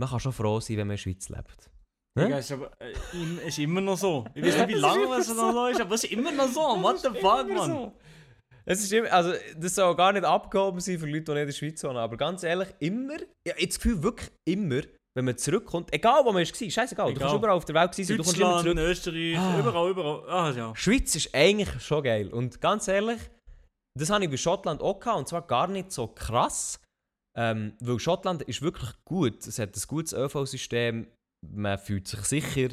Man 0.00 0.08
kann 0.08 0.20
schon 0.20 0.32
froh 0.32 0.60
sein, 0.60 0.76
wenn 0.78 0.86
man 0.86 0.96
in 0.96 1.02
der 1.02 1.02
Schweiz 1.02 1.28
lebt. 1.28 1.70
Hä? 2.18 2.24
Digga, 2.24 2.38
ist 2.38 2.52
aber 2.52 2.70
äh, 2.80 2.92
ist 3.46 3.58
immer 3.58 3.80
noch 3.80 3.96
so. 3.96 4.24
Ich 4.34 4.42
weiß 4.44 4.56
nicht, 4.58 4.68
wie 4.68 4.72
lange 4.80 5.16
es 5.16 5.28
noch 5.28 5.52
so 5.52 5.66
ist, 5.66 5.80
aber 5.80 5.94
es 5.94 6.04
ist 6.04 6.12
immer 6.12 6.32
noch 6.32 6.48
so. 6.48 6.60
What 6.82 7.00
the 7.00 7.08
fuck, 7.20 7.46
so. 7.66 7.92
Es 8.64 8.82
ist 8.82 8.92
immer, 8.92 9.10
also 9.12 9.32
das 9.56 9.74
soll 9.74 9.94
gar 9.96 10.12
nicht 10.12 10.24
abgehoben 10.24 10.80
sein 10.80 10.98
für 10.98 11.06
Leute, 11.06 11.24
die 11.24 11.32
nicht 11.32 11.40
in 11.40 11.46
der 11.46 11.52
Schweiz 11.52 11.82
wohnen, 11.84 11.96
aber 11.96 12.16
ganz 12.16 12.42
ehrlich, 12.44 12.68
immer, 12.78 13.16
ja, 13.46 13.54
ich 13.56 13.68
das 13.68 13.80
Gefühl, 13.80 14.02
wirklich 14.02 14.30
immer, 14.44 14.82
wenn 15.16 15.24
man 15.24 15.36
zurückkommt, 15.36 15.92
egal 15.92 16.20
wo 16.24 16.32
man 16.32 16.46
war, 16.46 16.70
scheißegal, 16.70 17.06
du 17.06 17.10
Egal. 17.12 17.20
kannst 17.28 17.34
überall 17.36 17.56
auf 17.56 17.64
der 17.64 17.74
Welt 17.74 17.94
sein, 17.94 18.06
du 18.06 18.16
kommst 18.18 18.36
immer 18.38 18.62
Deutschland, 18.62 18.78
zurück. 18.78 18.90
Österreich, 18.90 19.38
Ah. 19.38 19.58
überall, 19.58 19.90
überall. 19.90 20.30
Ah, 20.30 20.50
ja. 20.56 20.76
Schweiz 20.76 21.14
ist 21.16 21.34
eigentlich 21.34 21.82
schon 21.82 22.04
geil 22.04 22.28
und 22.32 22.60
ganz 22.60 22.86
ehrlich, 22.86 23.18
das 23.98 24.10
habe 24.10 24.24
ich 24.24 24.30
bei 24.30 24.36
Schottland 24.36 24.80
auch 24.80 24.98
gehabt 25.00 25.18
und 25.18 25.28
zwar 25.28 25.46
gar 25.46 25.68
nicht 25.68 25.92
so 25.92 26.08
krass, 26.08 26.80
ähm, 27.38 27.74
weil 27.80 27.98
Schottland 27.98 28.42
ist 28.42 28.62
wirklich 28.62 28.90
gut, 29.04 29.46
es 29.46 29.58
hat 29.58 29.76
ein 29.76 29.82
gutes 29.86 30.12
ÖV-System, 30.12 31.06
man 31.46 31.78
fühlt 31.78 32.06
sich 32.08 32.20
sicher, 32.20 32.68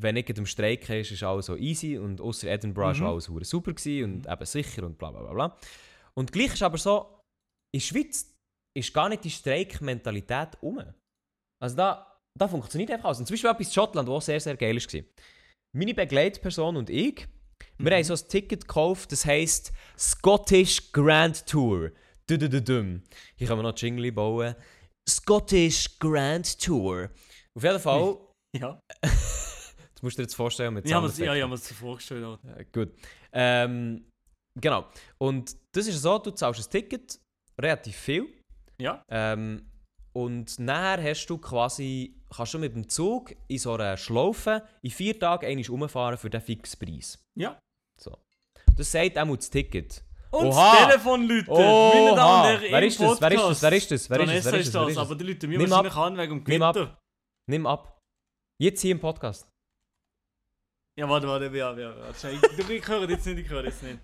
wenn 0.00 0.14
nicht 0.14 0.30
im 0.30 0.46
Streik 0.46 0.88
ist, 0.88 1.10
ist 1.12 1.22
alles 1.22 1.46
so 1.46 1.56
easy 1.56 1.98
und 1.98 2.20
außer 2.20 2.48
Edinburgh 2.48 2.98
Mhm. 2.98 3.04
war 3.04 3.10
alles 3.12 3.48
super 3.48 3.72
gewesen 3.72 4.04
und 4.14 4.26
eben 4.26 4.46
sicher 4.46 4.84
und 4.84 4.98
bla 4.98 5.10
bla 5.10 5.20
bla 5.22 5.32
bla. 5.32 5.58
Und 6.14 6.32
gleich 6.32 6.54
ist 6.54 6.62
aber 6.62 6.78
so, 6.78 7.20
in 7.74 7.80
der 7.80 7.86
Schweiz 7.86 8.34
ist 8.76 8.92
gar 8.94 9.08
nicht 9.08 9.24
die 9.24 9.30
Streikmentalität 9.30 10.56
um. 10.62 10.82
Also 11.62 11.76
da, 11.76 12.20
da 12.38 12.48
funktioniert 12.48 12.90
einfach 12.90 13.06
alles. 13.06 13.20
Und 13.20 13.26
zum 13.26 13.34
Beispiel 13.34 13.50
etwas 13.50 13.66
in 13.68 13.72
Schottland, 13.72 14.08
was 14.08 14.26
sehr, 14.26 14.40
sehr 14.40 14.56
geil 14.56 14.76
war. 14.76 15.02
Meine 15.74 15.94
Begleitperson 15.94 16.76
und 16.76 16.90
ich, 16.90 17.28
wir 17.82 17.90
Mhm. 17.90 17.94
haben 17.96 18.04
so 18.04 18.14
ein 18.14 18.28
Ticket 18.28 18.62
gekauft, 18.66 19.12
das 19.12 19.24
heisst 19.26 19.72
Scottish 19.98 20.92
Grand 20.92 21.46
Tour. 21.46 21.90
Dudududum. 22.28 23.02
Hier 23.36 23.46
können 23.46 23.58
wir 23.60 23.70
noch 23.70 23.76
Jingle 23.78 24.12
bauen. 24.12 24.54
Scottish 25.08 25.98
Grand 25.98 26.58
Tour. 26.60 27.10
Auf 27.56 27.62
jeden 27.62 27.80
Fall, 27.80 28.16
Ja, 28.56 28.78
das 29.02 30.02
musst 30.02 30.16
du 30.18 30.22
dir 30.22 30.24
jetzt 30.24 30.34
vorstellen 30.34 30.74
mit 30.74 30.84
ich 30.86 30.92
habe 30.92 31.06
mir 31.06 31.12
Soundeffekten. 31.12 31.26
ja, 31.26 31.36
ich 31.36 31.42
hab 31.42 31.48
mir's 31.50 31.68
so 31.68 31.74
vorgestellt. 31.74 32.24
Alter. 32.24 32.56
Ja, 32.58 32.64
gut. 32.72 32.92
Ähm, 33.32 34.06
genau. 34.60 34.86
Und 35.18 35.56
das 35.74 35.86
ist 35.86 36.02
so, 36.02 36.18
du 36.18 36.30
zahlst 36.32 36.60
ein 36.66 36.70
Ticket, 36.70 37.18
relativ 37.60 37.96
viel. 37.96 38.26
Ja. 38.80 39.02
Ähm, 39.10 39.68
und 40.14 40.58
nachher 40.58 41.02
hast 41.10 41.26
du 41.26 41.38
quasi, 41.38 42.14
kannst 42.34 42.52
du 42.52 42.58
mit 42.58 42.74
dem 42.74 42.86
Zug 42.88 43.34
in 43.48 43.58
so 43.58 43.72
einer 43.74 43.96
Schlaufe 43.96 44.62
in 44.82 44.90
vier 44.90 45.18
Tagen 45.18 45.46
einmal 45.46 45.64
rumfahren 45.66 46.18
für 46.18 46.28
den 46.28 46.42
Fixpreis. 46.42 47.18
Ja. 47.38 47.58
So. 48.02 48.18
Das 48.76 48.90
sagt 48.90 49.18
auch 49.18 49.36
das 49.36 49.50
Ticket. 49.50 50.02
Und 50.30 50.46
Oha! 50.46 50.72
das 50.72 50.86
Telefon 50.88 51.28
läutet. 51.28 51.48
Meine 51.48 51.60
Damen 51.60 52.10
und 52.10 52.18
Oha! 52.18 52.46
Herren, 52.48 52.62
Wer 52.72 52.82
ist 52.82 53.00
das? 53.00 53.20
Wer 53.20 53.32
ist 53.32 53.42
das? 53.42 53.62
Wer 53.62 53.72
ist 53.72 53.90
das? 53.90 54.10
Wer 54.10 54.20
ist 54.20 54.46
das? 54.46 54.52
Wer 54.52 54.60
ist 54.60 54.74
das? 54.74 54.96
Aber 54.96 55.14
die 55.14 55.24
Leute 55.24 55.46
mir 55.46 55.58
Nimm 55.58 55.70
wahrscheinlich 55.70 55.94
an 55.96 56.16
wegen 56.18 56.44
dem 56.44 56.52
Nimm 56.52 56.62
ab. 56.62 56.74
Gewitter. 56.74 56.98
Nimm 57.48 57.66
ab. 57.66 57.98
Jetzt 58.58 58.80
hier 58.80 58.92
im 58.92 59.00
Podcast. 59.00 59.46
Ja, 60.98 61.08
warte, 61.08 61.26
warte, 61.26 61.46
ja, 61.46 61.72
ja, 61.72 61.90
ja. 61.90 62.70
Ich, 62.70 62.88
höre 62.88 63.08
jetzt 63.08 63.26
nicht, 63.26 63.38
ich 63.38 63.48
höre 63.48 63.64
jetzt 63.64 63.82
nicht. 63.82 63.98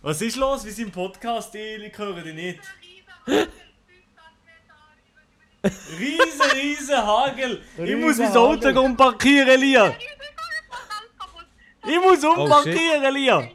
Was 0.00 0.20
ist 0.22 0.36
los? 0.36 0.64
Wir 0.64 0.72
sind 0.72 0.86
im 0.86 0.92
Podcast, 0.92 1.54
ich, 1.54 1.98
höre 1.98 2.20
dich 2.22 2.34
nicht. 2.34 2.60
Riese, 5.98 6.54
riese 6.54 7.06
Hagel. 7.06 7.62
Ich 7.78 7.96
muss 7.96 8.18
mein 8.18 8.36
Auto 8.36 8.66
Hagel. 8.66 8.78
umparkieren, 8.78 9.60
Lia. 9.60 9.94
Ich 11.84 12.00
muss 12.00 12.24
Oh, 12.24 12.42
umparkieren, 12.42 13.14
Lia. 13.14 13.48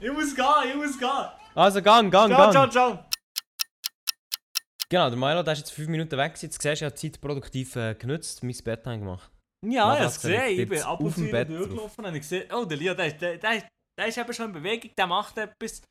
Ich 0.00 0.12
muss 0.12 0.34
gehen, 0.34 0.44
ich 0.68 0.74
muss 0.76 0.98
gehen. 0.98 1.08
Also, 1.54 1.80
gang, 1.82 2.10
gang, 2.10 2.30
Ciao, 2.32 2.50
gang. 2.50 2.52
ciao, 2.52 2.68
ciao. 2.68 3.04
Genau, 4.88 5.08
der 5.08 5.18
Milo, 5.18 5.42
der 5.42 5.52
ist 5.54 5.60
jetzt 5.60 5.72
fünf 5.72 5.88
Minuten 5.88 6.16
weg. 6.18 6.32
Jetzt 6.40 6.60
siehst 6.60 6.64
du, 6.64 6.72
ich 6.72 6.82
habe 6.82 6.94
die 6.94 7.10
Zeit 7.12 7.20
produktiv 7.20 7.76
äh, 7.76 7.94
genutzt, 7.94 8.42
mein 8.42 8.56
Bett 8.62 8.84
habe 8.84 8.94
ich 8.96 9.00
gemacht. 9.00 9.30
Ja, 9.64 9.70
ich 9.70 9.78
habe 9.78 9.90
Matratze 9.94 10.20
gesehen, 10.28 10.60
ich 10.60 10.68
bin 10.68 10.82
ab 10.82 11.00
und 11.00 11.06
auf 11.06 11.14
zu 11.14 11.20
durchgelaufen 11.30 12.04
und 12.04 12.14
ich 12.14 12.20
gesehen, 12.20 12.50
oh, 12.52 12.64
der 12.64 12.76
Lia, 12.76 12.94
der, 12.94 13.06
ist- 13.06 13.20
der, 13.20 13.38
der, 13.38 13.56
ist- 13.56 13.66
der 13.98 14.06
ist 14.08 14.18
eben 14.18 14.32
schon 14.34 14.46
in 14.46 14.52
Bewegung, 14.52 14.90
der 14.96 15.06
macht 15.06 15.38
etwas. 15.38 15.82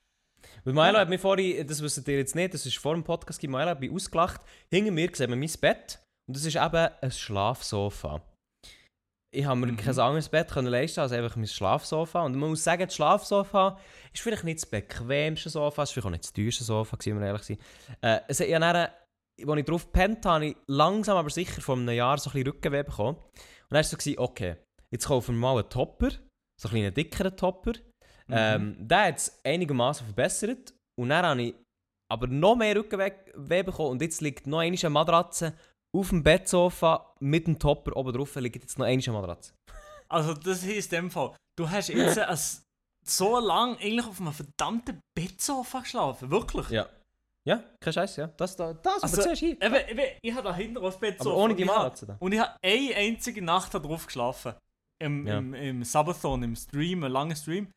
Weil 0.63 0.73
Milo 0.73 0.99
hat 0.99 1.09
mir 1.09 1.19
vorhin, 1.19 1.65
das 1.65 1.81
wisst 1.81 2.07
ihr 2.07 2.17
jetzt 2.17 2.35
nicht, 2.35 2.53
das 2.53 2.65
ist 2.65 2.77
vor 2.77 2.93
dem 2.93 3.03
Podcast, 3.03 3.41
Milo 3.41 3.65
hat 3.65 3.79
mich 3.79 3.91
ausgelacht. 3.91 4.41
Hinter 4.69 4.91
mir 4.91 5.09
sieht 5.13 5.29
man 5.29 5.39
mein 5.39 5.51
Bett 5.61 5.99
und 6.27 6.35
das 6.35 6.45
ist 6.45 6.55
eben 6.57 6.89
ein 7.01 7.11
Schlafsofa. 7.11 8.21
Ich 9.33 9.45
habe 9.45 9.59
mir 9.59 9.67
Mhm. 9.67 9.77
kein 9.77 9.97
anderes 9.97 10.27
Bett 10.27 10.49
können 10.51 10.67
leisten 10.67 10.99
als 10.99 11.13
einfach 11.13 11.37
mein 11.37 11.47
Schlafsofa. 11.47 12.21
Und 12.25 12.35
man 12.35 12.49
muss 12.49 12.63
sagen, 12.63 12.83
das 12.83 12.95
Schlafsofa 12.95 13.79
ist 14.13 14.21
vielleicht 14.21 14.43
nicht 14.43 14.57
das 14.57 14.65
bequemste 14.65 15.49
Sofa, 15.49 15.83
es 15.83 15.89
ist 15.89 15.93
vielleicht 15.93 16.07
auch 16.07 16.11
nicht 16.11 16.25
das 16.25 16.33
teuerste 16.33 16.63
Sofa, 16.65 16.97
wenn 17.05 17.19
wir 17.19 17.27
ehrlich 17.27 17.43
sind. 17.43 17.61
Äh, 18.01 18.49
ja 18.49 18.59
dann, 18.59 18.75
als 18.75 18.91
ich 19.37 19.65
drauf 19.65 19.85
gepennt 19.85 20.25
habe, 20.25 20.35
habe 20.35 20.45
ich 20.47 20.57
langsam 20.67 21.17
aber 21.17 21.29
sicher 21.29 21.61
vor 21.61 21.77
einem 21.77 21.89
Jahr 21.89 22.17
so 22.17 22.29
ein 22.29 22.33
bisschen 22.33 22.47
Rückenweh 22.47 22.83
bekommen. 22.83 23.17
Und 23.17 23.31
dann 23.69 23.75
war 23.77 23.79
es 23.79 23.89
so, 23.91 24.17
okay, 24.17 24.57
jetzt 24.93 25.07
kaufen 25.07 25.35
wir 25.35 25.39
mal 25.39 25.57
einen 25.57 25.69
Topper, 25.69 26.09
so 26.59 26.67
einen 26.67 26.75
kleinen 26.75 26.93
dickeren 26.93 27.37
Topper. 27.37 27.71
Mhm. 28.27 28.35
Ähm, 28.37 28.75
der 28.79 29.05
hat 29.05 29.17
es 29.17 29.39
einigermaßen 29.45 30.05
verbessert. 30.07 30.73
Und 30.99 31.09
dann 31.09 31.25
habe 31.25 31.41
ich 31.41 31.55
aber 32.11 32.27
noch 32.27 32.57
mehr 32.57 32.75
Rückenweh 32.75 33.13
weh 33.35 33.63
bekommen. 33.63 33.91
Und 33.91 34.01
jetzt 34.01 34.19
liegt 34.19 34.45
noch 34.45 34.59
eine 34.59 34.89
Matratze 34.89 35.53
auf 35.95 36.09
dem 36.09 36.23
Bettsofa 36.23 37.13
mit 37.19 37.47
dem 37.47 37.59
Topper 37.59 37.95
oben 37.95 38.13
drauf. 38.13 38.35
Liegt 38.35 38.55
jetzt 38.57 38.77
noch 38.79 38.85
eine 38.85 39.01
Matratze. 39.07 39.53
Also, 40.09 40.33
das 40.33 40.63
heisst 40.65 40.91
in 40.93 41.03
dem 41.03 41.11
Fall, 41.11 41.35
du 41.57 41.69
hast 41.69 41.89
jetzt 41.89 42.17
ein, 42.19 42.37
so 43.05 43.39
lange 43.39 43.77
eigentlich 43.79 44.05
auf 44.05 44.19
einem 44.19 44.33
verdammten 44.33 44.99
Bettsofa 45.15 45.79
geschlafen. 45.79 46.29
Wirklich. 46.29 46.69
Ja. 46.69 46.87
Ja, 47.43 47.63
kein 47.79 47.93
Scheiß, 47.93 48.17
ja. 48.17 48.27
Das 48.37 48.55
da, 48.55 48.73
das, 48.73 49.01
Also, 49.01 49.21
aber 49.23 49.33
hier. 49.33 49.59
Eben, 49.61 49.75
eben, 49.89 50.01
ich 50.21 50.33
habe 50.33 50.43
da 50.49 50.55
hinten 50.55 50.77
auf 50.77 50.83
das 50.93 50.99
Bettsofa. 50.99 51.29
Aber 51.31 51.39
ohne 51.39 51.55
die 51.55 51.65
Matratze 51.65 52.05
da. 52.05 52.17
Und 52.19 52.33
ich 52.33 52.39
habe 52.39 52.55
eine 52.61 52.95
einzige 52.95 53.41
Nacht 53.41 53.73
da 53.73 53.79
drauf 53.79 54.05
geschlafen. 54.05 54.53
im, 55.01 55.25
Ja. 55.25 55.39
im, 55.39 55.53
im 55.55 55.83
Subathon, 55.83 56.43
im 56.43 56.55
Stream, 56.55 57.03
einen 57.03 57.13
langen 57.13 57.35
Stream. 57.35 57.71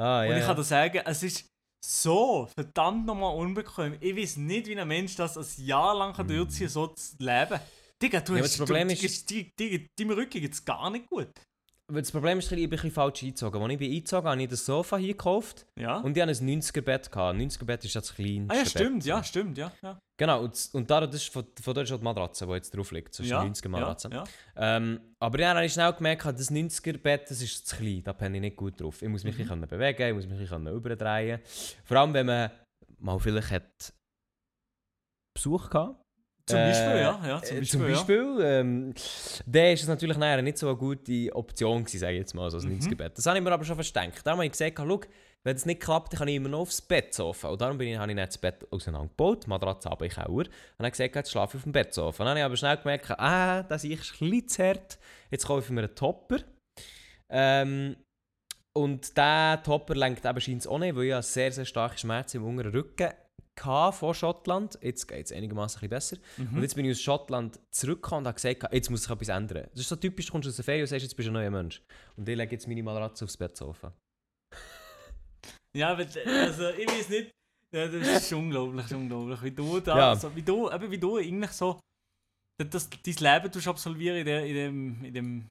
Ah, 0.00 0.22
Und 0.24 0.36
ich 0.36 0.44
kann 0.46 0.56
dir 0.56 0.64
sagen, 0.64 1.02
es 1.04 1.22
ist 1.22 1.49
so 1.82 2.48
verdammt 2.54 3.06
nochmal 3.06 3.34
unbequem. 3.36 3.96
Ich 4.00 4.16
weiß 4.16 4.36
nicht, 4.38 4.66
wie 4.66 4.78
ein 4.78 4.86
Mensch 4.88 5.16
das 5.16 5.36
ein 5.36 5.64
Jahr 5.64 5.94
lang 5.96 6.12
kann 6.14 6.28
durchziehen 6.28 6.66
kann, 6.66 6.72
so 6.72 6.86
zu 6.88 7.16
leben. 7.18 7.60
Digga, 8.02 8.20
du 8.20 8.34
Ja, 8.36 8.42
hast 8.42 8.52
das 8.52 8.58
Problem 8.66 8.88
du, 8.88 8.94
ist- 8.94 9.28
die, 9.30 9.50
die, 9.58 9.86
deinem 9.98 10.10
Rücken 10.12 10.40
geht 10.40 10.52
es 10.52 10.64
gar 10.64 10.90
nicht 10.90 11.08
gut. 11.08 11.30
Weil 11.92 12.02
Das 12.02 12.12
Problem 12.12 12.38
ist, 12.38 12.46
ich 12.50 12.56
bin 12.56 12.64
ein 12.64 12.70
bisschen 12.70 12.90
falsch 12.90 13.22
eingezogen. 13.22 13.60
Als 13.62 13.72
ich 13.72 13.78
bin 13.78 13.90
eingezogen 13.90 14.18
habe, 14.24 14.30
habe 14.30 14.42
ich 14.42 14.48
das 14.48 14.64
Sofa 14.66 14.96
hier 14.96 15.12
gekauft 15.14 15.66
Ja. 15.76 15.98
und 15.98 16.16
ich 16.16 16.22
hatte 16.22 16.32
ein 16.32 16.48
90er-Bett. 16.60 17.10
gehabt. 17.10 17.34
Ein 17.34 17.40
90er-Bett 17.48 17.84
ist 17.84 17.96
das 17.96 18.14
kleinste 18.14 18.54
ah 18.54 18.58
ja, 18.58 18.64
stimmt, 18.66 18.98
Bett. 19.00 19.06
ja, 19.06 19.24
stimmt, 19.24 19.58
ja. 19.58 19.72
ja. 19.82 19.98
Genau, 20.16 20.42
und, 20.44 20.70
und 20.74 20.90
da, 20.90 21.06
das 21.06 21.16
ist 21.16 21.32
von, 21.32 21.44
von 21.62 21.74
dort 21.74 21.86
ist 21.86 21.92
auch 21.92 21.98
die 21.98 22.04
Matratze, 22.04 22.46
die 22.46 22.52
jetzt 22.52 22.76
drauf 22.76 22.90
liegt. 22.92 23.08
Das 23.10 23.20
ist 23.20 23.28
ja, 23.30 23.40
eine 23.40 23.50
90er-Matratze. 23.50 24.10
Ja, 24.12 24.24
ja. 24.56 24.76
Ähm, 24.76 25.00
aber 25.18 25.38
dann 25.38 25.56
habe 25.56 25.66
ich 25.66 25.72
schnell 25.72 25.92
gemerkt, 25.94 26.24
das 26.26 26.50
90er-Bett 26.50 27.30
das 27.30 27.40
ist 27.42 27.66
zu 27.66 27.76
klein, 27.76 28.02
da 28.04 28.12
penne 28.12 28.36
ich 28.36 28.40
nicht 28.42 28.56
gut 28.56 28.80
drauf. 28.80 29.00
Ich 29.02 29.08
muss 29.08 29.24
mich 29.24 29.36
Mhm. 29.38 29.50
ein 29.52 29.60
bewegen, 29.68 30.08
ich 30.08 30.14
muss 30.14 30.26
mich 30.38 30.52
ein 30.52 30.66
überdrehen. 30.66 31.40
Vor 31.84 31.96
allem, 31.96 32.12
wenn 32.14 32.26
man 32.26 32.50
mal 32.98 33.18
vielleicht 33.18 33.50
hat 33.50 33.92
Besuch 35.34 35.70
gehabt. 35.70 35.99
Zum 36.50 36.58
Äh, 36.58 36.66
Beispiel, 36.68 37.00
ja. 37.00 37.20
ja 37.26 37.42
zum 37.42 37.56
äh, 37.56 37.60
Beispiel, 37.60 37.66
zum 37.66 37.82
Beispiel 37.86 38.38
ähm, 38.42 38.94
dann 39.46 39.64
ist 39.72 39.82
es 39.82 39.88
natürlich 39.88 40.16
nachher 40.18 40.42
nicht 40.42 40.58
so 40.58 40.68
eine 40.68 40.76
gute 40.76 41.34
Option 41.34 41.84
gewesen, 41.84 41.98
sage 42.00 42.12
ich 42.14 42.18
jetzt 42.20 42.34
mal, 42.34 42.50
so 42.50 42.58
ein 42.58 42.64
Mhm. 42.68 42.78
90er-Bett. 42.80 43.16
Das 43.18 43.26
habe 43.26 43.38
ich 43.38 43.44
mir 43.44 43.52
aber 43.52 43.64
schon 43.64 43.74
versteckt. 43.76 44.26
Darum 44.26 44.38
habe 44.38 44.46
ich 44.46 44.52
gesagt, 44.52 44.76
schau, 44.78 45.00
wenn 45.42 45.56
es 45.56 45.64
nicht 45.64 45.80
klappt, 45.80 46.12
dann 46.12 46.18
kann 46.18 46.28
ich 46.28 46.34
immer 46.36 46.50
noch 46.50 46.60
aufs 46.60 46.82
Bettsofa. 46.82 47.48
Und 47.48 47.60
darum 47.62 47.78
bin 47.78 47.88
ich, 47.88 47.96
habe 47.96 48.12
ich 48.12 48.16
dann 48.16 48.26
das 48.26 48.36
Bett 48.36 48.66
auseinandergebaut, 48.70 49.46
Matratze 49.46 49.88
in 49.88 49.96
den 49.98 50.10
Keller. 50.10 50.28
Und 50.28 50.48
dann 50.78 50.90
gesagt, 50.90 51.14
jetzt 51.16 51.30
schlafe 51.30 51.56
ich 51.56 51.60
auf 51.60 51.64
dem 51.64 51.72
Bettsofa. 51.72 52.18
Dann 52.24 52.28
habe 52.30 52.40
ich 52.40 52.44
aber 52.44 52.56
schnell 52.56 52.76
gemerkt, 52.76 53.10
ah, 53.12 53.62
das 53.62 53.84
ist 53.84 54.20
ein 54.20 54.30
bisschen 54.30 54.48
zu 54.48 54.62
hart. 54.64 54.98
Jetzt 55.30 55.46
kaufe 55.46 55.64
ich 55.64 55.70
mir 55.70 55.80
einen 55.84 55.94
Topper. 55.94 56.38
Ähm, 57.30 57.96
und 58.76 59.16
der 59.16 59.62
Topper 59.64 59.94
lenkt 59.94 60.24
eben 60.24 60.40
scheint 60.40 60.66
auch 60.68 60.78
nicht, 60.78 60.94
weil 60.94 61.04
ich 61.04 61.12
habe 61.12 61.22
sehr, 61.22 61.50
sehr 61.52 61.64
starke 61.64 61.98
Schmerzen 61.98 62.36
im 62.38 62.44
unteren 62.44 62.72
Rücken 62.72 63.10
hatte 63.64 63.96
von 63.96 64.14
Schottland. 64.14 64.78
Jetzt 64.82 65.06
geht 65.06 65.26
es 65.26 65.32
einigermaßen 65.32 65.80
ein 65.82 65.88
besser. 65.88 66.16
Mhm. 66.36 66.56
Und 66.56 66.62
jetzt 66.62 66.74
bin 66.74 66.84
ich 66.84 66.92
aus 66.92 67.00
Schottland 67.00 67.58
zurückgekommen 67.70 68.20
und 68.22 68.26
habe 68.28 68.34
gesagt, 68.34 68.72
jetzt 68.72 68.90
muss 68.90 69.02
sich 69.02 69.10
etwas 69.10 69.28
ändern. 69.28 69.66
Das 69.72 69.80
ist 69.80 69.88
so 69.88 69.96
typisch, 69.96 70.26
du 70.26 70.32
kommst 70.32 70.48
aus 70.48 70.56
der 70.56 70.64
Ferien 70.64 70.82
und 70.82 70.88
sagst, 70.88 71.02
jetzt 71.04 71.14
bist 71.14 71.26
du 71.26 71.30
ein 71.30 71.34
neuer 71.34 71.50
Mensch. 71.50 71.82
Und 72.16 72.28
ich 72.28 72.36
lege 72.36 72.52
jetzt 72.52 72.66
meine 72.66 72.82
Matratze 72.82 73.24
aufs 73.24 73.36
Bettsofa. 73.36 73.92
Ja, 75.76 75.92
aber, 75.92 76.02
also 76.02 76.70
ich 76.70 76.88
weiß 76.88 77.08
nicht. 77.10 77.30
Ja, 77.72 77.86
das 77.86 78.08
ist 78.08 78.32
unglaublich, 78.32 78.82
das 78.82 78.90
ist 78.90 78.96
unglaublich. 78.96 79.42
Wie 79.42 79.50
du 79.52 79.78
da, 79.80 79.96
Ja. 79.96 80.16
so, 80.16 80.34
wie 80.34 80.42
du, 80.42 80.68
eben 80.68 80.90
wie 80.90 80.98
du 80.98 81.18
eigentlich 81.18 81.52
so 81.52 81.78
das, 82.58 82.90
dein 82.90 83.14
Leben 83.14 83.52
tust 83.52 83.68
absolvieren 83.68 84.18
in, 84.18 84.24
der, 84.26 84.44
in 84.44 84.54
dem, 84.54 85.04
in 85.04 85.14
dem, 85.14 85.48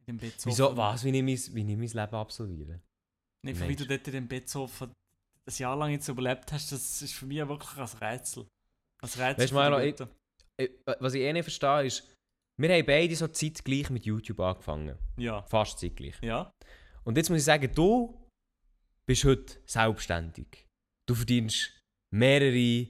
in 0.00 0.06
dem 0.06 0.18
Bettsofa. 0.18 0.50
Wieso, 0.50 0.76
was, 0.76 1.04
wie 1.04 1.08
ich 1.10 1.22
mein, 1.22 1.54
wie 1.54 1.72
ich 1.72 1.94
mein 1.94 2.04
Leben 2.04 2.16
absolviere? 2.16 2.80
Nicht, 3.44 3.68
wie 3.68 3.76
du 3.76 3.86
dort 3.86 4.06
in 4.06 4.12
dem 4.12 4.28
Bettsofa 4.28 4.88
ein 5.48 5.54
Jahr 5.58 5.76
lang 5.76 5.90
jetzt 5.90 6.08
überlebt 6.08 6.52
hast, 6.52 6.70
das 6.72 7.02
ist 7.02 7.14
für 7.14 7.26
mich 7.26 7.38
wirklich 7.38 7.76
ein 7.76 7.98
Rätsel. 8.08 8.46
Ein 9.02 9.08
Rätsel. 9.08 9.38
Weißt 9.38 9.52
Milo, 9.52 9.78
ich-. 9.80 9.94
Ich- 10.60 10.70
Was 11.00 11.14
ich 11.14 11.22
eh 11.22 11.32
nicht 11.32 11.44
verstehe, 11.44 11.86
ist, 11.86 12.12
wir 12.60 12.68
haben 12.74 12.84
beide 12.86 13.14
so 13.16 13.28
zeitgleich 13.28 13.88
mit 13.90 14.04
YouTube 14.04 14.40
angefangen. 14.40 14.98
Ja. 15.16 15.42
Fast 15.42 15.78
zeitgleich. 15.78 16.16
Ja. 16.22 16.50
Und 17.04 17.16
jetzt 17.16 17.30
muss 17.30 17.38
ich 17.38 17.44
sagen, 17.44 17.72
du 17.74 18.26
bist 19.08 19.24
heute 19.24 19.56
selbstständig. 19.66 20.66
Du 21.08 21.14
verdienst 21.14 21.80
mehrere 22.12 22.88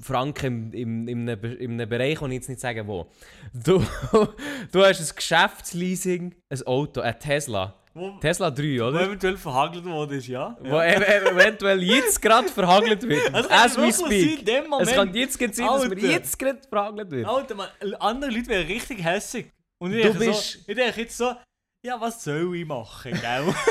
Franken 0.00 0.72
im, 0.72 1.06
im, 1.06 1.08
in, 1.08 1.28
einem, 1.28 1.40
Be- 1.40 1.54
in 1.54 1.72
einem 1.72 1.88
Bereich, 1.88 2.18
den 2.18 2.30
ich 2.30 2.36
jetzt 2.36 2.48
nicht 2.48 2.60
sagen 2.60 2.86
wo. 2.86 3.10
Du, 3.52 3.78
du 4.72 4.84
hast 4.84 5.00
ein 5.10 5.16
Geschäftsleasing, 5.16 6.34
ein 6.52 6.62
Auto, 6.66 7.00
ein 7.00 7.18
Tesla. 7.20 7.80
Wo, 7.98 8.10
Tesla 8.20 8.50
3, 8.50 8.62
wo 8.80 8.84
oder? 8.84 9.00
eventuell 9.02 9.36
verhagelt 9.36 9.84
worden 9.84 10.18
ist, 10.18 10.28
ja. 10.28 10.56
Wo 10.60 10.78
ev 10.78 11.02
eventuell 11.02 11.82
jetzt 11.82 12.20
gerade 12.22 12.48
verhagelt 12.48 13.02
wird. 13.08 13.32
Also, 13.34 13.48
As 13.50 13.76
we 13.76 13.92
sein, 13.92 14.06
speak. 14.06 14.38
in 14.40 14.44
dem 14.44 14.68
Moment, 14.70 14.88
Es 14.88 14.94
kann 14.94 15.14
jetzt 15.14 15.38
sein, 15.38 15.66
dass 15.66 15.82
Alter. 15.82 15.96
wir 15.96 16.10
jetzt 16.10 16.38
gerade 16.38 16.60
verhagelt 16.68 17.10
wird. 17.10 17.26
Alter, 17.26 17.54
man, 17.54 17.68
andere 18.00 18.30
Leute 18.30 18.46
wären 18.48 18.66
richtig 18.66 19.02
hässig. 19.04 19.50
Und 19.80 19.92
ich 19.94 20.02
Du 20.02 20.08
denke, 20.12 20.26
bist- 20.26 20.52
so, 20.52 20.58
ich 20.66 20.74
denke 20.76 21.00
jetzt 21.00 21.16
so, 21.16 21.32
ja, 21.86 22.00
was 22.00 22.22
soll 22.24 22.54
ich 22.56 22.66
machen, 22.66 23.12
gell? 23.12 23.54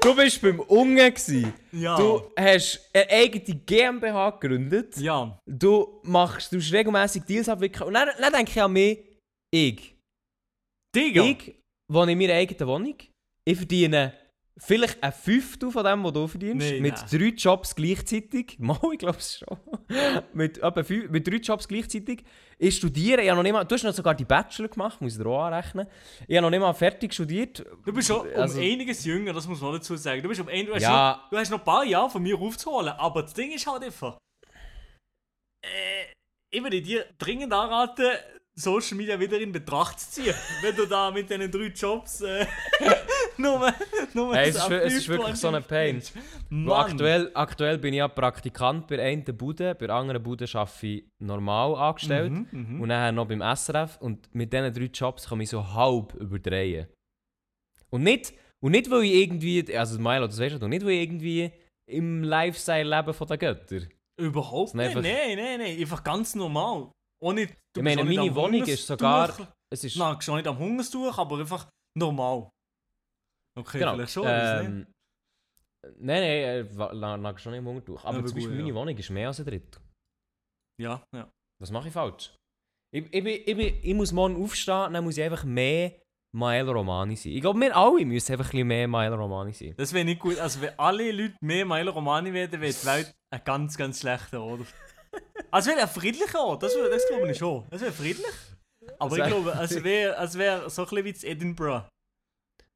Du 0.00 0.14
bist 0.14 0.40
beim 0.40 0.60
Unge 0.60 1.10
gsi. 1.12 1.46
ja. 1.72 1.96
Du 1.96 2.22
hast 2.38 2.88
eine 2.92 3.10
eigene 3.10 3.56
GmbH 3.66 4.30
gegründet. 4.30 4.96
ja. 4.98 5.36
Du 5.46 6.00
machst, 6.04 6.52
du 6.52 6.58
regelmäßig 6.58 7.24
Deals 7.24 7.48
abwickeln. 7.48 7.88
Und 7.88 7.94
dann, 7.94 8.08
dann 8.20 8.32
denke 8.32 8.50
ich 8.52 8.62
an 8.62 8.72
mich, 8.72 8.98
ich. 9.52 9.96
Digga. 10.94 11.22
Ich 11.24 11.54
wohne 11.92 12.12
in 12.12 12.18
meiner 12.18 12.34
eigenen 12.34 12.68
Wohnung. 12.68 12.96
Ich 13.44 13.56
verdiene 13.56 14.14
vielleicht 14.62 15.02
ein 15.02 15.12
Fünftel 15.12 15.70
von 15.70 15.84
dem, 15.84 16.04
was 16.04 16.12
du 16.12 16.26
verdienst. 16.26 16.70
Nein, 16.70 16.82
mit 16.82 16.94
nein. 16.94 17.06
drei 17.10 17.28
Jobs 17.28 17.74
gleichzeitig. 17.74 18.56
Mal, 18.58 18.78
ich 18.92 18.98
glaube 18.98 19.16
es 19.18 19.38
schon. 19.38 19.58
mit, 20.34 20.58
etwa 20.58 20.82
fünf, 20.84 21.10
mit 21.10 21.26
drei 21.26 21.36
Jobs 21.36 21.66
gleichzeitig. 21.66 22.24
Ich 22.58 22.76
studiere. 22.76 23.22
Ich 23.22 23.30
noch 23.30 23.42
nicht 23.42 23.52
mal, 23.52 23.64
du 23.64 23.74
hast 23.74 23.84
noch 23.84 23.94
sogar 23.94 24.14
die 24.14 24.26
Bachelor 24.26 24.68
gemacht, 24.68 25.00
muss 25.00 25.12
ich 25.16 25.18
dir 25.22 25.26
auch 25.28 25.44
anrechnen. 25.44 25.86
Ich 26.28 26.36
habe 26.36 26.42
noch 26.42 26.50
nicht 26.50 26.60
mal 26.60 26.74
fertig 26.74 27.14
studiert. 27.14 27.64
Du 27.84 27.92
bist 27.92 28.08
schon 28.08 28.28
Also- 28.34 28.58
um 28.58 28.64
einiges 28.64 29.04
jünger, 29.04 29.32
das 29.32 29.46
muss 29.48 29.60
man 29.62 29.72
dazu 29.72 29.96
sagen. 29.96 30.22
Du 30.22 30.28
bist 30.28 30.40
um 30.42 30.48
ein, 30.48 30.66
du 30.66 30.74
hast, 30.74 30.82
Ja. 30.82 31.22
noch, 31.22 31.30
du 31.30 31.38
hast 31.38 31.50
noch 31.50 31.58
ein 31.58 31.64
paar 31.64 31.84
Jahre 31.84 32.10
von 32.10 32.22
mir 32.22 32.38
aufzuholen, 32.38 32.90
aber 32.98 33.22
das 33.22 33.32
Ding 33.32 33.50
ist 33.52 33.66
halt 33.66 33.82
einfach. 33.82 34.18
Äh, 35.64 36.12
ich 36.52 36.62
würde 36.62 36.82
dir 36.82 37.06
dringend 37.18 37.52
anraten, 37.52 38.10
Social 38.60 38.96
Media 38.96 39.18
wieder 39.18 39.40
in 39.40 39.52
Betracht 39.52 39.98
zu 39.98 40.10
ziehen, 40.10 40.34
wenn 40.62 40.76
du 40.76 40.86
da 40.86 41.10
mit 41.10 41.28
diesen 41.28 41.50
drei 41.50 41.66
Jobs 41.66 42.20
äh, 42.20 42.46
nur, 43.36 43.72
nur 44.14 44.34
Hey, 44.34 44.50
es 44.50 44.56
ist 44.56 44.70
es 44.70 44.94
ist 44.94 45.08
wirklich 45.08 45.36
so 45.36 45.48
eine 45.48 45.60
Pain. 45.60 46.02
Aktuell, 46.68 47.30
aktuell 47.34 47.78
bin 47.78 47.94
ich 47.94 47.98
ja 47.98 48.08
Praktikant 48.08 48.86
bei 48.86 49.00
einer 49.02 49.32
Bude, 49.32 49.74
bei 49.74 49.86
der 49.86 49.96
anderen 49.96 50.22
Bude 50.22 50.46
arbeite 50.52 50.86
ich 50.86 51.04
normal 51.18 51.74
angestellt. 51.74 52.32
Mhm, 52.32 52.48
mhm. 52.50 52.80
Und 52.80 52.88
dann 52.90 53.14
noch 53.14 53.26
beim 53.26 53.40
SRF. 53.40 53.98
Und 54.00 54.32
mit 54.34 54.52
diesen 54.52 54.72
drei 54.72 54.90
Jobs 54.92 55.28
kann 55.28 55.40
ich 55.40 55.50
so 55.50 55.74
halb 55.74 56.14
überdrehen. 56.14 56.86
Und 57.90 58.02
nicht, 58.02 58.32
und 58.60 58.72
nicht 58.72 58.90
weil 58.90 59.04
ich 59.04 59.14
irgendwie, 59.14 59.76
also 59.76 59.98
Milo, 59.98 60.26
das 60.26 60.38
weißt 60.38 60.60
du, 60.60 60.68
nicht 60.68 60.84
weil 60.84 60.92
ich 60.92 61.02
irgendwie 61.02 61.50
im 61.86 62.22
Lifestyle 62.22 62.84
lebe 62.84 63.12
von 63.12 63.26
den 63.26 63.38
Göttern. 63.38 63.88
Überhaupt 64.18 64.74
nicht. 64.74 64.94
Nein, 64.94 65.36
nein, 65.36 65.58
nein. 65.58 65.80
Einfach 65.80 66.04
ganz 66.04 66.34
normal. 66.34 66.92
Ohne, 67.22 67.42
Ich 67.42 67.82
meine, 67.82 68.04
meine 68.04 68.20
am 68.22 68.34
Wohnung 68.34 68.62
ist 68.64 68.86
sogar-. 68.86 69.34
Es 69.72 69.84
ist, 69.84 69.96
Nein, 69.96 70.20
schon 70.20 70.36
nicht 70.36 70.46
am 70.48 70.58
Hungerstuch, 70.58 71.16
aber 71.18 71.38
einfach 71.38 71.68
normal. 71.96 72.50
Okay, 73.58 73.78
genau, 73.78 73.94
vielleicht 73.94 74.12
schon. 74.12 74.24
ähm, 74.26 74.86
Nein, 75.98 76.20
nein, 76.22 76.22
äh, 76.22 76.92
lag 76.92 77.38
schon 77.38 77.52
nicht 77.52 77.60
im 77.60 77.66
Hungertuch. 77.66 78.04
Aber 78.04 78.18
Aber 78.18 78.26
zum 78.26 78.34
Beispiel 78.34 78.50
gut, 78.50 78.58
meine 78.58 78.68
ja. 78.68 78.74
Wohnung 78.74 78.96
ist 78.96 79.10
mehr 79.10 79.28
als 79.28 79.38
ein 79.40 79.46
Drittel. 79.46 79.80
Ja, 80.80 81.02
ja. 81.14 81.30
Was 81.60 81.70
mache 81.70 81.88
ich 81.88 81.92
falsch? 81.94 82.34
Ich, 82.94 83.04
ich, 83.14 83.24
ich, 83.24 83.56
bin- 83.56 83.78
ich 83.82 83.94
muss 83.94 84.12
morgen 84.12 84.42
aufstehen, 84.42 84.92
dann 84.92 85.04
muss 85.04 85.16
ich 85.16 85.22
einfach 85.24 85.44
mehr 85.44 86.00
Mael 86.34 86.68
Romani 86.68 87.16
sein. 87.16 87.32
Ich 87.32 87.40
glaube, 87.40 87.60
wir 87.60 87.76
alle 87.76 88.04
müssen 88.04 88.32
einfach 88.32 88.46
ein 88.46 88.50
bisschen 88.50 88.66
mehr 88.68 88.88
Mael 88.88 89.12
Romani 89.14 89.52
sein. 89.52 89.74
Das 89.76 89.92
wäre 89.92 90.04
nicht 90.04 90.20
gut. 90.20 90.38
Also, 90.38 90.60
wenn 90.60 90.78
alle 90.78 91.10
Leute 91.12 91.34
mehr 91.40 91.64
Meiler 91.64 91.92
Romani 91.92 92.32
werden, 92.32 92.60
wäre 92.60 92.72
die 92.72 92.86
Welt 92.86 93.14
ein 93.32 93.44
ganz, 93.44 93.76
ganz 93.76 94.00
schlechter 94.00 94.40
Ort. 94.42 94.66
Also, 95.52 95.70
wäre 95.70 95.80
ein 95.82 95.88
friedlicher 95.88 96.40
Ort. 96.44 96.62
Das, 96.62 96.74
wär- 96.76 96.88
das 96.90 97.06
glaube 97.08 97.30
ich 97.30 97.38
schon. 97.38 97.64
Das 97.70 97.80
wäre 97.80 97.92
friedlich. 97.92 98.26
Aber 98.98 99.16
ich 99.16 99.22
Also- 99.22 99.42
glaube, 99.42 99.58
es 99.62 99.82
wäre 99.84 100.16
es 100.22 100.38
wär 100.38 100.70
so 100.70 100.82
ein 100.82 100.88
bisschen 100.88 101.04
wie 101.04 101.12
das 101.12 101.24
Edinburgh. 101.24 101.84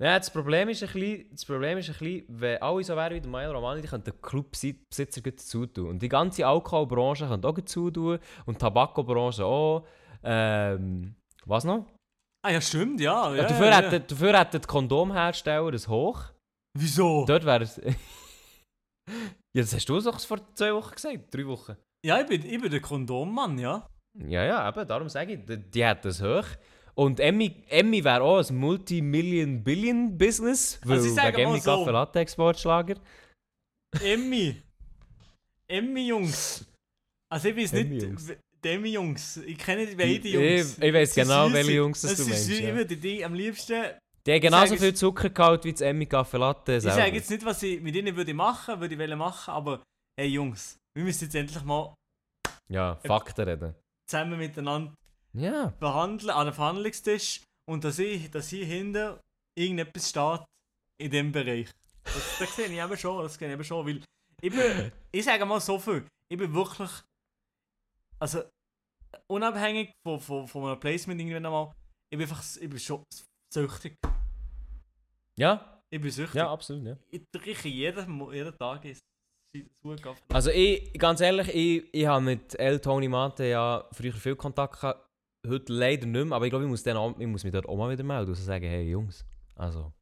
Ja, 0.03 0.19
das 0.19 0.29
Problem 0.29 0.69
ist 0.71 0.83
ein 0.83 0.89
bisschen, 0.93 1.31
das 1.31 1.45
Problem 1.45 1.79
ist 1.79 1.89
ein 1.89 1.97
bisschen 1.97 2.25
wenn 2.29 2.61
alle 2.61 2.83
so 2.83 2.97
wären 2.97 3.15
wie 3.15 3.21
der 3.21 3.31
Mael 3.31 3.51
Romani, 3.53 3.81
die 3.81 3.87
könnten 3.87 4.11
den 4.11 4.21
Clubbesitzer 4.21 5.37
zutun. 5.37 5.89
Und 5.91 6.03
die 6.03 6.09
ganze 6.09 6.45
Alkoholbranche 6.45 7.29
könnte 7.29 7.47
auch 7.47 7.61
zutun. 7.65 8.19
Und 8.45 8.55
die 8.57 8.59
Tabakobranche 8.59 9.45
auch. 9.45 9.87
Ähm, 10.25 11.15
was 11.47 11.63
noch? 11.65 11.87
Ah, 12.45 12.51
ja, 12.51 12.61
stimmt, 12.61 13.01
ja. 13.01 13.31
ja, 13.31 13.43
Ja, 13.43 13.49
dafür, 13.49 13.67
ja, 13.67 13.77
hätten, 13.83 14.07
dafür 14.09 14.39
hätten 14.39 14.61
die 14.61 14.67
Kondomhersteller 14.67 15.73
ein 15.73 15.89
Hoch. 15.89 16.25
Wieso? 16.77 17.25
Dort 17.27 17.45
wäre 17.45 17.63
es... 17.63 17.77
ja, 17.87 19.63
das 19.63 19.75
hast 19.75 19.87
du 19.89 20.01
doch 20.01 20.19
vor 20.21 20.39
zwei 20.55 20.75
Wochen 20.75 20.95
gesagt, 20.95 21.33
drei 21.33 21.47
Wochen. 21.47 21.77
Ja, 22.05 22.21
ich 22.21 22.27
bin, 22.27 22.45
ich 22.45 22.61
bin 22.61 22.71
der 22.71 22.81
Kondommann, 22.81 23.59
ja. 23.59 23.89
Ja, 24.29 24.45
ja, 24.45 24.69
eben, 24.69 24.87
darum 24.87 25.09
sage 25.09 25.33
ich, 25.33 25.45
die, 25.47 25.57
die 25.57 25.85
hat 25.87 26.05
das 26.05 26.23
hoch. 26.23 26.45
Und 26.95 27.19
Emmy, 27.19 27.65
Emmy 27.69 28.05
wäre 28.05 28.23
auch 28.23 28.49
ein 28.49 28.57
Multi-Million-Billion-Business, 28.57 30.81
weil 30.85 30.99
Also 30.99 31.09
ich 31.09 31.17
wegen 31.17 31.39
Emmy 31.49 31.61
so. 31.61 31.79
Kaffee 31.79 31.91
Latte 31.91 32.19
Exportschlager. 32.21 32.95
Emmy. 34.03 34.63
Emmy 35.67 36.07
Jungs. 36.09 36.67
Also 37.33 37.49
ich 37.49 37.57
weiß 37.57 37.73
Emmy 37.73 37.85
nicht, 37.95 38.03
Jungs. 38.03 38.29
w- 38.29 38.37
die 38.63 38.69
Emmy 38.69 38.89
Jungs. 38.91 39.37
Ich 39.39 39.59
kenne 39.59 39.87
die 39.87 39.95
beide 39.97 40.29
Ich, 40.29 40.35
Jungs. 40.35 40.79
ich 40.79 40.95
weiß 40.95 41.15
Sie 41.15 41.21
genau, 41.23 41.51
welche 41.53 41.65
sind. 41.67 41.75
Jungs 41.77 42.01
das 42.03 42.17
du 42.17 42.25
meinst. 42.25 42.45
süß. 42.47 42.59
Ich 42.59 42.65
Ja. 42.65 42.75
würde 42.75 42.97
die 42.97 43.25
am 43.25 43.35
liebsten... 43.35 43.83
Die 44.27 44.33
haben 44.33 44.41
genauso 44.41 44.77
viel 44.77 44.95
Zuckergehalt 44.95 45.65
wie 45.65 45.73
das 45.73 45.81
Emmy 45.83 46.07
Kaffee 46.07 46.39
Latte 46.39 46.77
Ich 46.77 46.83
sage 46.83 47.15
jetzt 47.17 47.31
nicht, 47.31 47.45
was 47.45 47.63
ich 47.63 47.81
mit 47.81 47.95
ihnen 47.97 48.15
würde 48.17 48.33
machen, 48.33 48.81
würde 48.81 48.95
ich 48.95 49.01
wollen 49.01 49.19
machen, 49.19 49.51
aber 49.53 49.83
hey 50.19 50.29
Jungs, 50.29 50.79
wir 50.97 51.05
müssen 51.05 51.25
jetzt 51.25 51.35
endlich 51.35 51.63
mal 51.65 51.95
Ja, 52.69 52.97
Fakten 52.97 53.49
reden. 53.49 53.75
zusammen 54.09 54.39
miteinander 54.39 54.95
Ja. 55.33 55.71
verhandeln, 55.79 56.31
an 56.31 56.47
den 56.47 56.55
Verhandlungstisch 56.55 57.43
und 57.69 57.85
dass, 57.85 57.99
ich, 57.99 58.31
dass 58.31 58.49
hier 58.49 58.65
hinten 58.67 59.19
irgendetwas 59.59 60.09
steht 60.11 60.41
in 61.01 61.11
dem 61.11 61.33
Bereich. 61.33 61.71
Das, 62.05 62.39
das 62.39 62.57
sehe 62.57 62.67
ich 62.67 62.79
eben 62.79 62.97
schon, 62.97 63.23
das 63.23 63.35
sehe 63.35 63.49
ich 63.49 63.55
eben 63.55 63.65
schon, 63.65 63.87
weil 63.87 64.03
ich 64.43 64.51
bin, 64.53 64.93
ich 65.13 65.25
sage 65.25 65.45
mal 65.45 65.61
so 65.61 65.79
viel, 65.79 66.07
ich 66.31 66.39
bin 66.39 66.53
wirklich, 66.55 66.91
also 68.21 68.43
unabhängig 69.27 69.93
von, 70.07 70.21
von, 70.21 70.47
von 70.49 70.65
einem 70.67 70.81
Placement 70.81 71.21
irgendwann 71.21 71.47
einmal, 71.47 71.73
ich 72.11 72.19
bin 72.19 72.29
einfach, 72.29 72.45
ich 72.61 72.69
bin 72.71 72.79
schon 72.79 73.03
süchtig. 73.53 73.97
Ja, 75.37 75.81
Ich 75.91 76.01
bin 76.01 76.11
süchtig. 76.11 76.37
ja, 76.37 76.51
absolut, 76.53 76.87
ja. 76.87 76.97
Ich 77.11 77.23
trinke 77.33 77.69
jeden, 77.69 78.33
jeden 78.33 78.57
Tag 78.59 78.85
ist. 78.85 79.01
Also 80.33 80.51
ich, 80.51 80.93
ganz 80.95 81.21
ehrlich, 81.21 81.49
ich, 81.55 81.85
ich 81.95 82.07
habe 82.07 82.25
mit 82.25 82.55
El 82.59 82.81
Tony 82.81 83.09
Mate 83.09 83.45
ja 83.47 83.85
früher 83.93 84.13
viel 84.13 84.37
Kontakt 84.37 84.81
gehabt, 84.81 85.07
heute 85.47 85.73
leider 85.73 86.07
nicht 86.07 86.25
mehr, 86.27 86.35
aber 86.37 86.47
ich 86.47 86.51
glaube, 86.51 86.65
ich 86.65 86.71
muss, 86.71 86.83
dann 86.83 86.97
auch, 86.97 87.19
ich 87.19 87.27
muss 87.27 87.45
mich 87.45 87.53
dort 87.53 87.69
auch 87.69 87.77
mal 87.77 87.91
wieder 87.91 88.03
melden 88.05 88.31
und 88.31 88.35
sagen, 88.37 88.65
hey 88.65 88.89
Jungs, 88.91 89.25
also, 89.55 89.93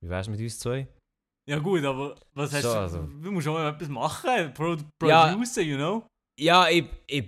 wie 0.00 0.08
wär's 0.08 0.28
mit 0.28 0.40
uns 0.40 0.58
zwei? 0.58 0.86
Ja 1.48 1.58
gut, 1.58 1.84
aber 1.84 2.14
was 2.34 2.52
hast 2.52 2.62
So, 2.62 2.72
du? 2.72 2.78
also. 2.78 2.98
Du 3.20 3.32
musst 3.32 3.48
auch 3.48 3.54
mal 3.54 3.68
etwas 3.70 3.88
machen. 3.88 4.54
Pro, 4.54 4.76
Ja. 5.06 5.32
producer, 5.32 5.60
you 5.62 5.76
know? 5.76 6.06
Ja, 6.38 6.68
ich, 6.68 6.84
ich, 7.08 7.24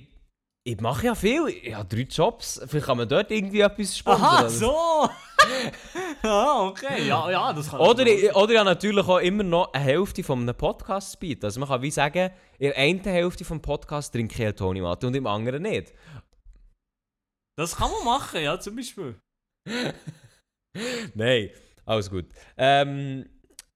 ich 0.66 0.80
mache 0.80 1.06
ja 1.06 1.14
viel, 1.14 1.48
ich 1.48 1.74
habe 1.74 1.86
drei 1.88 2.02
Jobs, 2.02 2.60
vielleicht 2.66 2.86
kann 2.86 2.96
man 2.96 3.08
dort 3.08 3.30
irgendwie 3.30 3.60
etwas 3.60 3.98
sponsern. 3.98 4.24
Aha, 4.24 4.48
so! 4.48 5.08
ah, 6.22 6.66
okay. 6.68 7.06
Ja, 7.06 7.30
ja, 7.30 7.52
das 7.52 7.70
kann 7.70 7.80
Oder, 7.80 8.06
ich- 8.06 8.34
oder 8.34 8.54
ja 8.54 8.64
natürlich 8.64 9.06
auch 9.06 9.18
immer 9.18 9.42
noch 9.42 9.72
eine 9.74 9.84
Hälfte 9.84 10.24
von 10.24 10.40
einem 10.40 10.54
Podcast 10.54 11.20
bieten. 11.20 11.44
Also 11.44 11.60
man 11.60 11.68
kann 11.68 11.82
wie 11.82 11.90
sagen, 11.90 12.30
in 12.58 12.68
der 12.70 12.78
einen 12.78 13.00
Hälfte 13.02 13.44
vom 13.44 13.60
Podcast 13.60 14.12
trinke 14.14 14.34
ich 14.34 14.40
El 14.40 14.54
Tony 14.54 14.80
Mate 14.80 15.06
und 15.06 15.14
im 15.14 15.26
anderen 15.26 15.62
nicht. 15.62 15.92
Das 17.58 17.76
kann 17.76 17.90
man 17.90 18.04
machen, 18.04 18.42
ja, 18.42 18.58
zum 18.58 18.76
Beispiel. 18.76 19.20
Nein, 21.14 21.50
alles 21.84 22.08
gut. 22.10 22.26
Ähm, 22.56 23.28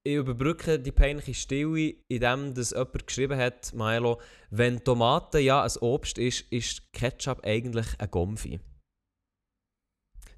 ich 0.09 0.17
überbrücke 0.17 0.79
die 0.79 0.93
peinliche 0.93 1.35
Stille, 1.35 1.97
indem 2.11 2.55
das 2.55 2.71
jemand 2.71 3.07
geschrieben 3.07 3.39
hat, 3.39 3.73
Milo, 3.75 4.21
wenn 4.51 4.83
Tomate 4.83 5.39
ja 5.39 5.63
ein 5.63 5.77
Obst 5.81 6.19
ist, 6.19 6.51
ist 6.51 6.93
Ketchup 6.93 7.45
eigentlich 7.45 7.87
ein 7.99 8.11
Gomfi. 8.11 8.61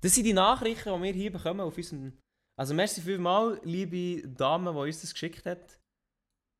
Das 0.00 0.14
sind 0.14 0.24
die 0.24 0.32
Nachrichten, 0.32 0.92
die 0.94 1.02
wir 1.02 1.12
hier 1.12 1.32
bekommen 1.32 1.60
auf 1.60 1.76
unserem... 1.76 2.18
Also 2.58 2.74
merci 2.74 3.00
vielmals, 3.00 3.60
liebe 3.64 4.26
Dame, 4.28 4.72
die 4.72 4.78
uns 4.78 5.00
das 5.02 5.12
geschickt 5.12 5.46
hat. 5.46 5.78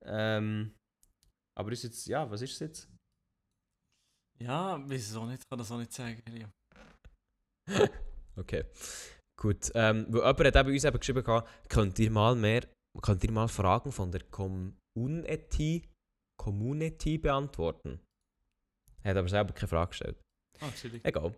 Ähm, 0.04 0.74
aber 1.58 1.72
ist 1.72 1.82
jetzt... 1.82 2.06
Ja, 2.06 2.30
was 2.30 2.42
ist 2.42 2.52
es 2.52 2.58
jetzt? 2.60 2.88
Ja, 4.38 4.82
wieso 4.88 5.26
nicht? 5.26 5.42
Ich 5.42 5.48
kann 5.48 5.58
das 5.58 5.70
auch 5.70 5.78
nicht 5.78 5.92
sagen, 5.92 6.22
Elia. 6.26 6.50
Okay. 8.36 8.64
Gut. 9.38 9.70
Ähm, 9.74 10.06
weil 10.08 10.20
jemand 10.20 10.44
hat 10.46 10.56
eben 10.56 10.72
uns 10.72 10.84
eben 10.84 10.98
geschrieben, 10.98 11.24
gehabt, 11.24 11.68
könnt 11.68 11.98
ihr 11.98 12.10
mal 12.10 12.34
mehr, 12.34 12.66
könnt 13.00 13.22
ihr 13.24 13.30
mal 13.32 13.48
Fragen 13.48 13.92
von 13.92 14.10
der 14.10 14.22
Community, 14.24 15.88
Community 16.38 17.18
beantworten? 17.18 18.00
Er 19.02 19.10
hat 19.12 19.16
aber 19.18 19.28
selber 19.28 19.52
keine 19.52 19.68
Frage 19.68 19.88
gestellt. 19.90 20.20
Ah, 20.60 20.70
chillig. 20.72 21.04
Egal. 21.04 21.34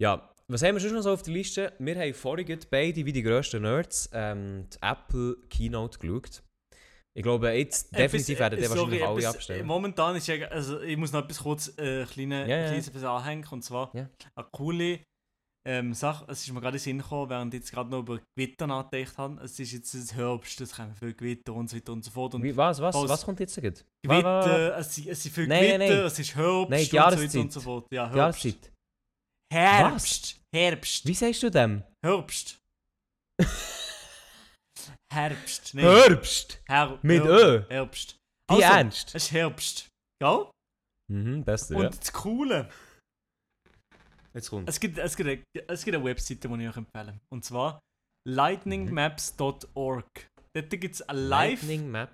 Ja, 0.00 0.30
was 0.48 0.62
haben 0.62 0.74
wir 0.74 0.80
schon 0.80 0.92
noch 0.94 1.02
so 1.02 1.12
auf 1.12 1.22
der 1.22 1.34
Liste? 1.34 1.72
Wir 1.78 1.98
haben 1.98 2.14
vorhin 2.14 2.58
beide, 2.70 3.04
wie 3.04 3.12
die 3.12 3.22
grössten 3.22 3.62
Nerds, 3.62 4.08
ähm, 4.12 4.66
die 4.72 4.78
Apple 4.80 5.36
Keynote 5.48 5.98
geschaut. 5.98 6.42
Ich 7.16 7.22
glaube, 7.22 7.50
jetzt 7.52 7.96
definitiv 7.96 8.38
werden 8.40 8.58
die 8.58 8.64
äh, 8.64 8.70
wahrscheinlich 8.70 9.04
alle 9.04 9.18
etwas- 9.20 9.34
abstellen. 9.36 9.66
Momentan 9.66 10.16
ist 10.16 10.26
ja, 10.26 10.46
also 10.48 10.80
ich 10.80 10.96
muss 10.96 11.12
noch 11.12 11.22
etwas 11.24 11.38
kurz 11.38 11.68
äh, 11.78 12.04
kleine, 12.06 12.48
Ja, 12.48 12.56
ja. 12.56 12.66
kleines 12.66 13.04
anhängen 13.04 13.46
und 13.50 13.62
zwar 13.62 13.94
Ja. 13.94 14.08
eine 14.34 14.46
coole 14.50 15.00
ähm, 15.66 15.94
Sache, 15.94 16.26
es 16.28 16.42
ist 16.42 16.52
mir 16.52 16.60
gerade 16.60 16.76
in 16.76 16.82
Sinn 16.82 16.98
gekommen, 16.98 17.30
während 17.30 17.54
ich 17.54 17.60
jetzt 17.60 17.72
gerade 17.72 17.90
noch 17.90 18.00
über 18.00 18.20
Gewitter 18.36 18.66
nachgedacht 18.66 19.16
habe. 19.18 19.42
Es 19.42 19.58
ist 19.58 19.72
jetzt 19.72 19.94
das 19.94 20.14
Herbst, 20.14 20.60
es 20.60 20.74
kommen 20.76 20.94
viele 20.94 21.14
Gewitter 21.14 21.54
und 21.54 21.68
so 21.70 21.76
weiter 21.76 21.92
und 21.92 22.04
so 22.04 22.10
fort. 22.10 22.34
Und 22.34 22.42
Wie, 22.42 22.56
was, 22.56 22.80
was, 22.80 22.94
was 22.94 23.24
kommt 23.24 23.40
jetzt 23.40 23.54
gerade? 23.56 23.80
Gewitter, 24.02 24.76
es, 24.78 24.94
sind- 24.94 25.08
es 25.08 25.22
sind 25.22 25.32
viele 25.34 25.48
Nein, 25.48 25.60
Gewitter, 25.78 25.78
nein, 25.96 26.04
es 26.06 26.18
ist 26.18 26.34
Herbst 26.36 26.70
Nein, 26.70 26.88
die 26.90 26.98
und 26.98 27.10
so 27.12 27.22
weiter 27.22 27.40
und 27.40 27.52
so 27.52 27.60
fort. 27.60 27.86
Ja, 27.92 28.10
Herbst. 28.10 28.44
Jahreszeit. 28.44 28.72
Herbst. 29.52 30.40
Herbst. 30.54 31.06
Wie 31.06 31.14
sagst 31.14 31.42
du 31.42 31.50
dem? 31.50 31.82
Herbst. 32.04 32.58
Herbst. 35.12 35.74
Nein. 35.74 35.84
Herbst! 35.84 36.60
Her 36.68 36.98
Mit 37.02 37.22
Her 37.22 37.30
Ö. 37.30 37.62
Herbst. 37.68 38.16
Die 38.50 38.54
Also, 38.54 38.62
ernst? 38.62 39.14
Es 39.14 39.24
ist 39.24 39.32
Herbst. 39.32 39.88
Gell? 40.20 40.50
Mhm, 41.10 41.44
beste, 41.44 41.76
Und 41.76 41.82
ja. 41.84 41.88
das 41.90 42.12
Coole, 42.12 42.68
Jetzt 44.34 44.50
kommt. 44.50 44.68
es 44.68 44.80
gibt, 44.80 44.98
es, 44.98 45.16
gibt 45.16 45.28
eine, 45.28 45.42
es 45.68 45.84
gibt 45.84 45.96
eine 45.96 46.04
Webseite, 46.04 46.48
die 46.48 46.62
ich 46.62 46.68
euch 46.68 46.76
empfehle. 46.76 47.20
Und 47.30 47.44
zwar 47.44 47.80
lightningmaps.org. 48.26 50.06
Dort 50.56 50.70
gibt 50.70 50.94
es 50.94 51.04
Live... 51.10 51.62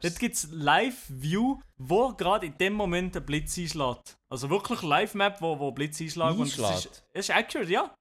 Dort 0.00 0.22
es 0.22 0.48
Live-View, 0.50 1.60
wo 1.78 2.12
gerade 2.14 2.46
in 2.46 2.56
dem 2.56 2.72
Moment 2.72 3.14
ein 3.16 3.26
Blitz 3.26 3.58
einschlägt. 3.58 4.16
Also 4.30 4.48
wirklich 4.48 4.82
Live-Map, 4.82 5.42
wo, 5.42 5.58
wo 5.58 5.72
Blitz 5.72 6.00
einschlägt. 6.00 6.38
Und 6.38 6.46
es 6.46 6.56
ist, 6.56 6.64
Einschlägt? 6.64 7.04
ist 7.12 7.30
accurate, 7.30 7.70
ja. 7.70 7.94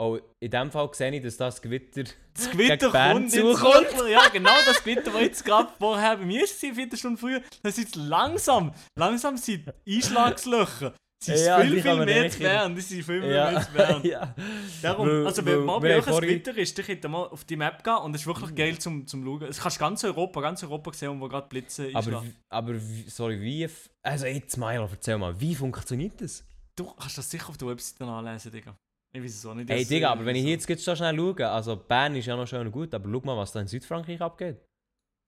Oh, 0.00 0.18
in 0.40 0.50
dem 0.50 0.70
Fall 0.70 0.92
sehe 0.94 1.12
ich, 1.12 1.22
dass 1.22 1.36
das 1.36 1.60
Gewitter. 1.60 2.04
Das 2.34 2.50
Gewitter 2.50 2.90
kommt 2.90 3.32
wirklich, 3.32 4.12
ja 4.12 4.28
genau 4.28 4.54
das 4.64 4.82
Gewitter, 4.84 5.10
das 5.10 5.22
jetzt 5.22 5.44
gerade 5.44 5.72
vorher 5.76 6.16
bei 6.16 6.24
mir 6.24 6.42
war, 6.42 6.48
eine 6.62 6.74
Viertelstunde 6.74 7.18
früher, 7.18 7.42
das 7.64 7.78
ist 7.78 7.84
jetzt 7.84 7.96
langsam, 7.96 8.72
langsam 8.96 9.36
sind 9.36 9.72
Einschlagslöcher, 9.88 10.94
sie 11.22 11.36
sind 11.36 11.46
Ja, 11.46 11.60
viel, 11.60 11.82
viel 11.82 11.96
man 11.96 12.04
mehr 12.04 12.30
zu 12.30 12.40
werden, 12.40 12.74
die 12.74 12.80
sind 12.80 13.02
viel, 13.04 13.24
Ja, 13.24 13.50
mehr 13.50 13.60
zu 13.62 13.74
werden. 13.74 14.02
ja. 14.08 14.34
Darum, 14.82 15.08
Weil- 15.08 15.26
also 15.26 15.44
wenn 15.44 15.64
mal 15.64 15.74
haben 15.74 15.84
euch 15.84 16.06
ein 16.06 16.20
Gewitter 16.20 16.56
ist, 16.56 16.78
dann 16.78 16.86
könnt 16.86 17.04
ihr 17.04 17.08
mal 17.08 17.26
auf 17.26 17.44
die 17.44 17.56
Map 17.56 17.82
gehen 17.82 17.96
und 17.96 18.14
es 18.14 18.20
ist 18.22 18.26
wirklich 18.26 18.54
geil 18.54 18.78
zum, 18.78 19.06
zum 19.06 19.24
Schauen. 19.24 19.42
Es 19.44 19.60
kannst 19.60 19.78
ganz 19.78 20.04
Europa, 20.04 20.40
ganz 20.40 20.62
Europa 20.62 20.92
sehen, 20.92 21.20
wo 21.20 21.28
gerade 21.28 21.48
Blitze 21.48 21.90
Aber, 21.94 22.22
wie- 22.24 22.34
aber 22.48 22.74
sorry, 23.08 23.40
wie. 23.40 23.68
Also 24.02 24.26
jetzt, 24.26 24.56
Milo, 24.56 24.88
erzähl 24.90 25.18
mal, 25.18 25.38
wie 25.40 25.54
funktioniert 25.54 26.20
das? 26.20 26.44
Du 26.76 26.84
kannst 26.94 27.18
das 27.18 27.28
sicher 27.30 27.48
auf 27.48 27.56
der 27.58 27.68
Webseite 27.68 28.04
nachlesen, 28.04 28.52
Digga. 28.52 28.76
Ich 29.12 29.22
weiß 29.22 29.34
es 29.34 29.46
auch 29.46 29.54
nicht. 29.54 29.68
Ey, 29.70 29.80
das- 29.80 29.88
Digga, 29.88 30.10
aber 30.12 30.24
wenn 30.24 30.36
ich 30.36 30.44
jetzt 30.44 30.66
so 30.84 30.94
schnell 30.94 31.16
schaue, 31.16 31.48
also 31.50 31.76
Bern 31.76 32.14
ist 32.14 32.26
ja 32.26 32.36
noch 32.36 32.46
schön 32.46 32.66
und 32.66 32.72
gut, 32.72 32.94
aber 32.94 33.10
schau 33.10 33.20
mal, 33.24 33.36
was 33.36 33.52
da 33.52 33.60
in 33.60 33.66
Südfrankreich 33.66 34.20
abgeht. 34.20 34.58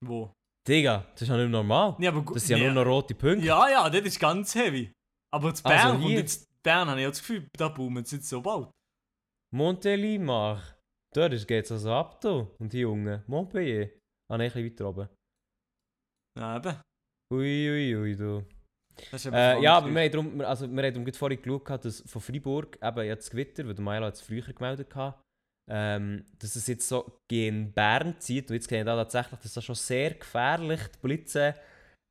Wo? 0.05 0.31
Digga, 0.67 1.05
das 1.13 1.23
ist 1.23 1.27
ja 1.27 1.37
nicht 1.37 1.49
normal. 1.49 1.95
Ja, 1.99 2.11
aber 2.11 2.33
Das 2.33 2.45
sind 2.45 2.57
ja 2.59 2.67
nee, 2.67 2.71
nur 2.73 2.85
noch 2.85 2.91
rote 2.91 3.15
Punkte. 3.15 3.45
Ja, 3.45 3.67
ja, 3.69 3.89
das 3.89 4.01
ist 4.01 4.19
ganz 4.19 4.53
heavy. 4.55 4.91
Aber 5.33 5.53
zu 5.53 5.63
Also 5.65 5.77
Bern, 5.77 5.95
und 5.97 6.01
hier- 6.07 6.17
jetzt 6.19 6.47
Bern 6.63 6.89
habe 6.89 6.99
ich 7.01 7.07
das 7.07 7.19
Gefühl, 7.19 7.47
da 7.57 7.69
boomen 7.69 8.03
sie 8.05 8.17
jetzt 8.17 8.29
so 8.29 8.41
bald. 8.41 8.69
Montélimar. 9.53 10.61
Dort 11.13 11.47
geht 11.47 11.65
es 11.65 11.71
also 11.71 11.91
ab, 11.93 12.21
du. 12.21 12.47
Und 12.59 12.71
die 12.71 12.79
Jungen. 12.79 13.23
Montpellier. 13.27 13.89
Ah, 14.29 14.37
nein, 14.37 14.51
ein 14.51 14.53
bisschen 14.53 14.65
weiter 14.71 14.89
oben. 14.89 15.09
Ja, 16.39 16.57
eben. 16.57 16.75
Ui, 17.33 17.69
ui, 17.69 17.95
ui, 17.95 18.15
du. 18.15 18.45
Äh, 19.31 19.61
ja, 19.61 19.77
aber 19.77 19.89
wir 19.89 20.01
haben 20.03 20.11
darum, 20.11 20.41
also 20.41 20.67
wir 20.69 20.83
haben 20.83 20.93
darum 20.93 21.13
vorhin 21.13 21.41
geschaut, 21.41 21.85
dass 21.85 22.01
von 22.01 22.21
Freiburg 22.21 22.77
eben 22.81 23.05
jetzt 23.05 23.31
Gewitter, 23.31 23.65
weil 23.65 23.73
der 23.73 23.83
Milo 23.83 24.05
hat 24.05 24.13
es 24.15 24.21
früher 24.21 24.41
gemeldet 24.53 24.93
hatte, 24.95 25.19
ähm, 25.69 26.25
dass 26.39 26.55
es 26.55 26.67
jetzt 26.67 26.87
so 26.87 27.19
gegen 27.29 27.71
Bern 27.73 28.19
zieht. 28.19 28.49
Und 28.49 28.55
jetzt 28.55 28.69
sehen 28.69 28.79
wir 28.79 28.85
da 28.85 28.97
tatsächlich, 28.97 29.39
dass 29.39 29.53
das 29.53 29.63
schon 29.65 29.75
sehr 29.75 30.13
gefährlich 30.13 30.81
die 30.95 30.99
Blitze 30.99 31.55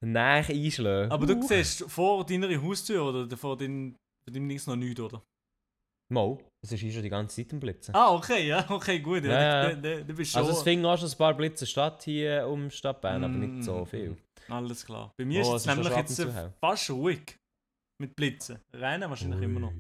näher 0.05 0.45
einschlagen. 0.49 1.11
Aber 1.13 1.27
du 1.27 1.35
Uh. 1.35 1.43
siehst 1.43 1.85
vor 1.91 2.25
deiner 2.25 2.49
Haustür 2.63 3.05
oder 3.05 3.37
vor 3.37 3.57
deinem, 3.57 3.97
deinem 4.27 4.49
Links 4.49 4.67
noch 4.67 4.77
nichts, 4.77 5.01
oder? 5.01 5.23
Mal, 6.13 6.39
es 6.65 6.73
ist 6.73 6.81
schon 6.93 7.03
die 7.03 7.09
ganze 7.09 7.37
Zeit 7.37 7.53
am 7.53 7.61
Blitzen. 7.61 7.95
Ah, 7.95 8.13
okay, 8.15 8.49
ja, 8.49 8.65
okay, 8.71 8.99
gut. 8.99 9.23
Ja, 9.25 9.31
Ja, 9.31 9.69
ja. 9.71 9.75
Du, 9.75 9.81
du, 9.83 10.05
du 10.07 10.15
bist 10.15 10.33
schon. 10.33 10.41
also 10.41 10.53
es 10.53 10.63
finden 10.63 10.85
auch 10.87 10.99
schon 10.99 11.09
ein 11.09 11.17
paar 11.19 11.35
Blitze 11.35 11.67
statt 11.67 12.03
hier 12.03 12.47
um 12.49 12.69
Stadt 12.71 13.01
Bern, 13.01 13.23
aber 13.23 13.33
nicht 13.35 13.63
so 13.65 13.83
Mm. 13.83 13.87
viel. 13.87 14.17
Alles 14.49 14.85
klar. 14.85 15.13
Bei 15.17 15.25
mir 15.25 15.45
Oh, 15.45 15.55
ist 15.55 15.67
es 15.67 15.67
nämlich 15.77 15.95
jetzt 15.97 16.27
fast 16.61 16.91
ruhig. 16.91 17.37
Mit 18.03 18.17
Blitzen. 18.17 18.59
Rennen 18.73 19.09
wahrscheinlich 19.09 19.43
immer 19.43 19.61
noch. 19.61 19.73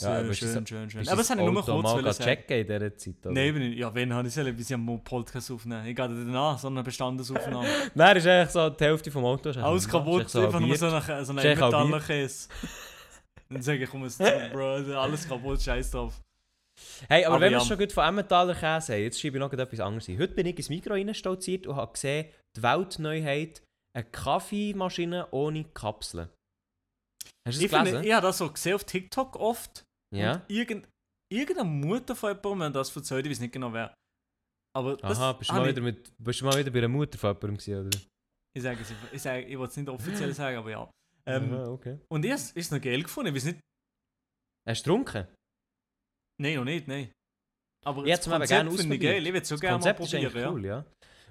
Ja, 0.00 0.18
aber 0.18 0.32
Schön, 0.34 0.66
schön, 0.66 0.66
schön, 0.66 0.90
schön. 0.90 1.08
Aber 1.08 1.22
habe 1.22 1.40
ich 1.40 1.50
nur 1.50 1.64
kurz 1.64 1.82
mal 1.82 2.12
sagen. 2.12 2.30
checken 2.30 2.58
in 2.60 2.66
dieser 2.66 2.96
Zeit? 2.96 3.26
Oder? 3.26 3.32
Nein, 3.34 3.62
ich, 3.62 3.78
ja, 3.78 3.94
wenn 3.94 4.12
habe 4.14 4.28
ich 4.28 4.34
sollen, 4.34 4.56
bis 4.56 4.70
ich 4.70 4.74
am 4.74 5.04
Podcast 5.04 5.50
aufnehmen. 5.50 5.86
Ich 5.86 5.96
gehe 5.96 6.08
dann 6.08 6.36
an, 6.36 6.58
so 6.58 6.68
eine 6.68 6.82
Bestandesaufnahme. 6.82 7.68
Nein, 7.94 8.16
ist 8.16 8.26
eigentlich 8.26 8.50
so 8.50 8.70
die 8.70 8.84
Hälfte 8.84 9.10
vom 9.10 9.24
Auto. 9.24 9.50
Alles 9.50 9.88
kaputt, 9.88 10.22
echt 10.22 10.30
so 10.30 10.44
einfach 10.44 10.60
nur 10.60 10.76
so 10.76 10.86
einen 10.86 11.24
so. 11.24 11.32
Metallkäse. 11.32 12.48
Dann 13.50 13.62
sage 13.62 13.84
ich, 13.84 13.90
komm 13.90 14.08
zurück, 14.08 14.52
Bro, 14.52 14.74
alles 14.98 15.26
kaputt, 15.26 15.62
scheiß 15.62 15.90
drauf. 15.90 16.20
Hey, 17.08 17.24
aber, 17.24 17.36
Aber 17.36 17.44
wenn 17.44 17.52
wir 17.52 17.58
ja. 17.58 17.64
schon 17.64 17.78
gut 17.78 17.92
von 17.92 18.04
Emmentaler 18.04 18.54
Käse 18.54 18.92
haben, 18.94 19.02
jetzt 19.02 19.20
schreibe 19.20 19.38
ich 19.38 19.40
noch 19.40 19.52
etwas 19.52 19.80
anderes 19.80 20.08
ein. 20.08 20.18
Heute 20.18 20.34
bin 20.34 20.46
ich 20.46 20.56
ins 20.58 20.68
Mikro 20.68 20.92
reinstolziert 20.92 21.66
und 21.66 21.76
habe 21.76 21.92
gesehen, 21.92 22.26
die 22.56 22.62
Weltneuheit, 22.62 23.62
eine 23.96 24.04
Kaffeemaschine 24.04 25.28
ohne 25.30 25.64
Kapseln. 25.64 26.28
Hast 27.46 27.58
du 27.60 27.64
Ich, 27.64 27.70
das 27.70 27.78
finde, 27.78 27.90
gelesen? 27.90 28.06
ich 28.08 28.12
habe 28.14 28.26
das 28.26 28.38
so 28.38 28.50
gesehen 28.50 28.74
auf 28.74 28.84
TikTok 28.84 29.36
oft. 29.36 29.84
Ja. 30.14 30.34
Und 30.36 30.50
irgend, 30.50 30.88
irgendeine 31.32 31.68
Mutter 31.68 32.14
von 32.16 32.30
jemandem 32.30 32.62
hat 32.68 32.74
das 32.76 32.94
erzählt, 32.94 33.26
ich 33.26 33.32
weiß 33.32 33.40
nicht 33.40 33.52
genau 33.52 33.72
wer. 33.72 33.94
Aber 34.76 34.96
das 34.96 35.18
Aha, 35.18 35.32
bist 35.32 35.50
du, 35.50 35.54
mal 35.54 35.68
wieder 35.68 35.80
mit, 35.82 36.12
bist 36.18 36.40
du 36.40 36.44
mal 36.44 36.58
wieder 36.58 36.70
bei 36.70 36.78
einer 36.78 36.88
Mutter 36.88 37.18
von 37.18 37.30
jemandem 37.30 37.56
gewesen, 37.56 37.86
oder? 37.86 37.98
ich 38.56 38.62
sage 38.62 38.80
es, 38.82 38.92
ich, 39.12 39.22
sage, 39.22 39.44
ich 39.46 39.58
will 39.58 39.66
es 39.66 39.76
nicht 39.76 39.88
offiziell 39.88 40.32
sagen, 40.34 40.58
aber 40.58 40.70
ja. 40.70 40.90
Ähm, 41.26 41.52
Aha, 41.52 41.68
okay. 41.68 41.98
Und 42.10 42.24
ich 42.24 42.32
habe 42.32 42.42
es 42.54 42.70
noch 42.70 42.80
geil 42.80 43.02
gefunden, 43.02 43.28
ich 43.28 43.36
weiß 43.36 43.52
nicht, 43.52 43.60
Hast 44.68 44.86
du 44.86 44.90
getrunken? 44.90 45.26
nein, 46.40 46.56
noch 46.56 46.64
nicht, 46.64 46.86
nein. 46.88 47.10
Aber 47.84 48.04
Ich 48.04 48.26
mir 48.26 48.34
eben 48.36 48.46
gerne 48.46 48.70
finde 48.72 48.94
ich 48.96 49.00
geil. 49.00 49.26
Ich 49.26 49.32
würde 49.32 49.42
es 49.42 49.48
so 49.48 49.54
Das 49.54 49.60
gerne 49.60 49.78
mal 49.78 49.94
Konzept 49.94 50.00
ist 50.00 50.32
probieren. 50.32 50.52
cool, 50.54 50.64
ja. 50.66 50.84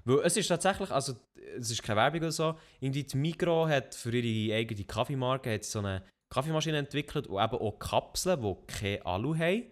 Weil 0.06 0.20
es 0.26 0.38
ist 0.38 0.48
tatsächlich, 0.48 0.90
also 0.90 1.16
es 1.58 1.70
ist 1.72 1.84
keine 1.84 1.98
Werbung 1.98 2.22
oder 2.22 2.32
so, 2.32 2.58
irgendwie 2.80 3.04
die 3.04 3.18
Migros 3.18 3.70
hat 3.70 3.94
für 3.94 4.12
ihre 4.16 4.56
eigene 4.56 4.84
Kaffeemarke 4.86 5.54
hat 5.54 5.66
so 5.66 5.80
eine 5.80 6.04
Kaffeemaschine 6.34 6.78
entwickelt 6.78 7.28
und 7.28 7.42
eben 7.44 7.56
auch 7.58 7.80
Kapseln, 7.80 8.42
die 8.42 8.56
keine 8.68 9.06
Alu 9.06 9.36
haben. 9.36 9.64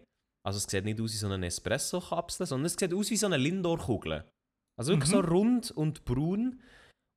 Also 0.45 0.58
es 0.58 0.64
sieht 0.66 0.86
nicht 0.86 0.99
aus 1.01 1.14
wie 1.14 1.18
so 1.18 1.28
eine 1.30 1.47
Espresso-Kapsel, 1.47 2.45
sondern 2.45 2.66
es 2.68 2.74
sieht 2.74 2.93
aus 2.93 3.10
wie 3.10 3.18
so 3.18 3.26
eine 3.26 3.38
Lindor-Kugel. 3.38 4.24
Also 4.80 4.91
wirklich 4.93 5.10
Mhm. 5.10 5.14
so 5.16 5.20
rund 5.22 5.72
und 5.72 6.06
braun. 6.06 6.62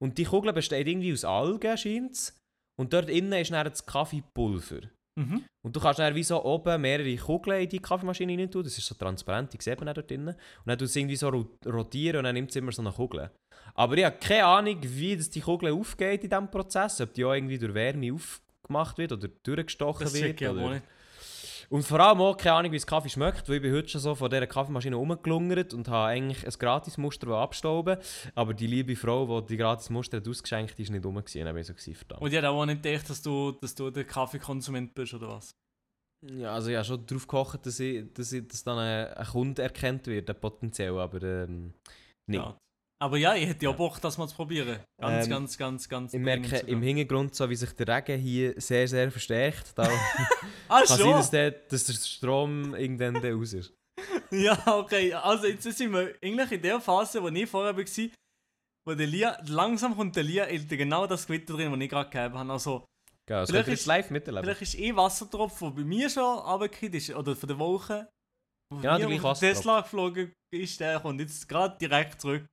Und 0.03 0.17
die 0.19 0.25
Kugel 0.25 0.53
besteht 0.53 0.87
irgendwie 0.87 1.13
aus 1.13 1.25
Algen, 1.25 1.77
scheint 1.77 2.33
Und 2.81 2.93
dort 2.93 3.09
innen 3.11 3.33
ist 3.33 3.51
dann 3.51 3.67
das 3.67 3.85
Kaffeepulver. 3.85 4.83
Mhm. 5.19 5.45
Und 5.67 5.75
du 5.75 5.81
kannst 5.81 5.99
dann 5.99 6.15
wie 6.15 6.23
so 6.23 6.43
oben 6.45 6.81
mehrere 6.81 7.17
Kugeln 7.17 7.63
in 7.65 7.69
die 7.69 7.81
Kaffeemaschine 7.81 8.39
rein 8.39 8.49
tun. 8.51 8.63
Das 8.63 8.79
ist 8.79 8.87
so 8.87 8.95
transparent, 8.95 9.53
die 9.53 9.59
sieht 9.61 9.81
man 9.81 9.93
dort 9.93 10.09
drinnen. 10.09 10.29
Und 10.37 10.67
dann 10.67 10.79
tut 10.79 10.87
es 10.87 10.95
irgendwie 10.95 11.17
so 11.17 11.29
ro- 11.29 11.51
rotieren 11.67 12.19
und 12.19 12.25
dann 12.25 12.35
nimmt 12.35 12.51
es 12.51 12.57
immer 12.57 12.71
so 12.71 12.81
eine 12.83 12.93
Kugel. 12.93 13.31
Aber 13.75 13.97
ich 13.99 14.05
habe 14.05 14.17
keine 14.19 14.45
Ahnung, 14.45 14.79
wie 14.81 15.17
das 15.17 15.29
die 15.29 15.41
Kugel 15.41 15.73
aufgeht 15.73 16.23
in 16.23 16.31
diesem 16.31 16.49
Prozess. 16.51 17.01
Ob 17.01 17.13
die 17.13 17.25
auch 17.25 17.35
irgendwie 17.35 17.59
durch 17.59 17.75
Wärme 17.75 18.15
aufgemacht 18.69 18.99
wird 18.99 19.13
oder 19.13 19.29
durchgestochen 19.43 20.05
Das 20.05 20.15
wird. 20.15 20.41
oder- 20.43 20.71
nicht. 20.71 20.83
Und 21.71 21.83
vor 21.83 22.01
allem 22.01 22.19
auch 22.23 22.35
keine 22.35 22.55
Ahnung, 22.57 22.73
wie 22.73 22.77
das 22.79 22.87
Kaffee 22.87 23.11
schmeckt, 23.11 23.47
weil 23.47 23.57
ich 23.57 23.63
bin 23.63 23.75
heute 23.75 23.89
schon 23.89 24.01
so 24.01 24.15
von 24.15 24.31
dieser 24.31 24.47
Kaffeemaschine 24.47 24.97
rumgelungert 24.97 25.75
und 25.75 25.87
habe 25.89 26.09
eigentlich 26.09 26.47
ein 26.47 26.53
Gratismuster 26.59 27.29
abstauben 27.29 27.99
Aber 28.35 28.55
die 28.55 28.67
liebe 28.67 28.97
Frau, 28.97 29.43
die 29.43 29.49
die 29.49 29.57
Gratismuster 29.59 30.17
hat 30.17 30.27
ausgeschenkt 30.29 30.73
hat, 30.73 30.79
ist 30.79 30.89
nicht 30.91 31.05
rum 31.05 31.17
gewesen. 31.17 31.45
Dann 31.45 31.63
so 31.63 31.75
gewesen, 31.75 31.95
verdammt. 31.95 32.23
Und 32.23 32.31
ich 32.31 32.37
hätte 32.37 32.49
auch 32.49 32.65
nicht 32.65 32.83
gedacht, 32.83 33.11
dass 33.11 33.21
du, 33.21 33.53
dass 33.53 33.75
du 33.75 33.91
der 33.91 34.05
Kaffeekonsument 34.05 34.95
bist, 34.95 35.13
oder 35.13 35.29
was? 35.29 35.55
Ja, 36.25 36.55
also 36.55 36.71
ich 36.71 36.77
habe 36.77 36.87
schon 36.87 37.05
darauf 37.05 37.27
gehofft, 37.27 37.67
dass, 37.67 37.79
ich, 37.81 38.13
dass, 38.15 38.33
ich, 38.33 38.49
dass 38.49 38.65
dann 38.65 38.79
ein, 38.79 39.13
ein 39.13 39.27
Kunde 39.27 39.63
erkannt 39.63 40.07
wird, 40.07 40.31
ein 40.31 40.41
potenziell, 40.41 40.99
aber 40.99 41.23
ähm, 41.23 41.75
nicht. 42.27 42.41
Ja. 42.41 42.57
Aber 43.01 43.17
ja, 43.17 43.35
ich 43.37 43.47
hätte 43.47 43.65
ja 43.65 43.71
Ja. 43.71 43.77
Bock, 43.77 44.01
das 44.01 44.19
mal 44.19 44.27
zu 44.27 44.35
probieren. 44.35 44.81
Ganz, 45.01 45.25
Ähm, 45.27 45.31
ganz, 45.31 45.57
ganz, 45.59 45.89
ganz 45.89 46.15
Ich 46.15 46.21
merke 46.21 46.49
sogar. 46.49 46.69
im 46.69 46.83
Hintergrund, 46.83 47.35
so 47.35 47.49
wie 47.49 47.55
sich 47.55 47.73
der 47.73 47.87
Regen 47.89 48.21
hier 48.21 48.61
sehr, 48.61 48.89
sehr 48.89 49.11
verstärkt. 49.13 49.73
Da 49.77 49.83
Ah, 50.69 50.83
kann 50.83 50.99
sein, 50.99 51.11
dass 51.13 51.31
der, 51.31 51.51
dass 51.53 51.85
der 51.85 51.93
Strom 51.95 52.75
irgendwann 52.75 53.17
raus 53.17 53.53
ist. 53.53 53.73
Ja, 54.31 54.59
okay. 54.79 55.13
Also 55.15 55.47
jetzt 55.47 55.63
sind 55.63 55.93
wir 55.93 56.15
eigentlich 56.23 56.53
in 56.53 56.63
der 56.63 56.81
Phase, 56.81 57.23
wo 57.23 57.29
ich 57.29 57.49
vorher 57.49 57.75
war, 57.77 57.85
wo 58.87 58.95
der 58.95 59.07
Lia, 59.07 59.39
langsam 59.47 59.97
kommt 59.97 60.17
der 60.17 60.23
Lia 60.25 60.45
in 60.45 60.67
genau 60.69 61.07
das 61.07 61.27
Gewitter 61.27 61.55
drin, 61.55 61.71
das 61.73 61.81
ich 61.81 61.89
gerade 61.89 62.11
gegeben 62.11 62.39
habe. 62.39 62.53
Also 62.53 62.85
Geil, 63.27 63.41
das 63.41 63.51
Vielleicht 63.51 63.69
ist- 63.69 63.87
live 63.87 64.11
miterleben. 64.11 64.45
vielleicht 64.45 64.63
ist 64.63 64.75
eh 64.79 64.95
Wassertropfen, 64.97 65.69
der 65.75 65.83
bei 65.83 65.89
mir 65.89 66.09
schon 66.11 66.23
runtergefallen 66.39 66.95
ist, 66.95 67.11
oder 67.15 67.37
von 67.37 67.47
der 67.49 67.59
Woche, 67.59 68.09
wo 68.73 68.81
Ja, 68.81 68.99
der 68.99 69.09
mir 69.09 69.23
Wassertropfen. 69.23 69.55
Tesla 69.55 69.81
geflogen 69.83 70.33
ist, 70.55 70.81
der 70.81 71.01
kommt 71.01 71.21
jetzt 71.21 71.49
gerade 71.49 71.77
direkt 71.79 72.21
zurück 72.21 72.43
zu 72.43 72.49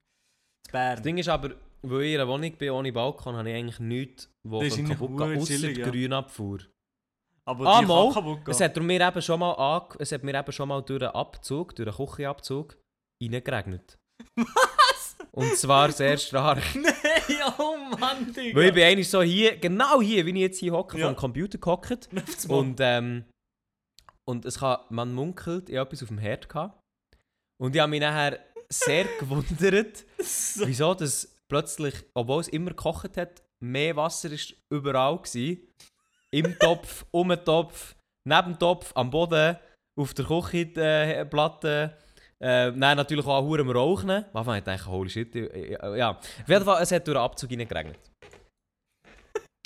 Bern. 0.72 0.95
Das 0.95 1.03
Ding 1.03 1.18
ist 1.18 1.30
aber, 1.30 1.51
weil 1.82 2.01
ich 2.03 2.13
in 2.16 2.20
einer 2.22 2.30
Wohnung 2.30 2.51
bin 2.57 2.70
ohne 2.72 2.91
Balkon, 2.91 3.36
habe 3.36 3.49
ich 3.49 3.55
eigentlich 3.55 3.80
nichts, 3.80 4.30
wo 4.43 4.61
Das 4.61 4.76
kaputt 4.76 5.45
chillig, 5.47 5.76
die 5.76 5.82
ja. 5.82 5.89
Grünabfuhr. 5.89 6.59
Aber 7.47 7.66
Ah, 7.68 7.82
die 7.82 7.86
mal. 7.88 8.05
kann 8.05 8.13
kaputt 8.24 8.45
gehen. 8.45 8.51
Es 8.51 8.61
hat 8.61 8.76
mir 8.78 9.01
eben 9.07 9.22
schon 9.22 9.39
mal, 9.39 9.53
ange 9.53 9.95
es 9.99 10.11
hat 10.11 10.24
mir 10.24 10.34
eben 10.38 10.51
schon 10.51 10.68
mal 10.68 10.82
durch 10.82 11.01
einen 11.03 11.11
Abzug, 11.11 11.76
durch 11.76 11.88
einen 11.88 11.95
Küchenabzug, 12.07 12.78
reingeregnet. 13.22 13.97
Was? 14.36 15.16
Und 15.32 15.55
zwar 15.57 15.91
sehr 15.91 16.18
stark. 16.18 16.63
Nein, 16.76 16.93
oh 17.59 17.76
Mann, 17.99 18.34
Digga. 18.34 18.57
Weil 18.57 18.68
ich 18.70 18.74
bin 18.74 18.84
eigentlich 18.84 19.09
so 19.09 19.22
hier, 19.22 19.57
genau 19.57 20.01
hier, 20.01 20.26
wie 20.26 20.32
ich 20.32 20.38
jetzt 20.38 20.59
hier 20.59 20.72
hocke, 20.74 20.97
Ja. 20.97 21.07
vom 21.07 21.16
Computer 21.16 21.57
gehockt. 21.57 22.09
Und, 22.47 22.49
Und, 22.49 22.78
ähm, 22.82 23.26
und 24.28 24.43
es 24.45 24.57
kann, 24.59 24.80
man 24.89 25.13
munkelt, 25.13 25.70
ich 25.70 25.78
habe 25.78 25.88
etwas 25.88 26.01
auf 26.01 26.07
dem 26.09 26.18
Herd 26.18 26.49
gehabt. 26.49 26.82
Und 27.61 27.76
ich 27.76 27.82
habe 27.82 27.91
mich 27.91 28.01
nachher 28.01 28.39
sehr 28.72 29.05
gewundert, 29.20 30.05
so, 30.20 30.68
wieso 30.68 30.93
das 30.93 31.36
plötzlich, 31.47 31.93
obwohl 32.13 32.41
es 32.41 32.47
immer 32.47 32.72
gekocht 32.72 33.18
hat, 33.18 33.43
mehr 33.63 33.95
Wasser 33.95 34.32
ist 34.32 34.55
überall 34.70 35.18
war. 35.18 35.57
Im 36.32 36.59
Topf, 36.59 37.05
um 37.11 37.30
den 37.30 37.43
Topf, 37.45 37.95
neben 38.28 38.53
dem 38.53 38.59
Topf, 38.59 38.91
am 38.95 39.09
Boden, 39.09 39.57
auf 39.97 40.13
der 40.13 40.26
Küchenplatte. 40.26 41.97
Äh, 42.41 42.72
nein, 42.72 42.97
natürlich 42.97 43.26
auch 43.26 43.38
am 43.39 43.70
Rauchen. 43.70 44.09
Am 44.09 44.26
Anfang 44.34 44.61
dachte 44.63 44.82
ich, 44.82 44.88
holy 44.88 45.09
shit. 45.09 45.34
äh, 45.36 45.76
äh, 45.76 45.97
Ja, 45.97 46.11
auf 46.11 46.49
jeden 46.49 46.66
Fall, 46.66 46.84
es 46.84 46.91
hat 46.91 47.07
durch 47.07 47.16
den 47.16 47.24
Abzug 47.24 47.51
reingeregnet. 47.51 47.99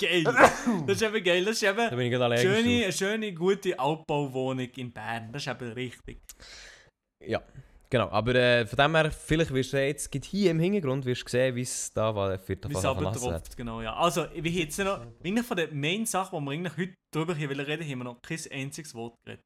geil. 0.00 0.24
Das 0.24 0.96
ist 0.96 1.02
eben 1.02 1.24
geil. 1.24 1.44
Das 1.44 1.54
ist 1.54 1.62
Da 1.62 1.70
eben 1.70 1.96
bin 1.96 2.06
ich 2.06 2.12
gerade 2.12 2.38
schöne, 2.38 2.84
eine 2.84 2.92
schöne, 2.92 3.34
gute 3.34 3.78
Altbauwohnung 3.78 4.68
in 4.76 4.92
Bern. 4.92 5.32
Das 5.32 5.42
ist 5.46 5.48
eben 5.48 5.72
richtig. 5.72 6.20
Ja, 7.26 7.42
genau. 7.90 8.08
Aber 8.10 8.34
äh, 8.34 8.66
von 8.66 8.76
dem 8.76 8.94
her, 8.94 9.10
vielleicht 9.10 9.52
wirst 9.52 9.72
du 9.72 9.84
jetzt 9.84 10.10
gerade 10.10 10.26
hier 10.26 10.50
im 10.52 10.60
Hintergrund 10.60 11.04
wirst 11.04 11.24
du 11.26 11.28
sehen, 11.30 11.54
wie 11.56 11.62
es 11.62 11.92
da 11.92 12.14
war, 12.14 12.38
für 12.38 12.56
Wie 12.56 12.72
es 12.72 12.84
runtertropft, 12.84 13.56
genau, 13.56 13.82
ja. 13.82 13.94
Also, 13.94 14.26
wir 14.34 14.50
jetzt 14.50 14.78
noch, 14.78 15.00
eigentlich 15.22 15.46
von 15.46 15.56
der 15.56 15.72
Main-Sache, 15.72 16.34
die 16.36 16.42
wir 16.42 16.50
eigentlich 16.52 16.76
heute 16.76 16.94
drüber 17.14 17.34
hier 17.34 17.48
wollen 17.50 17.60
reden, 17.60 17.84
haben 17.88 17.98
wir 17.98 18.04
noch 18.04 18.22
kein 18.22 18.38
einziges 18.50 18.94
Wort 18.94 19.14
geredet. 19.24 19.42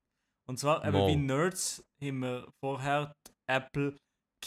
Und 0.47 0.59
zwar, 0.59 0.85
eben 0.85 0.93
Mal. 0.93 1.09
wie 1.09 1.17
Nerds, 1.17 1.83
haben 2.03 2.19
wir 2.21 2.47
vorher 2.63 3.13
die 3.27 3.33
Apple 3.51 3.97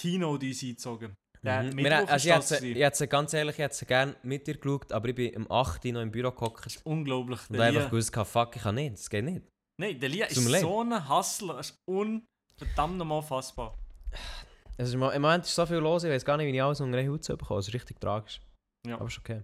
uns 0.06 0.64
eingezogen. 0.64 1.16
Der 1.43 1.64
Mhm. 1.64 1.70
Mittwoch 1.70 1.84
Wir, 1.84 2.02
ist 2.04 2.10
also 2.10 2.30
ich 2.30 2.36
das 2.36 2.52
hätte, 2.52 2.62
gewesen. 2.62 2.78
ich 2.78 2.84
hätte 2.84 3.08
ganz 3.08 3.34
ehrlich, 3.34 3.56
ich 3.56 3.60
hätte 3.64 3.86
gerne 3.86 4.16
mit 4.24 4.48
dir 4.48 4.58
geschaut, 4.58 4.91
aber 4.91 5.10
ich 5.10 5.16
bin 5.16 5.36
am 5.36 5.52
8. 5.52 5.86
Uhr 5.86 5.91
noch 5.93 6.02
im 6.02 6.12
Büro 6.12 6.32
gehockt 6.32 6.82
Unglaublich. 6.84 7.39
und 7.50 7.60
einfach 7.60 7.89
gewusst, 7.89 8.14
fuck, 8.16 8.56
ich 8.56 8.62
kann 8.62 8.76
nicht, 8.76 8.93
das 8.93 9.10
geht 9.10 9.24
nicht. 9.26 9.41
nein, 9.80 10.00
der 10.00 10.10
Lia 10.10 10.26
ist 10.28 10.48
leid. 10.50 10.62
so 10.62 10.82
ein 10.84 11.10
Hustler, 11.10 11.56
das 11.56 11.70
ist 11.72 11.78
unverdammt 11.88 12.98
nochmal 12.98 13.22
fassbar. 13.22 13.76
Ist, 14.78 14.93
im 14.93 14.99
Moment 14.99 15.45
ist 15.45 15.55
so 15.55 15.66
viel 15.66 15.78
los, 15.78 16.03
ich 16.03 16.12
weiß 16.12 16.24
gar 16.24 16.38
nicht, 16.38 16.47
wie 16.47 16.55
ich 16.55 16.62
alles 16.62 16.82
unter 16.82 16.97
eine 16.97 17.10
Haut 17.10 17.24
zu 17.24 17.36
bekommen. 17.36 17.60
Es 17.60 17.68
ist 17.68 17.74
richtig 17.74 17.99
tragisch. 17.99 18.39
Ja. 18.86 18.95
Aber 18.95 19.08
ist 19.08 19.18
okay. 19.18 19.43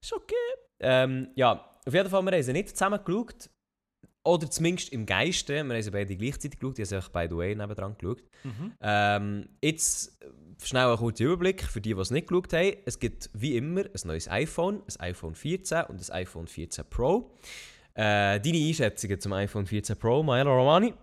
Ist 0.00 0.12
okay. 0.12 0.34
Ähm, 0.80 1.28
ja, 1.36 1.78
auf 1.86 1.94
jeden 1.94 2.10
Fall, 2.10 2.22
wir 2.22 2.32
haben 2.32 2.42
sie 2.42 2.52
nicht 2.52 2.70
zusammen 2.70 3.00
geschaut. 3.04 3.50
Oder 4.26 4.50
zumindest 4.50 4.90
im 4.90 5.04
Geiste. 5.04 5.52
Wir 5.52 5.60
haben 5.60 5.82
sie 5.82 5.90
beide 5.90 6.16
gleichzeitig 6.16 6.58
geschaut. 6.58 6.78
Ich 6.78 6.90
habe 6.90 7.02
sie 7.02 7.10
by 7.10 7.26
the 7.28 7.36
way 7.36 7.54
nebendran 7.54 7.96
geschaut. 7.98 8.22
Mhm. 8.42 8.72
Ähm, 8.80 9.48
jetzt 9.62 10.18
schnell 10.62 10.86
ein 10.86 10.96
kurzer 10.96 11.24
Überblick 11.24 11.62
für 11.62 11.80
die, 11.80 11.94
die 11.94 12.00
es 12.00 12.10
nicht 12.10 12.28
geschaut 12.28 12.52
haben. 12.54 12.76
Es 12.86 12.98
gibt 12.98 13.28
wie 13.34 13.56
immer 13.56 13.82
ein 13.82 14.00
neues 14.04 14.28
iPhone, 14.28 14.82
ein 14.98 15.10
iPhone 15.10 15.34
14 15.34 15.84
und 15.84 16.10
ein 16.10 16.14
iPhone 16.14 16.46
14 16.46 16.86
Pro. 16.88 17.36
Äh, 17.94 18.40
deine 18.40 18.66
Einschätzungen 18.66 19.20
zum 19.20 19.32
iPhone 19.34 19.66
14 19.66 19.96
Pro, 19.96 20.22
Maelo 20.22 20.56
Romani? 20.56 20.94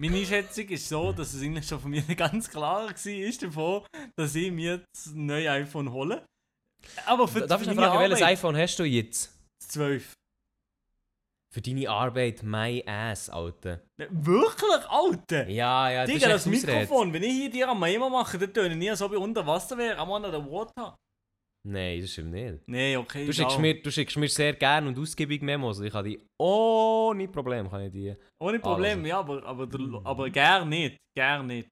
Meine 0.00 0.16
Einschätzung 0.16 0.68
ist 0.68 0.88
so, 0.88 1.12
dass 1.12 1.34
es 1.34 1.42
eigentlich 1.42 1.66
schon 1.66 1.80
von 1.80 1.90
mir 1.90 2.02
ganz 2.16 2.48
klar 2.48 2.86
war 2.86 3.38
davon, 3.40 3.82
dass 4.16 4.34
ich 4.36 4.52
mir 4.52 4.84
das 4.92 5.12
neue 5.12 5.50
iPhone 5.50 5.92
hole. 5.92 6.24
Aber 7.04 7.26
für, 7.26 7.46
Darf 7.46 7.62
ich 7.62 7.66
noch 7.66 7.74
fragen, 7.74 7.98
welches 7.98 8.22
iPhone 8.22 8.56
hast 8.56 8.78
du 8.78 8.84
jetzt? 8.84 9.36
12. 9.58 10.12
Für 11.52 11.60
deine 11.60 11.90
Arbeit, 11.90 12.44
my 12.44 12.84
ass, 12.86 13.28
Alter. 13.28 13.82
Wirklich, 13.96 14.88
Alter? 14.88 15.48
Ja, 15.48 15.90
ja, 15.90 16.06
Digga, 16.06 16.28
das 16.28 16.44
das. 16.44 16.52
Mikrofon, 16.52 17.12
wenn 17.12 17.22
ich 17.24 17.32
hier 17.32 17.50
dir 17.50 17.68
am 17.68 17.80
Memo 17.80 18.08
mache, 18.08 18.38
dann 18.38 18.54
töne 18.54 18.74
ich 18.74 18.76
nie, 18.76 18.90
als 18.90 19.02
ob 19.02 19.12
ich 19.12 19.18
unter 19.18 19.44
Wasser 19.44 19.76
wäre, 19.78 19.98
am 19.98 20.10
Ende 20.10 20.30
der 20.30 20.44
Water. 20.44 20.96
Nein, 21.66 22.00
das 22.00 22.12
stimmt 22.12 22.30
nicht. 22.30 22.66
Nee, 22.66 22.96
okay. 22.96 23.26
Du 23.26 23.32
schickst, 23.32 23.56
auch- 23.56 23.58
mir, 23.58 23.82
du 23.82 23.90
schickst 23.90 24.16
mir 24.16 24.28
sehr 24.28 24.54
gerne 24.54 24.88
und 24.88 24.98
ausgiebig 24.98 25.42
Memos. 25.42 25.80
Ich 25.80 25.92
kann 25.92 26.04
die 26.04 26.20
ohne 26.40 27.28
Problem 27.28 27.68
kann 27.68 27.82
ich 27.82 27.92
die. 27.92 28.16
Ohne 28.40 28.58
Problem, 28.60 29.04
ja, 29.04 29.18
aber, 29.18 29.44
aber, 29.44 29.66
der, 29.66 29.80
aber 30.04 30.30
gern 30.30 30.68
nicht. 30.68 30.96
Gern 31.16 31.46
nicht. 31.46 31.68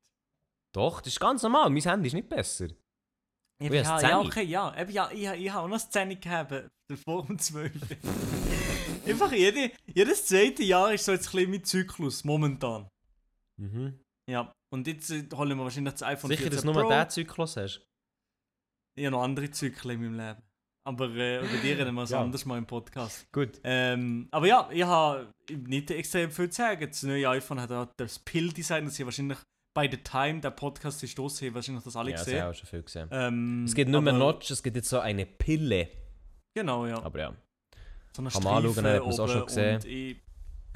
Doch, 0.74 1.00
das 1.00 1.12
ist 1.14 1.20
ganz 1.20 1.42
normal. 1.42 1.70
Mein 1.70 1.82
Handy 1.82 2.08
ist 2.08 2.14
nicht 2.14 2.28
besser. 2.28 2.68
Ja, 3.62 3.72
ja, 3.72 3.96
eine 3.96 4.08
ja, 4.08 4.20
okay, 4.20 4.42
ja. 4.42 4.78
Eben, 4.78 4.90
ja 4.92 5.10
ich, 5.10 5.22
ich 5.44 5.50
habe 5.50 5.64
auch 5.64 5.68
noch 5.68 5.78
Szene 5.78 6.16
gehabt, 6.16 6.68
vor 7.04 7.24
dem 7.24 7.38
12. 7.38 7.72
Einfach 9.06 9.32
jede, 9.32 9.70
jedes 9.94 10.26
zweite 10.26 10.62
Jahr 10.62 10.92
ist 10.92 11.04
so 11.06 11.12
jetzt 11.12 11.34
ein 11.34 11.50
mein 11.50 11.64
Zyklus, 11.64 12.24
momentan. 12.24 12.88
Mhm. 13.58 13.98
Ja, 14.30 14.52
und 14.74 14.86
jetzt 14.86 15.10
äh, 15.10 15.26
holen 15.34 15.56
wir 15.56 15.64
wahrscheinlich 15.64 15.94
das 15.94 16.02
iPhone 16.02 16.28
Sicher, 16.28 16.42
14 16.42 16.56
dass 16.56 16.64
du 16.64 16.72
nur 16.72 16.90
diesen 16.90 17.10
Zyklus 17.10 17.56
hast. 17.56 17.86
Ich 18.98 19.04
habe 19.04 19.12
noch 19.16 19.22
andere 19.22 19.50
Zyklen 19.50 20.02
in 20.02 20.12
meinem 20.16 20.26
Leben. 20.28 20.42
Aber 20.86 21.08
äh, 21.10 21.38
über 21.40 21.56
die 21.62 21.72
reden 21.72 21.94
wir 21.94 22.02
es 22.04 22.10
Ja. 22.10 22.20
anders 22.22 22.44
mal 22.44 22.58
im 22.58 22.66
Podcast. 22.66 23.30
Gut. 23.32 23.60
Ähm, 23.64 24.28
aber 24.30 24.46
ja, 24.46 24.68
ich 24.72 24.84
habe 24.84 25.32
nicht 25.50 25.90
extrem 25.90 26.30
viel 26.30 26.48
zu 26.48 26.58
sagen. 26.58 26.86
Das 26.88 27.02
neue 27.02 27.28
iPhone 27.28 27.60
hat 27.60 27.72
auch 27.72 27.88
das 27.96 28.18
Pill-Design, 28.20 28.84
das 28.84 28.98
ich 28.98 29.04
wahrscheinlich 29.04 29.38
bei 29.74 29.90
the 29.90 29.96
time 29.98 30.40
der 30.40 30.50
Podcast 30.52 31.02
ist 31.02 31.18
los, 31.18 31.42
haben 31.42 31.54
wahrscheinlich 31.54 31.84
das 31.84 31.96
alle 31.96 32.10
Ja, 32.12 32.16
das 32.16 32.24
gesehen. 32.24 32.40
habe 32.42 32.52
ich 32.52 32.56
auch 32.56 32.60
schon 32.60 32.68
viel 32.70 32.82
gesehen. 32.82 33.08
Ähm, 33.10 33.64
Es 33.66 33.74
gibt 33.74 33.90
nur 33.90 34.00
mehr 34.00 34.12
Notch, 34.14 34.50
es 34.50 34.62
gibt 34.62 34.76
jetzt 34.76 34.88
so 34.88 35.00
eine 35.00 35.26
Pille. 35.26 35.88
Genau, 36.56 36.86
ja. 36.86 37.02
Aber 37.02 37.18
ja. 37.18 37.34
So 38.14 38.22
eine 38.22 38.30
Kann 38.30 38.42
man 38.44 38.64
anschauen, 38.64 38.84
hat 38.86 39.00
man 39.02 39.10
es 39.10 39.20
auch 39.20 39.28
schon 39.28 39.44
gesehen. 39.46 39.80
Ich, 39.84 40.16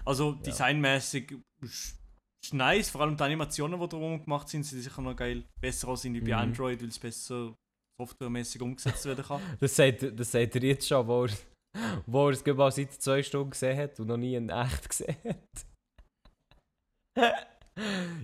also 0.05 0.33
designmäßig 0.33 1.37
ist 1.62 2.53
nice, 2.53 2.91
vor 2.91 3.01
allem 3.03 3.16
die 3.16 3.23
Animationen, 3.23 3.81
die 3.81 3.89
drumherum 3.89 4.23
gemacht 4.25 4.49
sind, 4.49 4.64
sind 4.64 4.81
sicher 4.83 5.01
noch 5.01 5.14
geil. 5.16 5.45
Besser 5.61 5.89
als 5.89 6.05
irgendwie 6.05 6.21
bei 6.23 6.37
Mhm. 6.37 6.51
Android, 6.51 6.83
weil 6.83 6.89
es 6.89 6.99
besser 6.99 7.55
softwaremäßig 8.01 8.63
umgesetzt 8.63 9.05
werden 9.07 9.25
kann. 9.25 9.41
Das 9.61 9.77
sagt, 9.77 10.19
das 10.19 10.33
sagt 10.33 10.55
er 10.57 10.63
jetzt 10.63 10.89
schon, 10.89 11.07
wo 11.07 11.25
er, 11.25 11.31
wo 12.07 12.29
er 12.29 12.33
es 12.33 12.45
mal 12.47 12.71
seit 12.71 12.93
zwei 12.93 13.23
Stunden 13.23 13.51
gesehen 13.51 13.79
hat 13.79 13.99
und 14.01 14.09
noch 14.09 14.17
nie 14.17 14.35
in 14.35 14.49
echt 14.49 14.89
gesehen 14.89 15.17
hat. 15.25 15.67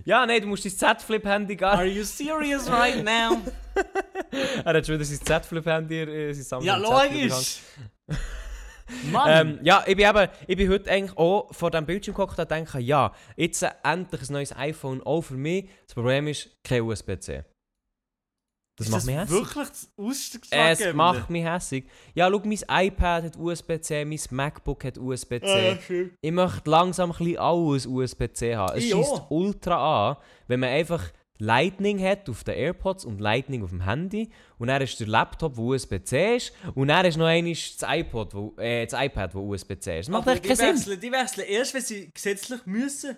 Ja, 0.05 0.23
nein, 0.25 0.41
du 0.41 0.47
musst 0.47 0.65
dein 0.65 0.71
Z-Flip-Handy 0.71 1.55
gar 1.55 1.77
Are 1.77 1.85
you 1.85 2.03
serious 2.03 2.69
right 2.69 3.03
now? 3.03 3.41
Er 4.63 4.73
hat 4.73 4.85
schon 4.85 4.95
wieder 4.95 5.05
sein 5.05 5.19
Z-Flip-Handy, 5.25 6.01
äh, 6.01 6.33
sein 6.33 6.43
Samsung 6.43 6.67
ja, 6.67 6.75
logisch. 6.75 7.61
Mann! 9.11 9.47
Ähm, 9.47 9.59
ja, 9.63 9.83
ich 9.87 9.95
bin, 9.95 10.07
eben, 10.07 10.29
ich 10.45 10.57
bin 10.57 10.69
heute 10.69 10.91
eigentlich 10.91 11.17
auch 11.17 11.51
vor 11.55 11.71
dem 11.71 11.85
Bildschirm 11.87 12.13
geguckt 12.13 12.37
und 12.37 12.51
denke, 12.51 12.79
ja, 12.79 13.13
jetzt 13.35 13.63
äh, 13.63 13.71
endlich 13.83 14.29
ein 14.29 14.33
neues 14.33 14.55
iPhone 14.55 15.01
auch 15.01 15.21
für 15.21 15.37
mich. 15.37 15.69
Das 15.85 15.95
Problem 15.95 16.27
ist, 16.27 16.51
kein 16.63 16.81
USB-C. 16.83 17.43
Das 18.77 18.85
ist 18.85 18.91
macht 18.91 19.01
das 19.01 19.05
mich 19.07 19.15
hässlich. 19.15 19.39
wirklich 19.39 19.67
das 19.69 19.89
Ausschlaggebende? 19.97 20.89
Es 20.89 20.93
macht 20.93 21.29
mich 21.31 21.43
hässlich. 21.43 21.85
Ja, 22.13 22.29
schau, 22.29 22.41
mein 22.43 22.85
iPad 22.87 23.23
hat 23.23 23.37
USB-C, 23.37 24.05
mein 24.05 24.19
MacBook 24.29 24.83
hat 24.83 24.97
USB-C. 24.99 25.71
Ah, 25.71 25.77
schön. 25.81 26.11
Ich 26.21 26.31
möchte 26.31 26.69
langsam 26.69 27.11
ein 27.11 27.17
bisschen 27.17 27.37
alles 27.39 27.87
USB-C 27.87 28.55
haben. 28.55 28.77
Es 28.77 28.83
Ich 28.83 28.91
schießt 28.93 29.23
ultra 29.29 30.09
an, 30.11 30.17
wenn 30.47 30.59
man 30.59 30.69
einfach 30.69 31.11
Lightning 31.39 31.99
hat 32.03 32.29
auf 32.29 32.43
den 32.43 32.55
AirPods 32.55 33.05
und 33.05 33.19
Lightning 33.19 33.63
auf 33.63 33.71
dem 33.71 33.81
Handy. 33.81 34.29
Und 34.59 34.67
dann 34.67 34.81
ist 34.81 34.99
der 34.99 35.07
Laptop, 35.07 35.57
wo 35.57 35.73
USB-C 35.73 36.35
ist. 36.35 36.53
Und 36.75 36.89
dann 36.89 37.05
ist 37.05 37.17
noch 37.17 37.25
einmal 37.25 37.53
das, 37.53 37.77
iPod, 37.87 38.33
wo, 38.35 38.55
äh, 38.57 38.85
das 38.85 38.99
iPad, 38.99 39.33
wo 39.33 39.53
USB-C 39.53 39.99
ist. 39.99 40.07
Das 40.07 40.13
macht 40.13 40.27
echt 40.27 40.45
die 40.45 40.49
keinen 40.49 40.77
Sinn. 40.77 40.99
die 40.99 41.11
wechseln 41.11 41.45
erst, 41.47 41.73
wenn 41.73 41.81
sie 41.81 42.11
gesetzlich 42.11 42.65
müssen. 42.65 43.17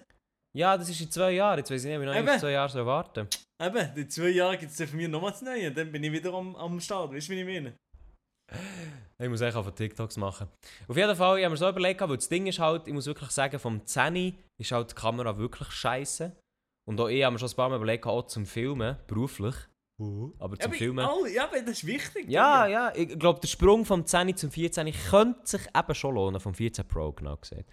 Ja, 0.58 0.78
das 0.78 0.90
ist 0.90 1.02
in 1.02 1.12
zwei 1.12 1.32
Jahren. 1.32 1.60
Jetzt 1.60 1.72
weiß 1.72 1.84
ich 1.84 1.90
nicht, 1.92 2.02
wie 2.02 2.06
lange 2.06 2.34
ich 2.34 2.40
zwei 2.40 2.52
Jahre 2.52 2.70
soll 2.70 2.86
warten 2.86 3.28
Eben, 3.62 3.98
in 3.98 4.10
zwei 4.10 4.30
Jahren 4.30 4.58
gibt 4.58 4.72
es 4.72 4.78
dann 4.78 4.88
für 4.88 4.96
mich 4.96 5.08
nochmal 5.08 5.32
das 5.32 5.42
Neue. 5.42 5.72
Dann 5.72 5.92
bin 5.92 6.04
ich 6.04 6.12
wieder 6.12 6.34
am, 6.34 6.56
am 6.56 6.80
Start. 6.80 7.14
Weißt 7.14 7.28
du, 7.28 7.34
wie 7.34 7.42
ich 7.42 7.46
meine? 7.46 7.76
Ich 9.22 9.30
muss 9.30 9.42
echt 9.42 9.56
auf 9.56 9.72
TikToks 9.72 10.18
machen. 10.18 10.48
Auf 10.88 10.96
jeden 10.98 11.16
Fall, 11.16 11.38
ich 11.38 11.44
habe 11.46 11.52
mir 11.52 11.58
so 11.58 11.70
überlegt, 11.70 12.02
weil 12.02 12.16
das 12.16 12.30
Ding 12.30 12.48
ist 12.48 12.58
halt, 12.60 12.88
ich 12.88 12.94
muss 12.94 13.06
wirklich 13.06 13.30
sagen, 13.32 13.60
vom 13.60 13.86
10 13.86 14.38
ist 14.60 14.72
halt 14.72 14.92
die 14.92 14.96
Kamera 14.96 15.38
wirklich 15.38 15.70
scheiße. 15.70 16.36
Und 16.88 17.00
auch 17.00 17.10
ich 17.10 17.24
habe 17.24 17.34
mir 17.34 17.40
schon 17.40 17.50
ein 17.50 17.56
paar 17.56 17.70
Mal 17.70 17.76
überlegt, 17.76 18.06
auch 18.06 18.26
zum 18.28 18.46
Filmen, 18.46 18.98
beruflich. 19.08 19.56
Aber 20.02 20.58
zum 20.58 20.72
Aber- 20.72 20.74
Filmen. 20.74 21.06
Oh, 21.06 21.26
ja, 21.26 21.44
aber 21.44 21.60
das 21.60 21.72
ist 21.72 21.86
wichtig. 21.86 22.30
Ja, 22.30 22.66
ja, 22.66 22.94
ich 22.96 23.20
glaube, 23.20 23.42
der 23.42 23.50
Sprung 23.50 23.84
vom 23.86 24.06
10 24.06 24.36
zum 24.38 24.50
14 24.50 24.92
könnte 25.10 25.42
sich 25.44 25.62
eben 25.76 25.96
schon 25.96 26.16
lohnen, 26.16 26.40
vom 26.40 26.54
14 26.54 26.88
Pro 26.88 27.12
genau 27.12 27.36
gesagt. 27.36 27.70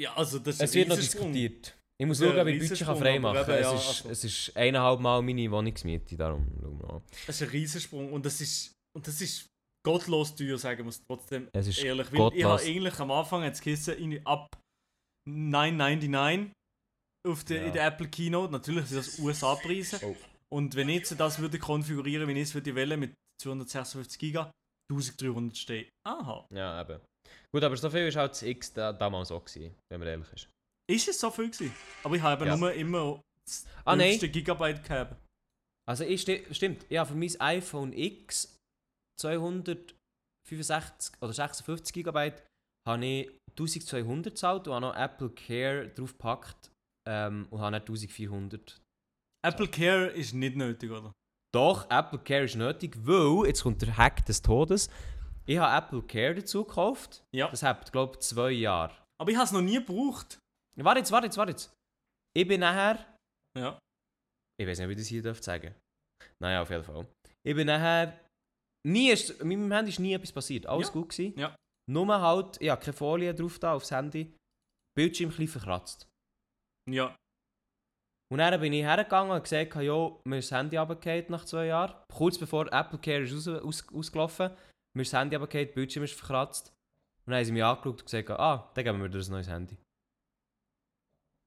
Ja, 0.00 0.14
also 0.14 0.38
das 0.38 0.56
ist 0.56 0.62
Es 0.62 0.74
wird 0.74 0.88
noch 0.88 0.96
diskutiert. 0.96 1.76
Ich 1.98 2.06
muss 2.06 2.18
schauen, 2.18 2.38
ob 2.38 2.46
ich 2.46 2.58
Budget 2.58 2.86
kann 2.86 2.98
freimachen 2.98 3.38
aber 3.38 3.46
kann. 3.46 3.76
Es, 3.76 3.82
ist, 3.82 3.88
also. 3.88 4.08
es 4.10 4.24
ist 4.24 4.56
eineinhalb 4.56 5.00
Mal 5.00 5.22
meine 5.22 5.50
Wohnungsmiete, 5.50 6.16
darum 6.16 6.46
schauen 6.60 6.78
wir. 6.78 7.02
Das 7.26 7.40
ist 7.40 7.42
ein 7.42 7.48
Riesensprung 7.48 8.12
und 8.12 8.26
das 8.26 8.40
ist, 8.40 8.72
und 8.94 9.06
das 9.06 9.20
ist 9.20 9.46
gottlos 9.82 10.34
teuer, 10.34 10.58
sagen 10.58 10.84
wir 10.84 10.90
es 10.90 11.02
trotzdem 11.06 11.48
Es 11.52 11.68
ist 11.68 11.82
ehrlich. 11.82 12.12
Weil 12.12 12.32
ich 12.34 12.44
habe 12.44 12.60
eigentlich 12.60 12.98
am 12.98 13.10
Anfang 13.10 13.44
jetzt 13.44 13.64
irgendwie 13.64 14.20
ab 14.26 14.46
9,99 15.28 16.50
auf 17.26 17.44
der, 17.44 17.62
Ja. 17.62 17.66
in 17.66 17.72
der 17.72 17.86
Apple 17.86 18.08
Keynote. 18.08 18.52
Natürlich 18.52 18.86
sind 18.86 18.98
das 18.98 19.18
USA-Preise. 19.18 20.00
Oh. 20.02 20.16
Und 20.54 20.74
wenn 20.76 20.88
ich 20.88 20.96
jetzt 20.96 21.18
das 21.18 21.38
würde 21.38 21.58
konfigurieren, 21.58 22.28
wie 22.28 22.32
ich 22.32 22.48
es 22.48 22.54
würde 22.54 22.74
wählen 22.74 23.00
mit 23.00 23.14
256 23.42 24.18
GB, 24.18 24.50
1300 24.92 25.56
stehen. 25.56 25.88
Aha. 26.06 26.46
Ja, 26.52 26.80
eben. 26.82 27.00
Gut, 27.54 27.62
aber 27.64 27.76
so 27.76 27.88
viel 27.90 28.12
war 28.14 28.20
halt 28.22 28.32
das 28.32 28.42
X 28.42 28.72
da, 28.72 28.92
damals 28.92 29.30
auch, 29.30 29.44
gewesen, 29.44 29.74
wenn 29.90 30.00
man 30.00 30.08
ehrlich 30.08 30.32
ist. 30.32 30.48
Ist 30.90 31.08
es 31.08 31.18
so 31.20 31.30
viel 31.30 31.50
gewesen? 31.50 31.72
Aber 32.04 32.14
ich 32.16 32.22
habe 32.22 32.46
Ja. 32.46 32.56
nur 32.56 32.72
immer 32.72 33.20
das 33.46 33.66
Ah, 33.84 33.96
höchste 33.96 34.28
Gigabyte 34.28 34.82
gehabt. 34.84 35.16
Also 35.88 36.04
ich 36.04 36.22
sti 36.22 36.44
stimmt, 36.50 36.84
ja, 36.90 37.04
für 37.04 37.14
mein 37.14 37.30
iPhone 37.40 37.92
X 37.92 38.58
265 39.20 41.14
oder 41.22 41.32
56 41.32 41.92
GB 42.04 42.32
habe 42.86 43.04
ich 43.06 43.30
1200 43.58 44.34
gezahlt 44.34 44.68
und 44.68 44.74
habe 44.74 44.86
noch 44.86 44.96
Apple 44.96 45.30
Care 45.30 45.88
draufgepackt 45.88 46.70
ähm, 47.08 47.46
und 47.50 47.60
habe 47.60 47.72
nicht 47.76 47.88
1400. 47.88 48.80
Apple 49.44 49.68
Care 49.68 50.06
ist 50.08 50.34
nicht 50.34 50.56
nötig, 50.56 50.90
oder? 50.90 51.12
Doch, 51.54 51.88
Apple 51.90 52.18
Care 52.18 52.44
ist 52.44 52.56
nötig, 52.56 52.96
weil, 53.06 53.46
jetzt 53.46 53.62
kommt 53.62 53.80
der 53.82 53.96
Hack 53.96 54.24
des 54.26 54.42
Todes, 54.42 54.90
ich 55.46 55.58
habe 55.58 55.86
Apple 55.86 56.02
Care 56.02 56.34
dazu 56.34 56.64
gekauft. 56.64 57.22
Ja. 57.34 57.48
Das 57.48 57.62
hat, 57.62 57.90
glaube 57.92 58.14
ich, 58.14 58.20
zwei 58.20 58.50
Jahre. 58.50 58.94
Aber 59.20 59.30
ich 59.30 59.36
habe 59.36 59.46
es 59.46 59.52
noch 59.52 59.62
nie 59.62 59.76
gebraucht. 59.76 60.38
Warte 60.78 61.00
jetzt, 61.00 61.10
warte 61.12 61.26
jetzt, 61.26 61.36
warte 61.38 61.52
jetzt. 61.52 61.72
Ich 62.36 62.46
bin 62.46 62.60
nachher 62.60 63.16
Ja. 63.56 63.78
Ich 64.60 64.66
weiß 64.66 64.78
nicht, 64.78 64.86
ob 64.86 64.90
ich 64.92 64.98
das 64.98 65.06
hier 65.06 65.22
darf 65.22 65.42
sagen 65.42 65.74
Naja, 66.42 66.62
auf 66.62 66.70
jeden 66.70 66.84
Fall. 66.84 67.06
Ich 67.46 67.54
bin 67.54 67.66
nachher. 67.66 68.18
Nie 68.86 69.10
ist, 69.10 69.42
mit 69.42 69.58
meinem 69.58 69.72
Handy 69.72 69.90
ist 69.90 69.98
nie 70.00 70.14
etwas 70.14 70.32
passiert. 70.32 70.66
Alles 70.66 70.88
Ja. 70.88 70.92
gut 70.92 71.08
gewesen. 71.10 71.38
Ja. 71.38 71.56
Nur 71.90 72.20
halt, 72.20 72.60
ich 72.60 72.70
hatte 72.70 72.84
keine 72.84 72.96
Folie 72.96 73.34
drauf 73.34 73.58
da 73.58 73.74
aufs 73.74 73.90
Handy. 73.90 74.34
Bildschirm 74.96 75.28
ein 75.30 75.36
bisschen 75.36 75.48
verkratzt. 75.48 76.06
Ja. 76.90 77.16
Und 78.32 78.38
dann 78.38 78.60
bin 78.60 78.72
ich 78.72 78.82
hergegangen 78.82 79.30
und 79.30 79.42
gesagt, 79.42 79.74
jo, 79.76 80.20
mir 80.24 80.38
ist 80.38 80.50
das 80.50 80.58
Handy 80.58 80.76
runtergefallen 80.76 81.26
nach 81.28 81.44
zwei 81.44 81.66
Jahren. 81.66 81.94
Kurz 82.12 82.38
bevor 82.38 82.66
Apple 82.72 82.98
Care 82.98 83.22
ist 83.22 83.32
raus, 83.32 83.62
aus, 83.62 83.94
ausgelaufen. 83.94 84.50
Mir 84.96 85.02
ist 85.02 85.12
das 85.12 85.20
Handy 85.20 85.36
runtergefallen, 85.36 85.74
Bildschirm 85.74 86.04
ist 86.04 86.14
verkratzt. 86.14 86.72
Und 87.26 87.32
dann 87.32 87.36
haben 87.36 87.44
sie 87.44 87.52
mich 87.52 87.62
angeschaut 87.62 88.00
und 88.00 88.04
gesagt, 88.06 88.30
ah, 88.30 88.70
dann 88.74 88.84
geben 88.84 89.02
wir 89.02 89.08
dir 89.10 89.18
ein 89.18 89.30
neues 89.30 89.48
Handy. 89.48 89.76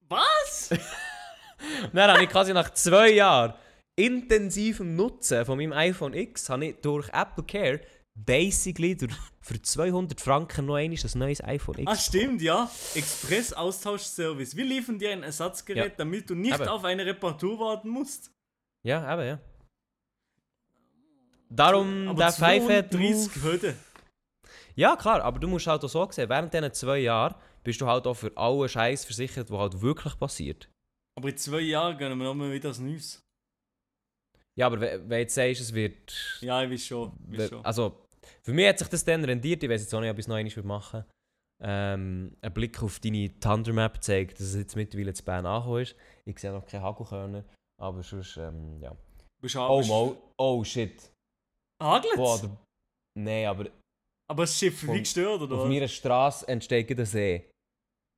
Was? 0.08 0.70
Und 1.82 1.94
dann 1.94 2.10
habe 2.12 2.22
ich 2.22 2.30
quasi 2.30 2.52
nach 2.52 2.70
zwei 2.74 3.10
Jahren 3.10 3.54
intensivem 3.96 4.94
Nutzen 4.94 5.44
von 5.44 5.58
meinem 5.58 5.72
iPhone 5.72 6.14
X 6.14 6.48
habe 6.48 6.66
ich 6.66 6.76
durch 6.80 7.08
Apple 7.08 7.44
Care 7.44 7.80
basically 8.14 8.96
durch, 8.96 9.12
für 9.40 9.60
200 9.60 10.20
Franken 10.20 10.66
noch 10.66 10.76
einmal 10.76 10.96
ein 11.02 11.18
neues 11.18 11.42
iPhone 11.42 11.78
X. 11.78 11.90
Ah, 11.90 11.96
stimmt, 11.96 12.42
ja. 12.42 12.70
Express-Austauschservice. 12.94 14.56
Wir 14.56 14.64
liefern 14.64 14.98
dir 14.98 15.10
ein 15.10 15.22
Ersatzgerät, 15.24 15.84
Ja. 15.92 15.94
damit 15.96 16.30
du 16.30 16.34
nicht 16.36 16.54
Aber- 16.54 16.70
auf 16.72 16.84
eine 16.84 17.04
Reparatur 17.04 17.58
warten 17.58 17.88
musst. 17.88 18.30
Ja, 18.84 19.12
eben, 19.12 19.26
ja. 19.26 19.38
Darum 21.52 22.08
Aber 22.08 22.18
der 22.18 22.32
Pfeife 22.32 22.88
32 22.88 23.42
Hürden. 23.42 23.76
Ja, 24.76 24.96
klar, 24.96 25.22
aber 25.22 25.38
du 25.38 25.48
musst 25.48 25.66
halt 25.66 25.84
auch 25.84 25.88
so 25.88 26.08
sehen, 26.10 26.28
während 26.28 26.54
diesen 26.54 26.72
zwei 26.72 26.98
Jahren 26.98 27.34
bist 27.64 27.80
du 27.80 27.86
halt 27.86 28.06
auch 28.06 28.14
für 28.14 28.34
alle 28.36 28.68
Scheiß 28.68 29.04
versichert, 29.04 29.50
was 29.50 29.58
halt 29.58 29.82
wirklich 29.82 30.16
passiert. 30.18 30.68
Aber 31.18 31.28
in 31.28 31.36
zwei 31.36 31.60
Jahren 31.60 31.98
gehen 31.98 32.16
wir 32.16 32.24
nochmal 32.24 32.52
wieder 32.52 32.68
das 32.68 32.78
Neues. 32.78 33.20
Ja, 34.56 34.66
aber 34.66 34.80
wenn 34.80 35.08
du 35.08 35.18
jetzt 35.18 35.34
sagst, 35.34 35.60
es 35.60 35.74
wird. 35.74 36.38
Ja, 36.40 36.62
ich 36.62 36.70
weiß 36.70 36.86
schon. 36.86 37.12
Ich 37.30 37.38
weiß 37.38 37.48
schon. 37.50 37.64
Also, 37.64 38.06
für 38.42 38.52
mich 38.52 38.68
hat 38.68 38.78
sich 38.78 38.88
das 38.88 39.04
dann 39.04 39.24
rendiert. 39.24 39.62
Ich 39.62 39.68
weiß 39.68 39.80
jetzt 39.82 39.94
auch 39.94 40.00
nicht, 40.00 40.10
ob 40.10 40.18
ich 40.18 40.24
es 40.24 40.28
noch 40.28 40.36
einmal 40.36 40.64
machen. 40.64 41.04
Ähm, 41.62 42.36
ein 42.40 42.54
Blick 42.54 42.82
auf 42.82 43.00
deine 43.00 43.38
Thunder 43.38 43.72
Map 43.72 44.02
zeigt, 44.02 44.34
dass 44.34 44.46
es 44.46 44.56
jetzt 44.56 44.76
mittlerweile 44.76 45.12
zu 45.12 45.24
Bern 45.24 45.44
angekommen 45.44 45.82
ist. 45.82 45.94
Ich 46.24 46.38
sehe 46.38 46.52
noch 46.52 46.64
keine 46.64 46.82
Hagelkörner, 46.84 47.44
aber 47.78 48.02
sonst, 48.02 48.38
ähm, 48.38 48.80
ja. 48.80 48.96
Bist 49.42 49.56
Oh, 49.56 49.82
mal, 49.82 50.16
oh 50.38 50.64
shit. 50.64 51.10
Boah, 51.80 52.00
der, 52.00 52.50
nee, 53.18 53.46
aber 53.46 53.66
Aber 54.28 54.42
das 54.42 54.58
Schiff 54.58 54.86
wie 54.86 54.98
gestört, 54.98 55.40
oder 55.40 55.56
auf 55.56 55.68
meiner 55.68 55.88
Straße 55.88 56.46
entsteht 56.46 56.90
ein 56.90 57.06
See. 57.06 57.48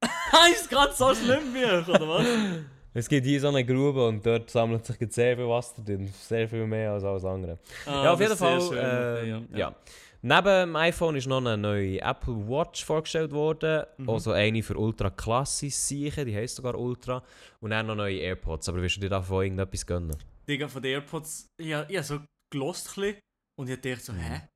ist 0.52 0.68
gerade 0.68 0.92
so 0.92 1.14
schlimm 1.14 1.54
wie 1.54 1.62
ich, 1.62 1.88
oder 1.88 2.08
was? 2.08 2.26
Es 2.94 3.08
gibt 3.08 3.26
hier 3.26 3.40
so 3.40 3.48
eine 3.48 3.64
Grube 3.64 4.06
und 4.06 4.24
dort 4.26 4.50
sammelt 4.50 4.84
sich 4.84 4.98
sehr 5.10 5.34
viel 5.34 5.48
Wasser 5.48 5.82
drin. 5.82 6.12
Sehr 6.12 6.46
viel 6.46 6.66
mehr 6.66 6.92
als 6.92 7.04
alles 7.04 7.24
andere. 7.24 7.58
Ah, 7.86 8.04
ja, 8.04 8.12
auf 8.12 8.20
jeden 8.20 8.36
Fall. 8.36 8.60
schön. 8.60 8.78
ähm, 8.78 9.48
ja. 9.54 9.74
Neben 10.20 10.44
dem 10.44 10.76
iPhone 10.76 11.16
ist 11.16 11.26
noch 11.26 11.38
eine 11.38 11.56
neue 11.56 12.00
Apple 12.02 12.46
Watch 12.46 12.84
vorgestellt 12.84 13.32
worden. 13.32 13.86
Mhm. 13.96 14.10
Also 14.10 14.32
eine 14.32 14.62
für 14.62 14.76
Ultra 14.76 15.08
Klassis 15.08 15.88
sicher, 15.88 16.24
die 16.26 16.36
heisst 16.36 16.56
sogar 16.56 16.78
Ultra. 16.78 17.22
Und 17.60 17.70
dann 17.70 17.86
noch 17.86 17.94
neue 17.94 18.18
AirPods. 18.18 18.68
Aber 18.68 18.82
willst 18.82 18.96
du 18.96 19.00
dir 19.00 19.08
davon 19.08 19.44
irgendetwas 19.44 19.86
gönnen? 19.86 20.16
Digga, 20.46 20.68
von 20.68 20.82
den 20.82 20.92
AirPods, 20.92 21.46
ja, 21.62 21.86
hab 21.90 22.04
so 22.04 22.20
gelost 22.52 22.88
ein 22.98 23.00
bisschen 23.00 23.20
und 23.58 23.68
ich 23.68 23.80
dachte 23.80 24.00
so, 24.00 24.12
hä? 24.12 24.48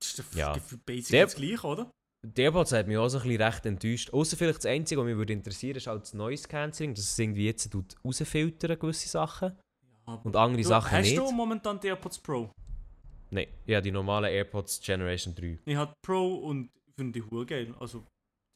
Das 0.00 0.08
ist 0.10 0.18
doch 0.18 0.32
Mhm. 0.32 0.38
Ja. 0.38 0.54
für 0.54 0.76
basic 0.78 1.10
Der- 1.10 1.24
das 1.26 1.34
gleiche, 1.36 1.66
oder? 1.66 1.90
Die 2.24 2.42
AirPods 2.42 2.70
hat 2.72 2.86
mich 2.86 2.96
auch 2.96 3.08
so 3.08 3.18
ein 3.18 3.24
bisschen 3.28 3.42
recht 3.42 3.66
enttäuscht. 3.66 4.10
Außer 4.12 4.36
vielleicht 4.36 4.58
das 4.58 4.66
Einzige, 4.66 5.00
was 5.00 5.06
mich 5.06 5.16
würde 5.16 5.32
interessieren 5.32 5.76
ist 5.76 5.88
halt 5.88 6.02
das 6.02 6.14
Noise 6.14 6.46
Cancelling. 6.46 6.94
Dass 6.94 7.04
es 7.10 7.18
irgendwie 7.18 7.46
jetzt 7.46 7.68
tut 7.70 7.96
rausfiltern, 8.04 8.78
gewisse 8.78 9.08
Sachen. 9.08 9.58
aber 10.06 10.24
Und 10.26 10.36
andere 10.36 10.62
du, 10.62 10.68
Sachen 10.68 10.92
hast 10.92 11.06
nicht. 11.06 11.18
du 11.18 11.30
momentan 11.32 11.80
die 11.80 11.88
AirPods 11.88 12.18
Pro? 12.20 12.50
Nein, 13.30 13.48
ja, 13.66 13.80
die 13.80 13.90
normalen 13.90 14.30
AirPods 14.32 14.80
Generation 14.80 15.34
3. 15.34 15.58
Ich 15.64 15.74
habe 15.74 15.92
Pro 16.04 16.36
und 16.36 16.70
finde 16.96 17.18
die 17.20 17.22
hure 17.28 17.44
geil. 17.46 17.74
Also 17.80 18.04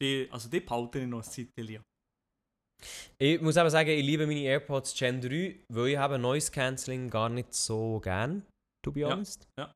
die, 0.01 0.27
also 0.31 0.47
die 0.49 0.59
behalte 0.61 0.99
ich 0.99 1.07
noch 1.07 1.23
Zeit 1.23 1.49
lang. 1.57 1.81
Ich 3.17 3.41
muss 3.41 3.57
aber 3.57 3.69
sagen, 3.71 3.89
ich 3.89 4.05
liebe 4.05 4.27
meine 4.27 4.41
AirPods 4.41 4.93
Gen 4.97 5.19
3, 5.19 5.65
weil 5.69 5.87
ich 5.89 5.97
habe 5.97 6.19
Noise 6.19 6.51
Cancelling 6.51 7.09
gar 7.09 7.27
nicht 7.29 7.53
so 7.53 7.99
gern, 7.99 8.45
to 8.85 8.91
be 8.91 8.99
Ja, 9.01 9.09
honest. 9.09 9.47
ja. 9.59 9.73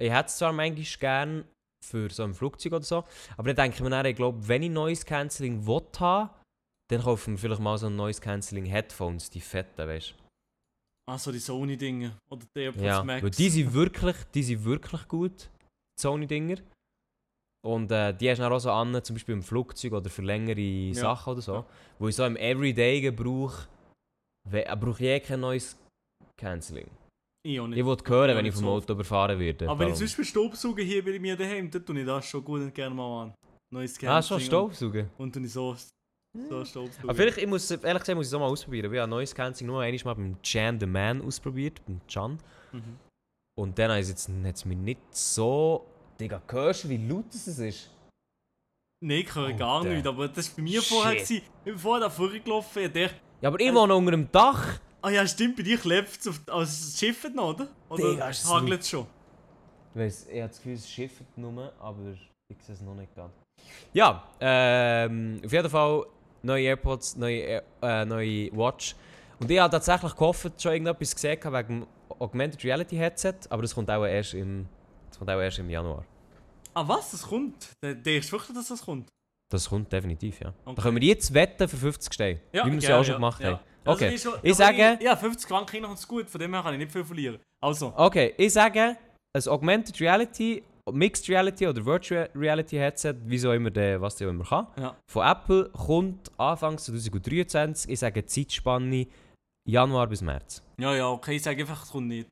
Ich 0.00 0.10
hätte 0.10 0.28
es 0.28 0.36
zwar 0.38 0.52
manchmal 0.52 0.84
gern 0.98 1.44
für 1.84 2.10
so 2.10 2.24
ein 2.24 2.34
Flugzeug 2.34 2.72
oder 2.74 2.84
so, 2.84 3.04
aber 3.36 3.52
dann 3.52 3.56
denke 3.56 3.76
ich 3.76 3.82
mir 3.82 3.90
dann, 3.90 4.06
ich 4.06 4.16
glaube, 4.16 4.46
wenn 4.48 4.62
ich 4.62 4.70
Noise 4.70 5.04
Cancelling 5.04 5.66
will 5.66 5.82
haben, 5.98 6.30
dann 6.90 7.02
kaufe 7.02 7.22
ich 7.22 7.28
mir 7.28 7.38
vielleicht 7.38 7.60
mal 7.60 7.78
so 7.78 7.86
ein 7.86 7.96
Noise 7.96 8.20
Cancelling 8.20 8.64
Headphones, 8.66 9.30
die 9.30 9.40
fetten, 9.40 9.86
weißt 9.86 10.14
Also 11.08 11.32
die 11.32 11.38
Sony-Dinge 11.38 12.16
oder 12.30 12.44
die 12.44 12.48
du? 12.54 12.60
AirPods 12.60 12.84
Ja, 12.84 13.02
Max. 13.04 13.22
weil 13.22 13.30
die 13.30 13.48
sind 13.50 13.72
wirklich, 13.72 14.16
die 14.34 14.42
sind 14.42 14.64
wirklich 14.64 15.08
gut, 15.08 15.50
die 15.98 16.02
Sony-Dinger. 16.02 16.56
Und 17.62 17.92
äh, 17.92 18.14
die 18.14 18.30
hast 18.30 18.38
du 18.38 18.42
dann 18.42 18.52
auch 18.52 18.58
so 18.58 18.72
an, 18.72 19.04
zum 19.04 19.14
Beispiel 19.14 19.34
im 19.34 19.42
Flugzeug 19.42 19.92
oder 19.92 20.08
für 20.08 20.22
längere 20.22 20.94
Sachen 20.94 21.32
oder 21.32 21.42
so. 21.42 21.54
Ja. 21.56 21.66
Wo 21.98 22.08
ich 22.08 22.16
so 22.16 22.24
im 22.24 22.36
Everyday-Gebrauch 22.36 23.54
brauche 24.50 25.04
ich 25.04 25.08
eh 25.08 25.20
kein 25.20 25.40
neues 25.40 25.76
Canceling. 26.38 26.90
Ich 27.42 27.58
auch 27.58 27.66
nicht. 27.66 27.78
Ich 27.78 27.84
will 27.86 27.96
hören, 28.06 28.36
wenn 28.36 28.46
ich 28.46 28.54
vom 28.54 28.66
Auto 28.68 28.92
überfahren 28.92 29.38
werde. 29.38 29.68
Aber 29.68 29.78
wenn 29.80 29.88
ich 29.88 29.94
zum 29.94 30.06
Beispiel 30.06 30.24
Staubsaugen 30.24 30.84
hier 30.84 31.04
bei 31.04 31.18
mir 31.18 31.36
daheim, 31.36 31.70
dann 31.70 31.84
tue 31.84 32.00
ich 32.00 32.06
das 32.06 32.26
schon 32.26 32.44
gut 32.44 32.60
und 32.60 32.74
gerne 32.74 32.94
mal 32.94 33.22
an. 33.22 33.34
Neues 33.72 34.02
Ah, 34.04 34.20
schon 34.20 34.40
Staubsaugen. 34.40 35.08
Und, 35.16 35.36
ich 35.36 35.52
so, 35.52 35.74
so 36.48 36.64
Staubsaugen. 36.64 37.04
Aber 37.04 37.14
vielleicht, 37.14 37.38
ich 37.38 37.46
muss, 37.46 37.70
ehrlich 37.70 38.00
gesagt, 38.00 38.16
muss 38.16 38.26
ich 38.26 38.30
es 38.30 38.34
auch 38.34 38.40
mal 38.40 38.46
ausprobieren. 38.46 38.92
Ich 38.92 38.98
habe 38.98 39.08
neues 39.10 39.34
Canceling 39.34 39.68
nur 39.72 39.80
einmal 39.80 40.04
mal 40.04 40.14
beim 40.14 40.36
Jan 40.44 40.78
the 40.78 40.86
Man 40.86 41.22
ausprobiert, 41.22 41.80
beim 41.86 42.00
Can. 42.06 42.38
Mhm. 42.72 42.98
Und 43.58 43.78
dann 43.78 43.90
hat 43.90 44.00
es 44.00 44.08
jetzt 44.08 44.30
hat's 44.44 44.64
mir 44.64 44.76
nicht 44.76 45.00
so... 45.10 45.86
Digga, 46.18 46.42
hörst 46.48 46.84
du, 46.84 46.88
wie 46.90 46.98
laut 46.98 47.32
es 47.32 47.46
ist? 47.46 47.90
Nein, 49.02 49.20
ich 49.20 49.34
höre 49.34 49.52
gar 49.54 49.78
Alter. 49.80 49.94
nicht, 49.94 50.06
aber 50.06 50.28
das 50.28 50.50
war 50.50 50.56
bei 50.56 50.62
mir 50.62 50.82
vorher. 50.82 51.12
Shit. 51.18 51.28
Gewesen. 51.28 51.42
Ich 51.60 51.64
bin 51.64 51.78
vorher 51.78 52.00
da 52.06 52.10
vorgelaufen 52.10 52.92
dachte, 52.92 53.10
Ja, 53.40 53.48
aber 53.48 53.60
ich 53.60 53.72
wohne 53.72 53.94
unter 53.94 54.10
dem 54.10 54.30
Dach. 54.30 54.78
Ah 55.02 55.10
ja, 55.10 55.26
stimmt, 55.26 55.56
bei 55.56 55.62
dir 55.62 55.78
klebt 55.78 56.08
es 56.20 56.26
auf. 56.26 56.40
Also 56.48 56.62
es 56.62 56.98
schifft 56.98 57.34
noch, 57.34 57.50
oder? 57.54 57.68
Oder 57.88 58.28
ist 58.30 58.48
hagelt 58.48 58.80
es 58.82 58.88
schon? 58.90 59.06
Ich 59.94 60.00
weiss, 60.00 60.26
ich 60.28 60.38
habe 60.40 60.48
das 60.48 60.56
Gefühl, 60.58 60.74
es 60.74 60.88
schifft 60.90 61.36
nur, 61.36 61.72
aber 61.80 62.12
ich 62.12 62.62
sehe 62.64 62.74
es 62.74 62.80
noch 62.80 62.94
nicht 62.94 63.14
ganz. 63.14 63.32
Ja, 63.92 64.22
ähm, 64.40 65.40
auf 65.44 65.52
jeden 65.52 65.70
Fall 65.70 66.06
neue 66.42 66.64
AirPods, 66.64 67.16
neue, 67.16 67.62
äh, 67.82 68.04
neue 68.04 68.50
Watch. 68.52 68.94
Und 69.38 69.50
ich 69.50 69.58
habe 69.58 69.70
tatsächlich 69.70 70.12
gehofft, 70.14 70.62
schon 70.62 70.72
irgendetwas 70.72 71.14
gesehen 71.14 71.38
wegen 71.42 71.80
dem 71.80 71.86
Augmented 72.18 72.62
Reality 72.64 72.96
Headset, 72.96 73.34
aber 73.48 73.62
das 73.62 73.74
kommt 73.74 73.90
auch 73.90 74.04
erst 74.04 74.34
im, 74.34 74.66
das 75.08 75.18
kommt 75.18 75.30
auch 75.30 75.40
erst 75.40 75.58
im 75.58 75.70
Januar. 75.70 76.04
Ah 76.74 76.86
was, 76.86 77.10
das 77.10 77.22
kommt? 77.22 77.70
Der- 77.82 77.94
du 77.94 78.04
wirklich, 78.04 78.54
dass 78.54 78.68
das 78.68 78.84
kommt? 78.84 79.08
Das 79.50 79.68
kommt 79.68 79.92
definitiv, 79.92 80.40
ja. 80.40 80.54
Okay. 80.64 80.76
Da 80.76 80.82
können 80.82 81.00
wir 81.00 81.08
jetzt 81.08 81.34
wetten 81.34 81.68
für 81.68 81.76
50 81.76 82.12
Steine, 82.14 82.40
wie 82.52 82.58
wir 82.70 82.78
es 82.78 82.84
ja 82.84 83.00
auch 83.00 83.04
schon 83.04 83.14
gemacht 83.14 83.42
haben. 83.42 83.58
Also 83.84 84.04
Okay, 84.04 84.14
ich, 84.14 84.20
schon, 84.22 84.34
ich 84.42 84.50
aber 84.52 84.54
sage- 84.54 84.96
Ich, 84.98 85.04
ja, 85.04 85.16
50 85.16 85.48
Franken 85.48 85.82
noch 85.82 86.08
gut, 86.08 86.28
von 86.28 86.40
dem 86.40 86.52
her 86.52 86.62
kann 86.62 86.74
ich 86.74 86.78
nicht 86.80 86.92
viel 86.92 87.04
verlieren. 87.04 87.38
Also, 87.62 87.92
Okay, 87.96 88.34
ich 88.36 88.52
sage, 88.52 88.96
ein 89.36 89.48
Augmented 89.48 90.00
Reality, 90.00 90.62
Mixed 90.92 91.28
Reality 91.28 91.66
oder 91.68 91.84
Virtual 91.84 92.28
Reality 92.34 92.76
Headset, 92.76 93.14
wie 93.24 93.46
auch 93.46 93.52
immer 93.52 93.70
der, 93.70 94.00
was 94.00 94.16
der 94.16 94.28
immer 94.28 94.44
kann, 94.44 94.66
Ja. 94.76 94.96
von 95.10 95.26
Apple 95.26 95.70
kommt 95.70 96.30
Anfang 96.38 96.76
2023. 96.78 97.90
Ich 97.92 97.98
sage 98.00 98.24
Zeitspanne 98.26 99.06
Januar 99.68 100.06
bis 100.08 100.20
März. 100.22 100.62
ja, 100.78 100.94
ja, 100.96 101.08
okay, 101.08 101.36
ich 101.36 101.42
sage 101.42 101.60
einfach, 101.62 101.82
es 101.84 101.90
kommt 101.90 102.08
nicht. 102.08 102.28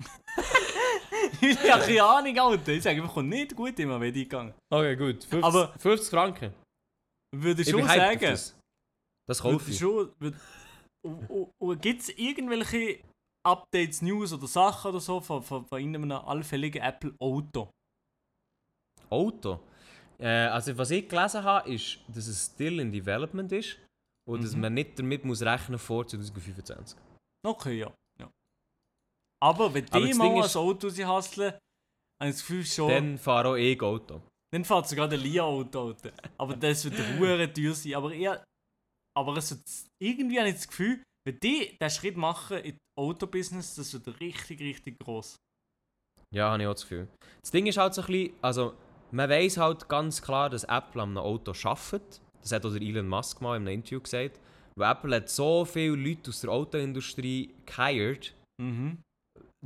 ich 1.40 1.72
habe 1.72 1.82
keine 1.84 2.02
Ahnung, 2.02 2.38
Alter. 2.38 2.72
Ich 2.72 2.82
sage 2.82 2.96
einfach, 2.96 3.10
es 3.10 3.14
kommt 3.14 3.28
nicht 3.28 3.54
gut, 3.54 3.78
immer 3.78 4.00
wenn 4.00 4.08
ich 4.14 4.24
gegangen. 4.28 4.52
Okay, 4.72 4.96
gut. 4.96 5.22
50, 5.24 5.44
Aber- 5.44 5.72
50 5.78 6.10
Franken. 6.10 6.54
Würde 7.34 7.62
ich 7.62 7.68
Ich 7.68 7.72
schon 7.74 7.86
sagen. 7.86 8.18
Das, 8.20 8.56
das 9.28 9.42
Würde 9.44 9.56
kaufe 9.58 9.70
ich 9.70 9.76
ich. 9.76 9.80
schon. 9.80 10.10
Würd, 11.06 11.82
Gibt 11.82 12.00
es 12.02 12.08
irgendwelche 12.10 13.00
Updates, 13.46 14.02
News 14.02 14.32
oder 14.32 14.46
Sachen 14.46 14.90
oder 14.90 15.00
so 15.00 15.20
von, 15.20 15.42
von, 15.42 15.64
von 15.64 15.78
einem 15.78 16.10
allfälligen 16.12 16.82
Apple 16.82 17.14
Auto? 17.20 17.70
Auto. 19.10 19.60
Äh, 20.18 20.26
also 20.48 20.76
was 20.78 20.90
ich 20.90 21.08
gelesen 21.08 21.44
habe, 21.44 21.72
ist, 21.72 21.98
dass 22.08 22.26
es 22.26 22.46
still 22.46 22.80
in 22.80 22.90
development 22.90 23.52
ist 23.52 23.78
und 24.28 24.42
dass 24.42 24.54
Mhm. 24.54 24.60
man 24.62 24.74
nicht 24.74 24.98
damit 24.98 25.24
muss 25.24 25.42
rechnen 25.42 25.78
vor 25.78 26.06
2025. 26.06 26.98
Okay, 27.46 27.78
ja. 27.80 27.92
ja. 28.20 28.30
Aber 29.42 29.72
wenn 29.72 29.84
Aber 29.90 30.04
die 30.04 30.14
mal 30.14 30.42
ein 30.42 30.56
Auto 30.56 30.88
sie 30.88 31.04
hasseln, 31.04 31.52
habe 31.52 32.30
ich 32.30 32.36
das 32.36 32.40
Gefühl 32.40 32.64
schon. 32.64 32.88
Dann, 32.88 33.04
Dann 33.10 33.18
fahre 33.18 33.48
auch 33.50 33.56
ich 33.56 33.80
Auto. 33.80 34.22
fährt 34.64 34.88
sogar 34.88 35.06
der 35.08 35.18
Lia-Auto. 35.18 35.88
Alter. 35.88 36.12
Aber 36.38 36.56
das 36.56 36.84
wird 36.84 36.94
hure 37.18 37.52
teuer 37.52 37.74
sein. 37.74 37.94
Aber 37.94 38.12
eher. 38.12 38.42
Aber 39.16 39.36
es 39.36 39.86
irgendwie 40.02 40.38
habe 40.38 40.48
ich 40.48 40.56
das 40.56 40.68
Gefühl, 40.68 41.02
wenn 41.26 41.40
die 41.40 41.76
den 41.80 41.90
Schritt 41.90 42.16
machen 42.16 42.58
in 42.58 42.76
Autobusiness, 42.98 43.74
das 43.74 43.92
wird 43.92 44.20
richtig, 44.20 44.60
richtig 44.60 44.98
groß. 44.98 45.36
Ja, 46.34 46.50
habe 46.50 46.62
ich 46.62 46.68
auch 46.68 46.74
das 46.74 46.82
Gefühl. 46.82 47.08
Das 47.42 47.50
Ding 47.50 47.66
ist 47.66 47.78
halt 47.78 47.94
so 47.94 48.02
ein 48.02 48.06
bisschen, 48.06 48.34
also 48.42 48.74
man 49.12 49.30
weiß 49.30 49.56
halt 49.58 49.88
ganz 49.88 50.20
klar, 50.20 50.50
dass 50.50 50.64
Apple 50.64 51.02
am 51.02 51.16
Auto 51.16 51.52
arbeitet. 51.64 52.20
Das 52.40 52.52
hat 52.52 52.64
auch 52.64 52.72
der 52.72 52.82
Elon 52.82 53.08
Musk 53.08 53.40
mal 53.40 53.56
in 53.56 53.62
einem 53.62 53.74
Interview 53.74 54.00
gesagt. 54.00 54.38
Weil 54.78 54.92
Apple 54.92 55.16
hat 55.16 55.30
so 55.30 55.64
viele 55.64 55.96
Leute 55.96 56.28
aus 56.30 56.40
der 56.40 56.50
Autoindustrie 56.50 57.54
geheiert, 57.64 58.34
Mhm. 58.60 58.98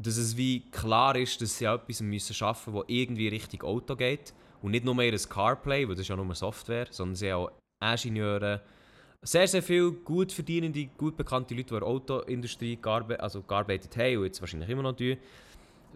dass 0.01 0.16
es 0.16 0.36
wie 0.36 0.68
klar 0.70 1.14
ist, 1.16 1.40
dass 1.40 1.59
sie 1.59 1.68
auch 1.68 1.74
etwas 1.74 2.01
müssen 2.01 2.34
schaffen 2.34 2.72
müssen, 2.72 2.86
das 2.86 2.96
irgendwie 2.96 3.28
Richtung 3.28 3.62
Auto 3.62 3.96
geht. 3.96 4.32
Und 4.62 4.72
nicht 4.72 4.84
nur 4.84 4.94
mehr 4.94 5.12
das 5.12 5.28
CarPlay, 5.28 5.88
weil 5.88 5.94
das 5.94 6.03
ist 6.03 6.09
ja 6.09 6.16
nur 6.16 6.34
Software, 6.34 6.86
sondern 6.90 7.16
sie 7.16 7.32
haben 7.32 7.48
auch 7.82 8.05
Ingenieure, 8.05 8.62
sehr, 9.23 9.47
sehr 9.47 9.62
viele 9.62 9.93
gut 9.93 10.33
verdienende, 10.33 10.87
gut 10.97 11.16
bekannte 11.16 11.55
Leute, 11.55 11.68
die 11.68 11.75
in 11.75 11.81
der 11.81 11.89
Autoindustrie 11.89 12.77
gearbe 12.77 13.21
also 13.21 13.43
gearbeitet 13.43 13.97
haben 13.97 14.18
und 14.18 14.25
jetzt 14.25 14.41
wahrscheinlich 14.41 14.68
immer 14.71 14.83
noch 14.83 14.97
tun. 14.97 15.16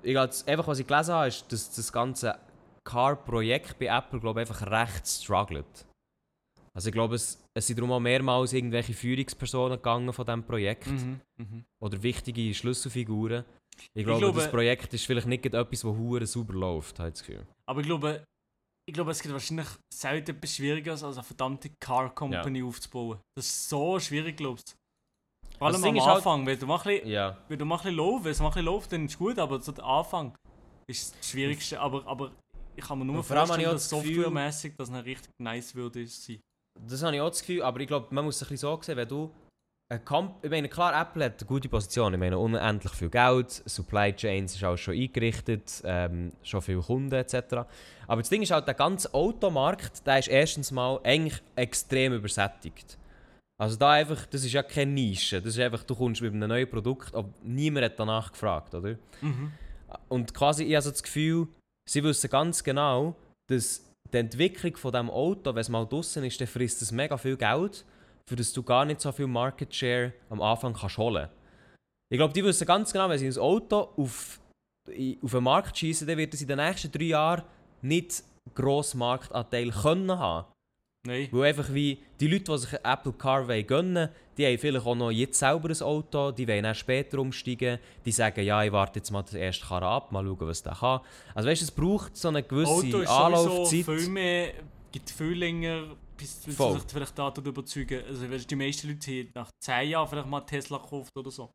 Ich 0.03 0.19
einfach, 0.19 0.67
was 0.69 0.79
ich 0.79 0.87
gelesen 0.87 1.15
habe, 1.15 1.29
ist, 1.29 1.51
dass 1.51 1.75
das 1.75 1.91
ganze 1.93 2.39
Car-Projekt 2.85 3.79
bei 3.79 3.87
Apple, 3.87 4.21
glaube 4.21 4.43
ich, 4.43 4.49
einfach 4.51 4.71
recht 4.71 5.07
struggelt. 5.09 5.87
Also 6.77 6.89
ich 6.89 6.93
glaube, 6.93 7.15
es, 7.15 7.43
es 7.57 7.67
sind 7.67 7.79
darum 7.79 7.93
auch 7.93 8.01
mehrmals 8.01 8.53
irgendwelche 8.53 8.93
Führungspersonen 8.93 9.79
gegangen 9.79 10.13
von 10.13 10.27
diesem 10.27 10.43
Projekt 10.43 10.89
Mhm. 10.89 11.21
Mhm. 11.39 11.65
oder 11.83 12.03
wichtige 12.03 12.53
Schlüsselfiguren. 12.53 13.45
Ich 13.95 14.05
glaube, 14.05 14.21
glaube- 14.21 14.41
das 14.41 14.51
Projekt 14.51 14.93
ist 14.93 15.07
vielleicht 15.07 15.27
nicht 15.27 15.45
etwas, 15.47 15.69
das 15.71 15.85
hure 15.85 16.27
sauber 16.27 16.55
läuft, 16.55 16.99
habe 16.99 17.09
ich 17.09 17.15
das 17.15 17.25
Gefühl. 17.25 17.47
Aber 17.67 17.81
ich 17.81 17.87
glaube, 17.87 18.25
ich 18.87 18.95
glaube, 18.95 19.11
es 19.13 19.21
gibt 19.23 19.33
wahrscheinlich 19.33 19.69
selten 19.93 20.37
etwas 20.37 20.57
Schwierigeres, 20.57 21.03
als 21.03 21.17
eine 21.17 21.25
verdammte 21.25 21.71
Car 21.81 22.15
Company 22.15 22.63
aufzubauen. 22.63 23.19
Das 23.37 23.47
ist 23.47 23.69
so 23.69 23.99
schwierig, 23.99 24.37
glaubst 24.37 24.73
du. 24.73 24.75
Vor 25.59 25.69
allem 25.69 25.85
am 25.85 26.01
halt- 26.01 26.17
Anfang, 26.17 26.47
wenn 26.47 26.59
du 26.59 26.67
mal 26.67 26.79
ein 26.79 26.83
bisschen, 26.85 27.09
Ja. 27.09 27.39
wenn 27.49 27.59
du 27.59 27.65
mal 27.65 27.77
ein 27.77 27.83
bisschen 27.83 27.97
läufst, 27.97 28.25
wenn 28.25 28.33
es 28.33 28.41
mal 28.41 28.47
ein 28.47 28.53
bisschen 28.53 28.65
läuft, 28.67 28.93
dann 28.93 29.05
ist 29.07 29.13
es 29.13 29.19
gut, 29.19 29.39
aber 29.39 29.61
so 29.61 29.73
der 29.73 29.85
Anfang 29.85 30.37
ist 30.89 31.17
das 31.19 31.31
Schwierigste. 31.31 31.81
Aber, 31.81 32.07
aber 32.07 32.33
ich 32.77 32.85
kann 32.85 32.99
mir 32.99 33.05
nur 33.05 33.23
vorstellen, 33.23 33.63
dass 33.63 33.89
softwaremäßig 33.89 34.75
das 34.77 34.91
richtig 34.93 35.31
nice 35.41 35.75
würde 35.75 36.07
sein. 36.07 36.41
Das 36.87 37.03
habe 37.03 37.15
ich 37.15 37.23
auch 37.23 37.29
das 37.31 37.41
Gefühl, 37.41 37.63
aber 37.63 37.81
ich 37.81 37.87
glaube, 37.87 38.13
man 38.13 38.25
muss 38.25 38.37
es 38.37 38.43
ein 38.43 38.49
bisschen 38.49 38.59
so 38.59 38.83
sehen, 38.83 38.97
wenn 38.97 39.09
du 39.09 39.31
ich 40.43 40.51
meine, 40.51 40.69
klar, 40.69 40.99
Apple 41.01 41.25
hat 41.25 41.41
eine 41.41 41.49
gute 41.49 41.69
Position, 41.69 42.15
ich 42.15 42.21
meine, 42.21 42.39
unendlich 42.39 42.93
viel 42.93 43.11
Geld, 43.11 43.63
Supply 43.67 44.13
Chains 44.13 44.55
ist 44.55 44.65
auch 44.65 44.77
schon 44.77 44.95
eingerichtet, 44.95 45.83
ähm, 45.85 46.33
schon 46.43 46.63
viele 46.63 46.81
Kunden 46.81 47.15
etc. 47.15 47.67
Aber 48.07 48.23
das 48.23 48.29
Ding 48.29 48.43
ist 48.43 48.51
halt, 48.51 48.67
der 48.67 48.75
ganze 48.75 49.13
Automarkt, 49.13 50.07
der 50.07 50.19
ist 50.19 50.29
erstens 50.29 50.71
mal 50.71 51.01
eigentlich 51.05 51.43
extrem 51.57 52.15
übersättigt. 52.15 52.99
Also 53.59 53.77
da 53.77 53.93
einfach, 53.93 54.27
das 54.27 54.45
ist 54.45 54.53
ja 54.53 54.63
keine 54.63 54.93
Nische, 54.93 55.41
das 55.41 55.55
ist 55.55 55.61
einfach, 55.61 55.85
du 55.85 55.95
kommst 55.95 56.21
mit 56.23 56.33
einem 56.33 56.49
neuen 56.49 56.69
Produkt, 56.69 57.15
aber 57.15 57.29
niemand 57.43 57.87
hat 57.87 57.99
danach 57.99 58.33
gefragt, 58.33 58.75
oder? 58.75 58.97
Mhm. 59.21 59.53
Und 60.09 60.35
quasi, 60.35 60.65
ich 60.65 60.75
habe 60.75 60.83
so 60.83 60.91
das 60.91 61.03
Gefühl, 61.03 61.47
sie 61.89 62.03
wissen 62.03 62.31
ganz 62.31 62.65
genau, 62.65 63.15
dass 63.49 63.85
die 64.13 64.19
Entwicklung 64.19 64.77
von 64.77 64.93
diesem 64.93 65.11
Auto, 65.11 65.55
wenn 65.55 65.61
es 65.61 65.69
mal 65.69 65.87
draußen 65.87 66.25
ist, 66.25 66.41
dann 66.41 66.49
frisst 66.49 66.83
es 66.83 66.93
mega 66.93 67.17
viel 67.17 67.37
Geld, 67.37 67.85
für 68.29 68.37
das 68.37 68.53
du 68.53 68.63
gar 68.63 68.85
nicht 68.85 69.01
so 69.01 69.13
viel 69.13 69.27
Market 69.27 69.75
Share 69.75 70.13
am 70.31 70.41
Anfang 70.41 70.75
kannst 70.75 70.99
holen 70.99 71.29
Ich 72.11 72.19
glaube, 72.19 72.33
die 72.33 72.45
wissen 72.45 72.67
ganz 72.67 72.93
genau, 72.93 73.09
wenn 73.09 73.19
sie 73.19 73.29
ein 73.29 73.39
Auto 73.39 73.91
auf, 73.97 74.41
auf 75.23 75.31
den 75.31 75.45
Markt 75.45 75.77
schießen, 75.77 76.07
dann 76.07 76.19
wird 76.19 76.35
es 76.35 76.43
in 76.43 76.49
den 76.49 76.59
nächsten 76.59 76.91
drei 76.91 77.05
Jahren 77.05 77.43
nicht 77.83 78.25
grossen 78.55 78.99
Marktanteil 78.99 79.71
können 79.71 80.19
haben. 80.19 80.49
Nein. 81.07 81.29
Weil 81.33 81.51
einfach 81.51 81.73
wie 81.75 81.99
die 82.19 82.29
Leute, 82.29 82.45
die 82.45 82.59
sich 82.59 82.73
einen 82.73 82.95
Apple 82.95 83.13
Car 83.13 83.47
wollen 83.47 83.67
gönnen 83.67 84.09
die 84.37 84.47
haben 84.47 84.59
vielleicht 84.59 84.87
auch 84.87 84.95
noch 84.95 85.11
jetzt 85.11 85.39
selber 85.39 85.69
ein 85.69 85.83
Auto, 85.83 86.33
die 86.33 86.49
wollen 86.49 86.65
dann 86.65 86.75
später 86.75 87.19
umsteigen, 87.19 87.79
die 88.05 88.13
sagen, 88.13 88.45
ja, 88.45 88.63
ich 88.65 88.73
warte 88.73 88.99
jetzt 88.99 89.11
mal 89.11 89.23
den 89.23 89.41
ersten 89.41 89.67
Karren 89.67 89.85
ab, 89.85 90.13
mal 90.13 90.25
schauen, 90.25 90.49
was 90.49 90.63
der 90.63 90.75
kann. 90.75 91.01
Also 91.35 91.49
weißt 91.49 91.63
du, 91.63 91.65
es 91.65 91.71
braucht 91.71 92.17
so 92.17 92.29
eine 92.29 92.43
gewisse 92.43 92.73
Auto 92.73 92.99
ist 92.99 93.09
Anlaufzeit. 93.09 93.85
viel 93.85 94.09
mehr, 94.09 94.53
gibt 94.91 95.11
viel 95.11 95.39
länger, 95.39 95.97
bis 96.17 96.41
du 96.43 96.51
sich 96.51 96.83
vielleicht 96.89 97.19
davon 97.19 97.45
überzeugen. 97.45 98.05
Also 98.07 98.31
weißt, 98.31 98.51
die 98.51 98.57
meisten 98.57 98.89
Leute 98.89 99.11
haben 99.11 99.31
nach 99.35 99.51
10 99.61 99.91
Jahren 99.91 100.09
vielleicht 100.09 100.29
mal 100.29 100.41
Tesla 100.41 100.79
gekauft 100.79 101.17
oder 101.17 101.31
so. 101.31 101.51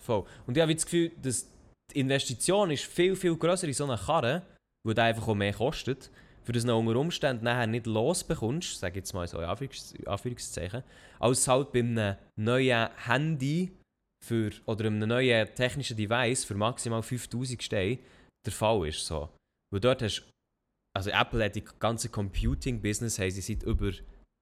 Voll. 0.00 0.24
Und 0.46 0.56
ich 0.56 0.62
habe 0.62 0.74
das 0.74 0.84
Gefühl, 0.84 1.12
dass 1.20 1.48
die 1.92 2.00
Investition 2.00 2.70
ist 2.70 2.84
viel, 2.84 3.16
viel 3.16 3.36
grösser 3.36 3.66
in 3.66 3.74
so 3.74 3.84
eine 3.84 3.96
Karre, 3.96 4.42
weil 4.86 4.94
der 4.94 5.04
einfach 5.04 5.26
auch 5.28 5.34
mehr 5.34 5.52
kostet, 5.52 6.10
für 6.44 6.52
das 6.52 6.64
du 6.64 6.74
unter 6.74 6.96
Umständen 6.96 7.44
nachher 7.44 7.66
nicht 7.66 7.86
losbekommst, 7.86 8.78
sage 8.78 8.92
ich 8.92 8.96
jetzt 9.02 9.12
mal 9.12 9.26
so 9.28 9.38
in 9.38 9.44
Anführungs 9.44 9.94
Anführungszeichen, 10.06 10.82
als 11.18 11.48
halt 11.48 11.72
bei 11.72 11.80
einem 11.80 12.16
neuen 12.36 12.88
Handy 13.04 13.72
für, 14.24 14.50
oder 14.66 14.86
einem 14.86 15.06
neuen 15.08 15.54
technischen 15.54 15.96
Device 15.96 16.44
für 16.44 16.54
maximal 16.54 17.02
5000 17.02 17.62
Steine 17.62 17.98
der 18.46 18.52
Fall 18.52 18.88
ist. 18.88 19.04
So. 19.04 19.28
Weil 19.70 19.80
dort 19.80 20.02
hast 20.02 20.24
also 20.98 21.10
Apple 21.10 21.44
hat 21.44 21.54
die 21.54 21.64
ganze 21.78 22.08
Computing-Business 22.08 23.20
haben 23.20 23.30
sie 23.30 23.40
seit 23.40 23.62
über 23.62 23.92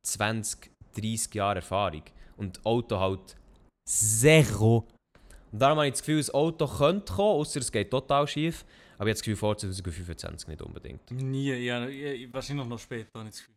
20, 0.07 0.71
30 0.95 1.35
Jahren 1.35 1.57
Erfahrung. 1.57 2.03
Und 2.39 2.65
Auto 2.65 2.99
halt 2.99 3.37
zero. 3.87 4.89
Und 5.53 5.59
darum 5.59 5.77
habe 5.77 5.89
ich 5.89 5.93
das 5.93 6.01
Gefühl, 6.01 6.17
das 6.17 6.33
Auto 6.33 6.67
könnte 6.67 7.13
kommen, 7.13 7.41
außer 7.41 7.61
es 7.61 7.71
geht 7.71 7.91
total 7.91 8.27
schief. 8.27 8.65
Aber 8.97 9.09
ich 9.09 9.11
habe 9.11 9.11
das 9.11 9.23
Gefühl, 9.23 9.37
vor 9.37 9.59
2025 9.59 10.49
nicht 10.49 10.63
unbedingt. 10.63 11.11
Nie, 11.11 11.53
ja, 11.53 11.87
wahrscheinlich 12.33 12.67
noch 12.67 12.79
später, 12.79 13.11
habe 13.19 13.29
ich 13.29 13.35
das 13.35 13.41
Gefühl. 13.41 13.55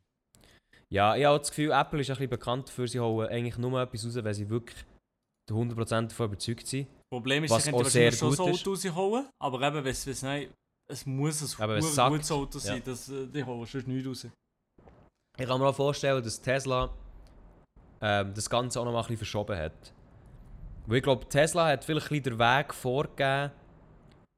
Ja, 0.89 1.15
ich 1.15 1.23
habe 1.23 1.39
das 1.39 1.49
Gefühl, 1.49 1.71
Apple 1.71 2.01
ist 2.01 2.09
ein 2.09 2.15
bisschen 2.15 2.29
bekannt 2.29 2.67
dafür, 2.67 2.87
sie 2.87 2.99
holen 2.99 3.29
eigentlich 3.29 3.57
nur 3.57 3.81
etwas 3.81 4.05
raus, 4.05 4.15
wenn 4.15 4.33
sie 4.33 4.49
wirklich 4.49 4.85
zu 5.49 5.55
100% 5.55 6.07
davon 6.07 6.25
überzeugt 6.25 6.67
sind. 6.67 6.87
Problem 7.13 7.45
ist, 7.45 7.51
Was 7.51 7.63
sie 7.63 7.71
auch 7.71 7.77
können 7.77 7.89
sehr 7.89 8.11
wahrscheinlich 8.11 8.37
schon 8.37 8.55
so. 8.55 8.71
Auto 8.71 8.71
rausholen, 8.71 9.29
aber 9.41 9.61
eben, 9.67 9.85
wenn 9.85 9.91
es 9.91 10.21
wenn 10.21 10.49
es 10.89 11.05
muss 11.05 11.41
ein 11.57 11.63
Aber 11.63 11.77
es 11.77 11.95
gutes 11.95 12.31
Auto 12.31 12.59
sein, 12.59 12.77
Ja. 12.77 12.83
das, 12.85 13.09
äh, 13.09 13.27
die 13.27 13.43
holen 13.43 13.65
sonst 13.65 13.87
nichts 13.87 14.07
raus. 14.07 14.27
Ich 15.37 15.47
kann 15.47 15.59
mir 15.61 15.67
auch 15.67 15.75
vorstellen, 15.75 16.23
dass 16.23 16.41
Tesla 16.41 16.89
ähm, 18.01 18.33
das 18.33 18.49
Ganze 18.49 18.79
auch 18.79 18.85
noch 18.85 18.91
mal 18.91 18.99
ein 18.99 19.03
bisschen 19.03 19.17
verschoben 19.17 19.57
hat. 19.57 19.93
Weil 20.87 20.97
ich 20.97 21.03
glaube, 21.03 21.27
Tesla 21.29 21.67
hat 21.67 21.83
vielleicht 21.85 22.07
ein 22.07 22.21
bisschen 22.21 22.37
den 22.37 22.39
Weg 22.39 22.73
vorgegeben, 22.73 23.51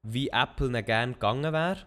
wie 0.07 0.29
Apple 0.29 0.69
nicht 0.69 0.85
gerne 0.85 1.13
gegangen 1.13 1.53
wäre. 1.53 1.85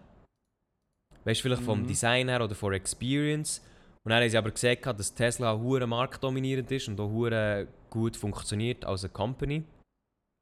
Weißt 1.23 1.39
du, 1.39 1.43
vielleicht 1.43 1.63
vom 1.63 1.81
Mhm. 1.81 1.87
Design 1.87 2.27
her 2.29 2.41
oder 2.43 2.55
von 2.55 2.73
Experience. 2.73 3.59
Und 4.03 4.11
dann 4.11 4.21
haben 4.21 4.29
sie 4.29 4.37
aber 4.37 4.51
gesagt, 4.51 4.85
dass 4.99 5.13
Tesla 5.13 5.57
hure 5.57 5.87
marktdominierend 5.87 6.71
ist 6.71 6.87
und 6.87 6.99
auch 6.99 7.09
hure 7.09 7.67
gut 7.89 8.15
funktioniert 8.17 8.85
als 8.85 9.03
eine 9.03 9.13
Company. 9.13 9.63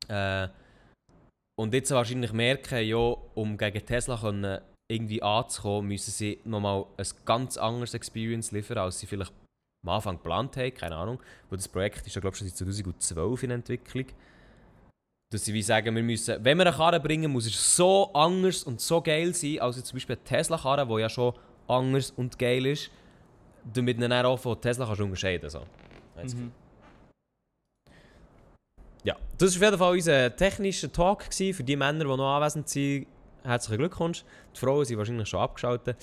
Äh, 0.07 0.47
und 1.63 1.73
jetzt 1.73 1.91
wahrscheinlich 1.91 2.33
merken, 2.33 2.85
ja, 2.85 2.97
um 3.35 3.57
gegen 3.57 3.85
Tesla 3.85 4.17
können 4.17 4.59
irgendwie 4.91 5.23
anzukommen, 5.23 5.87
müssen 5.87 6.11
sie 6.11 6.41
nochmal 6.43 6.85
ein 6.97 7.05
ganz 7.23 7.55
anderes 7.55 7.93
Experience 7.93 8.51
liefern, 8.51 8.79
als 8.79 8.99
sie 8.99 9.07
vielleicht 9.07 9.31
am 9.85 9.93
Anfang 9.93 10.17
geplant 10.17 10.57
haben, 10.57 10.73
keine 10.73 10.95
Ahnung. 10.97 11.21
Weil 11.49 11.57
das 11.57 11.69
Projekt 11.69 12.05
ist 12.05 12.15
ja, 12.15 12.19
glaube 12.19 12.35
ich, 12.35 12.39
schon 12.39 12.49
seit 12.49 12.57
2012 12.57 13.43
in 13.43 13.51
Entwicklung. 13.51 14.05
Dass 15.31 15.45
sie 15.45 15.53
wie 15.53 15.61
sagen, 15.61 15.95
wir 15.95 16.03
müssen, 16.03 16.43
wenn 16.43 16.57
wir 16.57 16.67
eine 16.67 16.75
Karre 16.75 16.99
bringen, 16.99 17.31
muss 17.31 17.47
es 17.47 17.75
so 17.75 18.11
anders 18.13 18.63
und 18.63 18.81
so 18.81 19.01
geil 19.01 19.33
sein, 19.33 19.59
als 19.59 19.81
zum 19.85 19.95
Beispiel 19.95 20.17
eine 20.17 20.23
Tesla-Karre, 20.25 20.85
die 20.85 21.01
ja 21.01 21.09
schon 21.09 21.33
anders 21.69 22.11
und 22.11 22.37
geil 22.37 22.65
ist, 22.65 22.91
damit 23.73 24.01
du 24.01 24.09
dann 24.09 24.25
auch 24.25 24.37
von 24.37 24.59
Tesla 24.59 24.85
kannst 24.85 24.99
unterscheiden 24.99 25.49
so. 25.49 25.61
Weißt 26.15 26.33
du? 26.33 26.39
Mhm. 26.39 26.51
Ja, 29.03 29.15
das 29.37 29.59
war 29.59 29.67
auf 29.67 29.71
jeden 29.71 29.77
Fall 29.79 29.93
unser 29.93 30.35
technischer 30.35 30.91
Talk. 30.91 31.25
Gewesen. 31.29 31.53
Für 31.53 31.63
die 31.63 31.75
Männer, 31.75 31.99
die 32.05 32.05
noch 32.05 32.35
anwesend 32.35 32.69
sind, 32.69 33.07
herzlichen 33.43 33.79
Glückwunsch. 33.79 34.23
Die 34.55 34.59
Frauen 34.59 34.85
sind 34.85 34.97
wahrscheinlich 34.97 35.27
schon 35.27 35.39
abgeschaltet. 35.41 35.97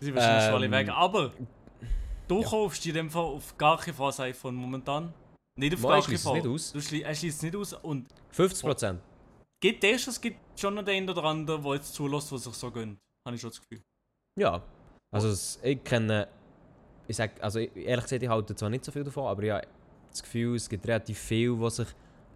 Die 0.00 0.04
sind 0.06 0.14
wahrscheinlich 0.16 0.44
schon 0.46 0.54
alle 0.54 0.66
Ähm, 0.66 0.72
weg. 0.72 0.88
Aber 0.90 1.32
du 2.26 2.40
ja. 2.40 2.48
kaufst 2.48 2.84
in 2.86 2.94
dem 2.94 3.10
Fall 3.10 3.22
auf 3.22 3.56
gar 3.56 3.78
keinen 3.78 3.94
Fall 3.94 4.08
das 4.08 4.20
iPhone 4.20 4.54
momentan. 4.56 5.12
Nicht 5.56 5.74
auf 5.74 5.80
Mo, 5.82 5.88
gar 5.88 6.02
keinen 6.02 6.18
Fall. 6.18 6.34
nicht 6.40 6.46
aus. 6.46 6.72
Du 6.72 6.78
schli- 6.78 7.14
schließt 7.14 7.36
es 7.38 7.42
nicht 7.42 7.54
aus. 7.56 7.72
Und 7.74 8.06
50%. 8.36 8.98
gibt 9.60 9.84
es, 9.84 10.06
es 10.08 10.20
gibt 10.20 10.38
schon 10.58 10.74
noch 10.74 10.84
den 10.84 11.08
oder 11.08 11.22
anderen, 11.24 11.62
der 11.62 11.74
jetzt 11.74 11.94
zulässt, 11.94 12.32
was 12.32 12.44
sich 12.44 12.54
so 12.54 12.70
gönnt. 12.70 12.98
Habe 13.26 13.36
ich 13.36 13.40
schon 13.40 13.50
das 13.50 13.60
Gefühl. 13.60 13.82
Ja. 14.38 14.62
Also 15.12 15.28
es- 15.28 15.58
ich 15.62 15.82
kenne... 15.84 16.26
Ich 17.06 17.16
sag, 17.16 17.32
also 17.42 17.58
ich- 17.58 17.74
ehrlich 17.76 18.04
gesagt, 18.04 18.22
ich 18.22 18.28
halte 18.28 18.54
zwar 18.54 18.70
nicht 18.70 18.84
so 18.84 18.90
viel 18.92 19.04
davon, 19.04 19.26
aber 19.26 19.52
habe 19.52 19.66
das 20.10 20.22
Gefühl, 20.22 20.54
es 20.56 20.68
gibt 20.68 20.86
relativ 20.86 21.18
viele, 21.18 21.56
die 21.56 21.70
sich 21.70 21.88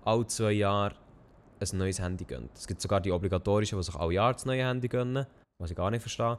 alle 0.05 0.27
zwei 0.27 0.53
Jahre 0.53 0.95
ein 1.61 1.79
neues 1.79 1.99
Handy 1.99 2.25
gönnen. 2.25 2.51
Es 2.55 2.67
gibt 2.67 2.81
sogar 2.81 3.01
die 3.01 3.11
obligatorischen, 3.11 3.79
die 3.79 3.85
sich 3.85 3.95
alle 3.95 4.13
Jahr 4.13 4.33
das 4.33 4.45
neue 4.45 4.67
Handy 4.67 4.89
gönnen, 4.89 5.27
was 5.59 5.71
ich 5.71 5.77
gar 5.77 5.91
nicht 5.91 6.03
verstehe. 6.03 6.39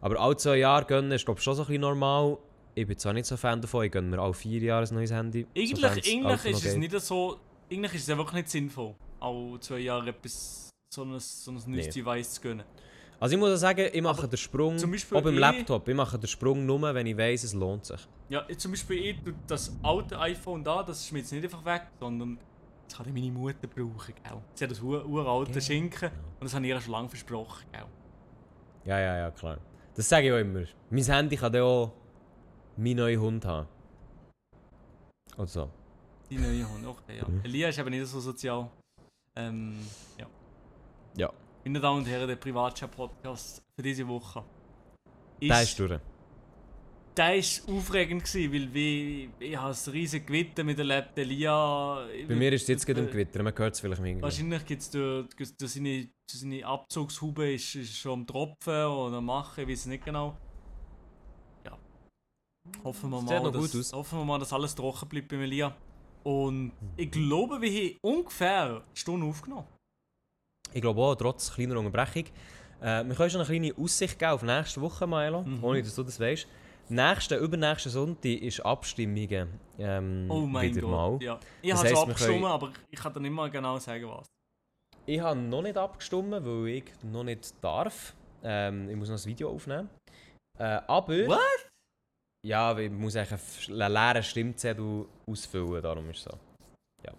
Aber 0.00 0.18
alle 0.20 0.36
zwei 0.36 0.56
Jahre 0.56 0.84
gönnen 0.84 1.12
ist 1.12 1.24
glaube 1.24 1.38
ich 1.38 1.44
schon 1.44 1.54
so 1.54 1.62
ein 1.62 1.66
bisschen 1.66 1.82
normal. 1.82 2.38
Ich 2.74 2.86
bin 2.86 2.98
zwar 2.98 3.12
nicht 3.12 3.26
so 3.26 3.36
Fan 3.36 3.60
davon, 3.60 3.84
ich 3.84 3.92
gönne 3.92 4.08
mir 4.08 4.20
alle 4.20 4.34
vier 4.34 4.60
Jahre 4.60 4.84
ein 4.84 4.94
neues 4.94 5.12
Handy. 5.12 5.46
Eigentlich, 5.56 5.84
eigentlich 5.84 6.44
ist 6.44 6.64
es 6.66 6.76
nicht 6.76 7.00
so. 7.00 7.38
Eigentlich 7.70 7.94
ist 7.94 8.02
es 8.02 8.10
einfach 8.10 8.32
nicht 8.32 8.50
sinnvoll, 8.50 8.94
auch 9.20 9.58
zwei 9.58 9.78
Jahre 9.78 10.10
etwas, 10.10 10.70
so 10.92 11.02
ein, 11.02 11.18
so 11.18 11.50
ein 11.52 11.54
neues 11.54 11.66
Nee. 11.86 11.88
Device 12.02 12.34
zu 12.34 12.40
gönnen. 12.42 12.66
Also 13.20 13.36
ich 13.36 13.40
muss 13.40 13.58
sagen, 13.60 13.88
ich 13.92 14.02
mache 14.02 14.18
Aber 14.18 14.28
den 14.28 14.36
Sprung, 14.36 14.76
auch 14.76 15.22
beim 15.22 15.38
Laptop, 15.38 15.88
ich 15.88 15.94
mache 15.94 16.18
den 16.18 16.26
Sprung 16.26 16.66
nur, 16.66 16.82
wenn 16.94 17.06
ich 17.06 17.16
weiss, 17.16 17.44
es 17.44 17.54
lohnt 17.54 17.86
sich. 17.86 18.00
Ja, 18.28 18.46
zum 18.58 18.72
Beispiel 18.72 18.96
ich, 18.98 19.16
das 19.46 19.72
alte 19.82 20.18
iPhone 20.18 20.62
da, 20.62 20.82
das 20.82 21.00
ist 21.00 21.12
mir 21.12 21.20
jetzt 21.20 21.32
nicht 21.32 21.44
einfach 21.44 21.64
weg, 21.64 21.82
sondern 22.00 22.38
das 22.94 23.04
kann 23.04 23.14
ich 23.14 23.22
meine 23.22 23.36
Mutter 23.36 23.66
brauchen, 23.66 24.14
gell? 24.22 24.42
Sie 24.54 24.64
hat 24.64 24.70
das 24.70 24.80
ur 24.80 25.04
uralte 25.04 25.52
Gell. 25.52 25.62
Schinken 25.62 26.10
und 26.38 26.44
das 26.44 26.54
habe 26.54 26.64
ich 26.64 26.70
ihr 26.70 26.80
schon 26.80 26.92
lange 26.92 27.08
versprochen, 27.08 27.66
gell? 27.72 27.86
Ja, 28.84 29.00
ja, 29.00 29.16
ja, 29.18 29.30
klar. 29.30 29.58
Das 29.94 30.08
sage 30.08 30.26
ich 30.26 30.32
auch 30.32 30.38
immer. 30.38 30.64
Mein 30.90 31.04
Handy 31.04 31.36
kann 31.36 31.52
dann 31.52 31.62
auch 31.62 31.92
meinen 32.76 32.96
neuen 32.98 33.20
Hund 33.20 33.44
haben. 33.44 33.66
Oder 35.36 35.46
so. 35.46 35.70
Die 36.30 36.36
neue 36.36 36.68
Hund, 36.68 36.86
okay, 36.86 37.18
ja. 37.18 37.26
Mhm. 37.26 37.40
Elia 37.44 37.68
ist 37.68 37.78
aber 37.78 37.90
nicht 37.90 38.06
so 38.06 38.20
sozial. 38.20 38.70
Ähm, 39.36 39.76
ja. 40.18 40.26
Ja. 41.16 41.32
Meine 41.64 41.80
Damen 41.80 41.98
und 41.98 42.06
Herren, 42.06 42.28
der 42.28 42.36
Privatchat-Podcast 42.36 43.60
für 43.74 43.82
diese 43.82 44.06
Woche. 44.06 44.44
Ist, 45.40 45.50
Der 45.50 45.62
ist 45.62 45.78
durch. 45.78 46.00
Der 47.16 47.36
ist 47.36 47.68
aufregend 47.68 48.24
gewesen, 48.24 48.52
weil 48.52 48.74
wie, 48.74 49.30
ich 49.38 49.56
habe 49.56 49.72
ein 49.74 49.92
riesiges 49.92 50.26
Gewitter 50.26 50.64
miterlebt, 50.64 51.16
Elia... 51.18 52.06
Bei 52.28 52.34
mir 52.34 52.52
ist 52.52 52.62
es 52.62 52.68
jetzt 52.68 52.86
gerade 52.86 53.00
im 53.00 53.08
äh, 53.08 53.10
Gewitter, 53.10 53.42
man 53.42 53.56
hört 53.56 53.74
es 53.74 53.80
vielleicht 53.80 54.00
im 54.00 54.04
Hintergrund. 54.06 54.32
Wahrscheinlich 54.32 54.66
gibt 54.66 54.82
es 54.82 54.90
durch, 54.90 55.28
durch, 55.56 55.70
seine, 55.70 56.04
durch 56.28 56.40
seine 56.40 56.66
Abzugshaube 56.66 57.52
ist, 57.54 57.74
ist 57.76 57.96
schon 57.96 58.20
am 58.20 58.26
Tropfen 58.26 58.84
oder 58.86 59.16
am 59.18 59.26
Machen, 59.26 59.62
ich 59.62 59.68
weiß 59.68 59.78
es 59.80 59.86
nicht 59.86 60.04
genau. 60.04 60.36
Ja. 61.64 61.78
Hoffen 62.82 63.10
wir, 63.10 63.20
Das 63.20 63.24
mal, 63.30 63.42
noch 63.42 63.52
dass, 63.52 63.72
gut 63.72 63.80
aus. 63.80 63.92
hoffen 63.92 64.18
wir 64.18 64.24
mal, 64.24 64.38
dass 64.38 64.52
alles 64.52 64.74
trocken 64.74 65.08
bleibt 65.08 65.28
bei 65.28 65.36
Elia. 65.36 65.76
Und 66.24 66.72
ich 66.96 67.10
glaube, 67.10 67.60
wir 67.60 67.70
haben 67.70 67.98
ungefähr 68.02 68.62
eine 68.64 68.82
Stunde 68.94 69.26
aufgenommen. 69.26 69.66
Ich 70.72 70.80
glaube 70.80 71.00
auch, 71.00 71.14
trotz 71.14 71.52
kleiner 71.52 71.78
Unterbrechung. 71.78 72.24
Äh, 72.80 73.04
wir 73.04 73.14
können 73.14 73.30
schon 73.30 73.40
eine 73.40 73.48
kleine 73.48 73.72
Aussicht 73.78 74.18
geben 74.18 74.32
auf 74.32 74.42
nächste 74.42 74.80
Woche, 74.80 75.06
Milo, 75.06 75.42
Mhm. 75.42 75.62
ohne 75.62 75.82
dass 75.82 75.94
du 75.94 76.02
das 76.02 76.18
weißt. 76.18 76.48
Nächsten, 76.88 77.38
übernächsten 77.42 77.90
Sonntag 77.90 78.24
ist 78.42 78.60
Abstimmungen. 78.60 79.58
Ähm, 79.78 80.26
Oh 80.30 80.40
mein 80.46 80.70
wieder 80.74 80.82
Gott. 80.82 80.90
Mal. 80.90 81.22
Ja. 81.22 81.40
Ich 81.62 81.70
Das 81.70 81.78
habe 81.80 81.88
schon 81.88 81.98
abgestimmt, 81.98 82.32
können- 82.34 82.44
aber 82.44 82.72
ich 82.90 82.98
kann 82.98 83.12
dir 83.12 83.20
nicht 83.20 83.30
mal 83.32 83.50
genau 83.50 83.78
sagen, 83.78 84.08
was. 84.08 84.26
Ich 85.06 85.20
habe 85.20 85.38
noch 85.38 85.62
nicht 85.62 85.76
abgestimmt, 85.76 86.30
weil 86.32 86.68
ich 86.68 86.84
noch 87.02 87.24
nicht 87.24 87.54
darf. 87.62 88.14
Ähm, 88.42 88.88
ich 88.90 88.96
muss 88.96 89.08
noch 89.08 89.16
ein 89.18 89.24
Video 89.24 89.50
aufnehmen. 89.50 89.88
Äh, 90.58 90.80
aber... 90.86 91.26
What? 91.26 91.38
Ja, 92.46 92.76
ich 92.78 92.90
muss 92.90 93.16
eigentlich 93.16 93.32
einen 93.32 93.40
f- 93.40 93.68
leeren 93.68 94.22
Stimmzettel 94.22 95.06
ausfüllen, 95.26 95.82
darum 95.82 96.10
ist 96.10 96.18
es 96.18 96.24
so. 96.24 96.38
Ja. 97.06 97.12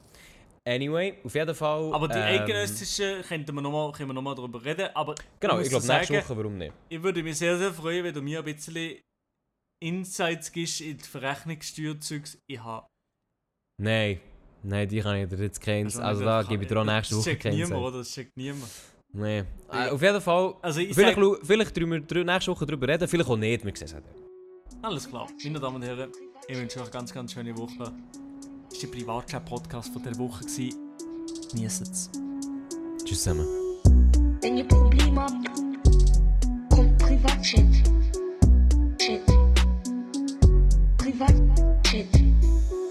Anyway, 0.68 1.18
auf 1.24 1.34
jeden 1.34 1.56
Fall... 1.56 1.92
Aber 1.94 2.08
die 2.08 2.14
ähm, 2.20 2.24
eidgenössischen 2.24 3.24
könnten 3.24 3.56
wir 3.56 3.62
noch 3.62 3.72
mal, 3.72 3.92
können 3.92 4.10
wir 4.10 4.14
nochmal 4.14 4.36
darüber 4.36 4.64
reden. 4.64 4.90
Aber 4.94 5.16
Genau, 5.40 5.60
ich 5.60 5.70
glaube 5.70 5.86
nächste 5.88 6.14
sagen, 6.14 6.24
Woche, 6.30 6.38
warum 6.38 6.58
nicht? 6.60 6.74
Ich 6.90 7.02
würde 7.02 7.24
mich 7.24 7.38
sehr, 7.40 7.58
sehr 7.58 7.74
freuen, 7.74 8.04
wenn 8.04 8.14
du 8.14 8.22
mir 8.22 8.38
ein 8.40 8.46
bisschen 8.46 9.00
Insights 9.82 10.52
gibst 10.52 10.82
in 10.82 10.98
die 10.98 11.04
Verrechnungssteuerzeugs. 11.04 12.38
Ich 12.48 12.64
habe. 12.64 12.88
Nein, 13.82 14.20
nein, 14.64 14.88
die 14.88 15.00
kann 15.02 15.18
ich 15.18 15.30
dir 15.30 15.38
jetzt 15.38 15.62
keinen... 15.62 15.88
Also 16.00 16.24
da 16.24 16.44
gebe 16.44 16.64
ich 16.64 16.70
dir 16.70 16.80
auch 16.80 16.86
nächste 16.86 17.16
Das 17.16 17.20
Woche 17.26 17.30
checkt 17.32 17.44
keinen 17.44 17.56
niemand, 17.56 17.72
Insight. 17.72 17.88
oder? 17.88 17.98
Das 18.00 18.10
checkt 18.12 18.38
niemand. 18.38 18.72
Nein. 19.14 19.46
Ja. 19.72 19.88
Äh, 19.88 19.90
auf 19.90 20.02
jeden 20.02 20.22
Fall... 20.22 20.56
Also 20.62 20.80
ich 20.80 20.94
Vielleicht, 20.94 21.20
sag, 21.20 21.46
vielleicht 21.46 21.78
drüber, 21.78 21.96
drü- 21.98 22.24
nächste 22.24 22.52
Woche 22.52 22.66
darüber 22.66 22.88
reden, 22.88 23.08
vielleicht 23.08 23.30
auch 23.30 23.38
nicht, 23.38 23.66
wir 23.66 23.76
sehen 23.76 23.86
es 23.88 23.96
alles 24.82 25.10
klar. 25.10 25.28
Meine 25.44 25.60
Damen 25.60 25.76
und 25.78 25.84
Herren, 25.84 26.12
ich 26.48 26.58
wünsche 26.58 26.78
euch 26.80 26.84
eine 26.86 26.92
ganz, 26.92 27.14
ganz 27.14 27.34
schöne 27.34 27.58
Woche. 27.58 27.78
Das 27.78 27.90
war 27.90 27.94
der 28.82 28.88
Privatchat-Podcast 28.88 29.94
von 29.94 30.04
dieser 30.04 30.18
Woche. 30.20 30.44
Genießt's. 31.52 32.12
Tschüss 33.04 33.24
zusammen. 33.24 33.48
Wenn 34.42 34.58
ihr 34.58 34.68
Probleme 34.68 35.22
habt, 35.22 35.48
kommt 36.72 36.98
Privatchat. 36.98 37.66
Chat. 39.00 39.35
Invest 41.18 41.94
it. 41.94 42.85